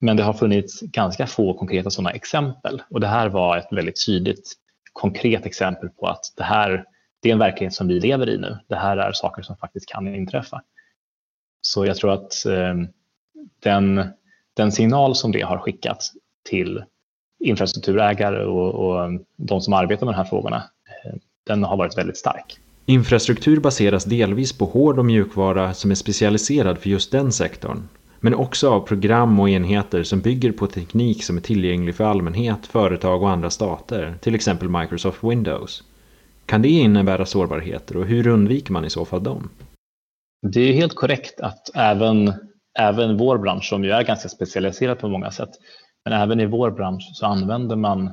Men 0.00 0.16
det 0.16 0.22
har 0.22 0.32
funnits 0.32 0.80
ganska 0.80 1.26
få 1.26 1.54
konkreta 1.54 1.90
sådana 1.90 2.10
exempel 2.10 2.82
och 2.90 3.00
det 3.00 3.06
här 3.06 3.28
var 3.28 3.56
ett 3.56 3.68
väldigt 3.70 4.06
tydligt 4.06 4.52
konkret 4.92 5.46
exempel 5.46 5.88
på 5.88 6.06
att 6.06 6.32
det 6.36 6.44
här 6.44 6.84
det 7.22 7.28
är 7.28 7.32
en 7.32 7.38
verklighet 7.38 7.74
som 7.74 7.88
vi 7.88 8.00
lever 8.00 8.28
i 8.28 8.38
nu. 8.38 8.58
Det 8.68 8.76
här 8.76 8.96
är 8.96 9.12
saker 9.12 9.42
som 9.42 9.56
faktiskt 9.56 9.88
kan 9.88 10.14
inträffa. 10.14 10.62
Så 11.60 11.86
jag 11.86 11.96
tror 11.96 12.12
att 12.12 12.46
eh, 12.46 12.74
den, 13.62 14.02
den 14.54 14.72
signal 14.72 15.16
som 15.16 15.32
det 15.32 15.40
har 15.40 15.58
skickat 15.58 16.12
till 16.48 16.84
infrastrukturägare 17.44 18.44
och, 18.44 18.74
och 18.74 19.20
de 19.36 19.60
som 19.60 19.72
arbetar 19.72 20.06
med 20.06 20.14
de 20.14 20.18
här 20.18 20.24
frågorna, 20.24 20.56
eh, 20.56 21.12
den 21.46 21.64
har 21.64 21.76
varit 21.76 21.98
väldigt 21.98 22.16
stark. 22.16 22.58
Infrastruktur 22.86 23.60
baseras 23.60 24.04
delvis 24.04 24.58
på 24.58 24.64
hård 24.64 24.98
och 24.98 25.04
mjukvara 25.04 25.74
som 25.74 25.90
är 25.90 25.94
specialiserad 25.94 26.78
för 26.78 26.90
just 26.90 27.12
den 27.12 27.32
sektorn. 27.32 27.88
Men 28.20 28.34
också 28.34 28.70
av 28.70 28.80
program 28.80 29.40
och 29.40 29.50
enheter 29.50 30.02
som 30.02 30.20
bygger 30.20 30.52
på 30.52 30.66
teknik 30.66 31.24
som 31.24 31.36
är 31.36 31.40
tillgänglig 31.40 31.94
för 31.94 32.04
allmänhet, 32.04 32.66
företag 32.66 33.22
och 33.22 33.30
andra 33.30 33.50
stater, 33.50 34.14
till 34.20 34.34
exempel 34.34 34.68
Microsoft 34.68 35.24
Windows. 35.24 35.82
Kan 36.46 36.62
det 36.62 36.68
innebära 36.68 37.26
sårbarheter 37.26 37.96
och 37.96 38.06
hur 38.06 38.26
undviker 38.26 38.72
man 38.72 38.84
i 38.84 38.90
så 38.90 39.04
fall 39.04 39.22
dem? 39.22 39.48
Det 40.42 40.60
är 40.60 40.72
helt 40.72 40.94
korrekt 40.94 41.40
att 41.40 41.70
även, 41.74 42.32
även 42.78 43.16
vår 43.16 43.38
bransch, 43.38 43.68
som 43.68 43.84
ju 43.84 43.90
är 43.90 44.02
ganska 44.02 44.28
specialiserad 44.28 44.98
på 44.98 45.08
många 45.08 45.30
sätt, 45.30 45.50
men 46.04 46.12
även 46.14 46.40
i 46.40 46.46
vår 46.46 46.70
bransch 46.70 47.10
så 47.14 47.26
använder 47.26 47.76
man 47.76 48.10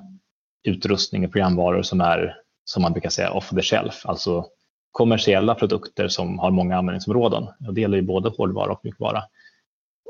utrustning 0.63 1.25
och 1.25 1.31
programvaror 1.31 1.81
som 1.81 2.01
är 2.01 2.35
som 2.63 2.83
man 2.83 2.93
brukar 2.93 3.09
säga 3.09 3.31
off 3.31 3.49
the 3.49 3.61
shelf, 3.61 4.05
alltså 4.05 4.45
kommersiella 4.91 5.55
produkter 5.55 6.07
som 6.07 6.39
har 6.39 6.51
många 6.51 6.77
användningsområden. 6.77 7.43
Och 7.67 7.73
det 7.73 7.81
gäller 7.81 7.97
ju 7.97 8.03
både 8.03 8.29
hårdvara 8.29 8.71
och 8.71 8.79
mjukvara. 8.83 9.23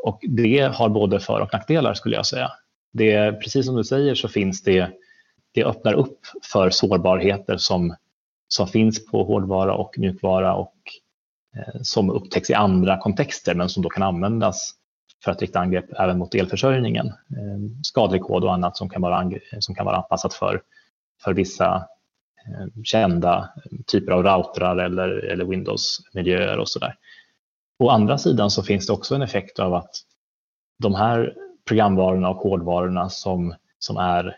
Och 0.03 0.19
det 0.21 0.59
har 0.75 0.89
både 0.89 1.19
för 1.19 1.41
och 1.41 1.53
nackdelar 1.53 1.93
skulle 1.93 2.15
jag 2.15 2.25
säga. 2.25 2.51
Det, 2.93 3.31
precis 3.31 3.65
som 3.65 3.75
du 3.75 3.83
säger 3.83 4.15
så 4.15 4.27
finns 4.27 4.63
det, 4.63 4.89
det 5.51 5.63
öppnar 5.63 5.93
upp 5.93 6.19
för 6.51 6.69
sårbarheter 6.69 7.57
som, 7.57 7.95
som 8.47 8.67
finns 8.67 9.05
på 9.05 9.23
hårdvara 9.23 9.75
och 9.75 9.95
mjukvara 9.97 10.55
och 10.55 10.75
Eh, 11.57 11.81
som 11.81 12.09
upptäcks 12.09 12.49
i 12.49 12.53
andra 12.53 12.97
kontexter 12.97 13.55
men 13.55 13.69
som 13.69 13.83
då 13.83 13.89
kan 13.89 14.03
användas 14.03 14.73
för 15.23 15.31
att 15.31 15.41
rikta 15.41 15.59
angrepp 15.59 15.93
även 15.99 16.17
mot 16.17 16.35
elförsörjningen. 16.35 17.07
Eh, 17.07 17.81
Skadlig 17.83 18.21
kod 18.21 18.43
och 18.43 18.53
annat 18.53 18.77
som 18.77 18.89
kan 18.89 19.01
vara, 19.01 19.31
som 19.59 19.75
kan 19.75 19.85
vara 19.85 19.97
anpassat 19.97 20.33
för, 20.33 20.61
för 21.23 21.33
vissa 21.33 21.75
eh, 22.47 22.83
kända 22.83 23.49
typer 23.87 24.11
av 24.11 24.23
routrar 24.23 24.77
eller, 24.77 25.09
eller 25.09 25.45
Windows-miljöer 25.45 26.57
och 26.57 26.69
sådär. 26.69 26.95
Å 27.79 27.89
andra 27.89 28.17
sidan 28.17 28.51
så 28.51 28.63
finns 28.63 28.87
det 28.87 28.93
också 28.93 29.15
en 29.15 29.21
effekt 29.21 29.59
av 29.59 29.73
att 29.73 29.91
de 30.79 30.95
här 30.95 31.33
programvarorna 31.67 32.29
och 32.29 32.37
hårdvarorna 32.37 33.09
som, 33.09 33.55
som 33.79 33.97
är 33.97 34.35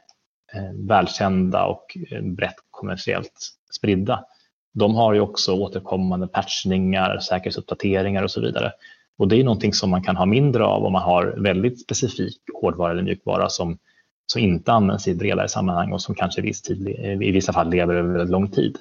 välkända 0.87 1.65
och 1.65 1.97
brett 2.21 2.55
kommersiellt 2.71 3.51
spridda, 3.77 4.25
de 4.73 4.95
har 4.95 5.13
ju 5.13 5.19
också 5.19 5.53
återkommande 5.53 6.27
patchningar, 6.27 7.19
säkerhetsuppdateringar 7.19 8.23
och 8.23 8.31
så 8.31 8.41
vidare. 8.41 8.71
Och 9.17 9.27
det 9.27 9.35
är 9.35 9.43
någonting 9.43 9.73
som 9.73 9.89
man 9.89 10.03
kan 10.03 10.17
ha 10.17 10.25
mindre 10.25 10.65
av 10.65 10.85
om 10.85 10.93
man 10.93 11.01
har 11.01 11.25
väldigt 11.37 11.81
specifik 11.81 12.37
hårdvara 12.61 12.91
eller 12.91 13.03
mjukvara 13.03 13.49
som, 13.49 13.77
som 14.25 14.41
inte 14.41 14.71
används 14.71 15.07
i 15.07 15.15
bredare 15.15 15.47
sammanhang 15.47 15.93
och 15.93 16.01
som 16.01 16.15
kanske 16.15 16.41
i, 16.41 16.43
viss 16.43 16.61
tid, 16.61 16.87
eh, 16.87 17.11
i 17.11 17.31
vissa 17.31 17.53
fall 17.53 17.69
lever 17.69 17.95
över 17.95 18.11
väldigt 18.11 18.31
lång 18.31 18.51
tid. 18.51 18.77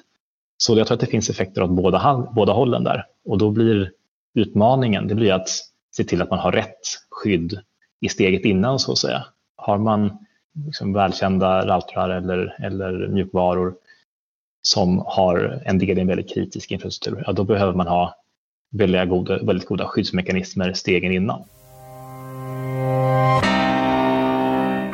Så 0.57 0.77
jag 0.77 0.87
tror 0.87 0.95
att 0.95 1.01
det 1.01 1.07
finns 1.07 1.29
effekter 1.29 1.61
åt 1.61 1.69
båda, 1.69 2.27
båda 2.35 2.53
hållen 2.53 2.83
där. 2.83 3.05
Och 3.25 3.37
då 3.37 3.49
blir 3.51 3.91
utmaningen 4.33 5.07
det 5.07 5.15
blir 5.15 5.33
att 5.33 5.49
se 5.95 6.03
till 6.03 6.21
att 6.21 6.29
man 6.29 6.39
har 6.39 6.51
rätt 6.51 6.79
skydd 7.09 7.59
i 8.01 8.09
steget 8.09 8.45
innan 8.45 8.79
så 8.79 8.91
att 8.91 8.97
säga. 8.97 9.25
Har 9.55 9.77
man 9.77 10.17
liksom 10.65 10.93
välkända 10.93 11.65
routrar 11.65 12.09
eller, 12.09 12.55
eller 12.59 13.07
mjukvaror 13.07 13.75
som 14.61 15.03
har 15.05 15.61
en 15.65 15.79
del 15.79 15.97
i 15.97 16.01
en 16.01 16.07
väldigt 16.07 16.33
kritisk 16.33 16.71
infrastruktur, 16.71 17.23
ja, 17.27 17.31
då 17.31 17.43
behöver 17.43 17.73
man 17.73 17.87
ha 17.87 18.15
väldigt 18.71 19.09
goda, 19.09 19.43
väldigt 19.43 19.67
goda 19.67 19.85
skyddsmekanismer 19.85 20.73
stegen 20.73 21.11
innan. 21.11 21.43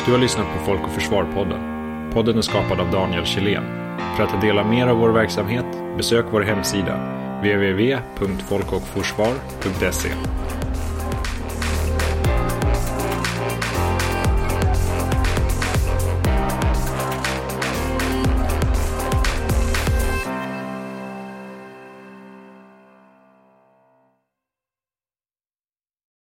Du 0.05 0.11
har 0.11 0.19
lyssnat 0.19 0.47
på 0.53 0.59
Folk 0.65 0.83
och 0.83 0.91
Försvar-podden. 0.91 1.75
Podden 2.13 2.37
är 2.37 2.41
skapad 2.41 2.79
av 2.79 2.91
Daniel 2.91 3.25
Kjellén. 3.25 3.63
För 4.17 4.23
att 4.23 4.29
ta 4.29 4.39
del 4.39 4.59
av 4.59 4.65
mer 4.65 4.87
av 4.87 4.97
vår 4.97 5.09
verksamhet, 5.09 5.65
besök 5.97 6.25
vår 6.31 6.41
hemsida 6.41 7.11
www.folkochforsvar.se 7.41 10.09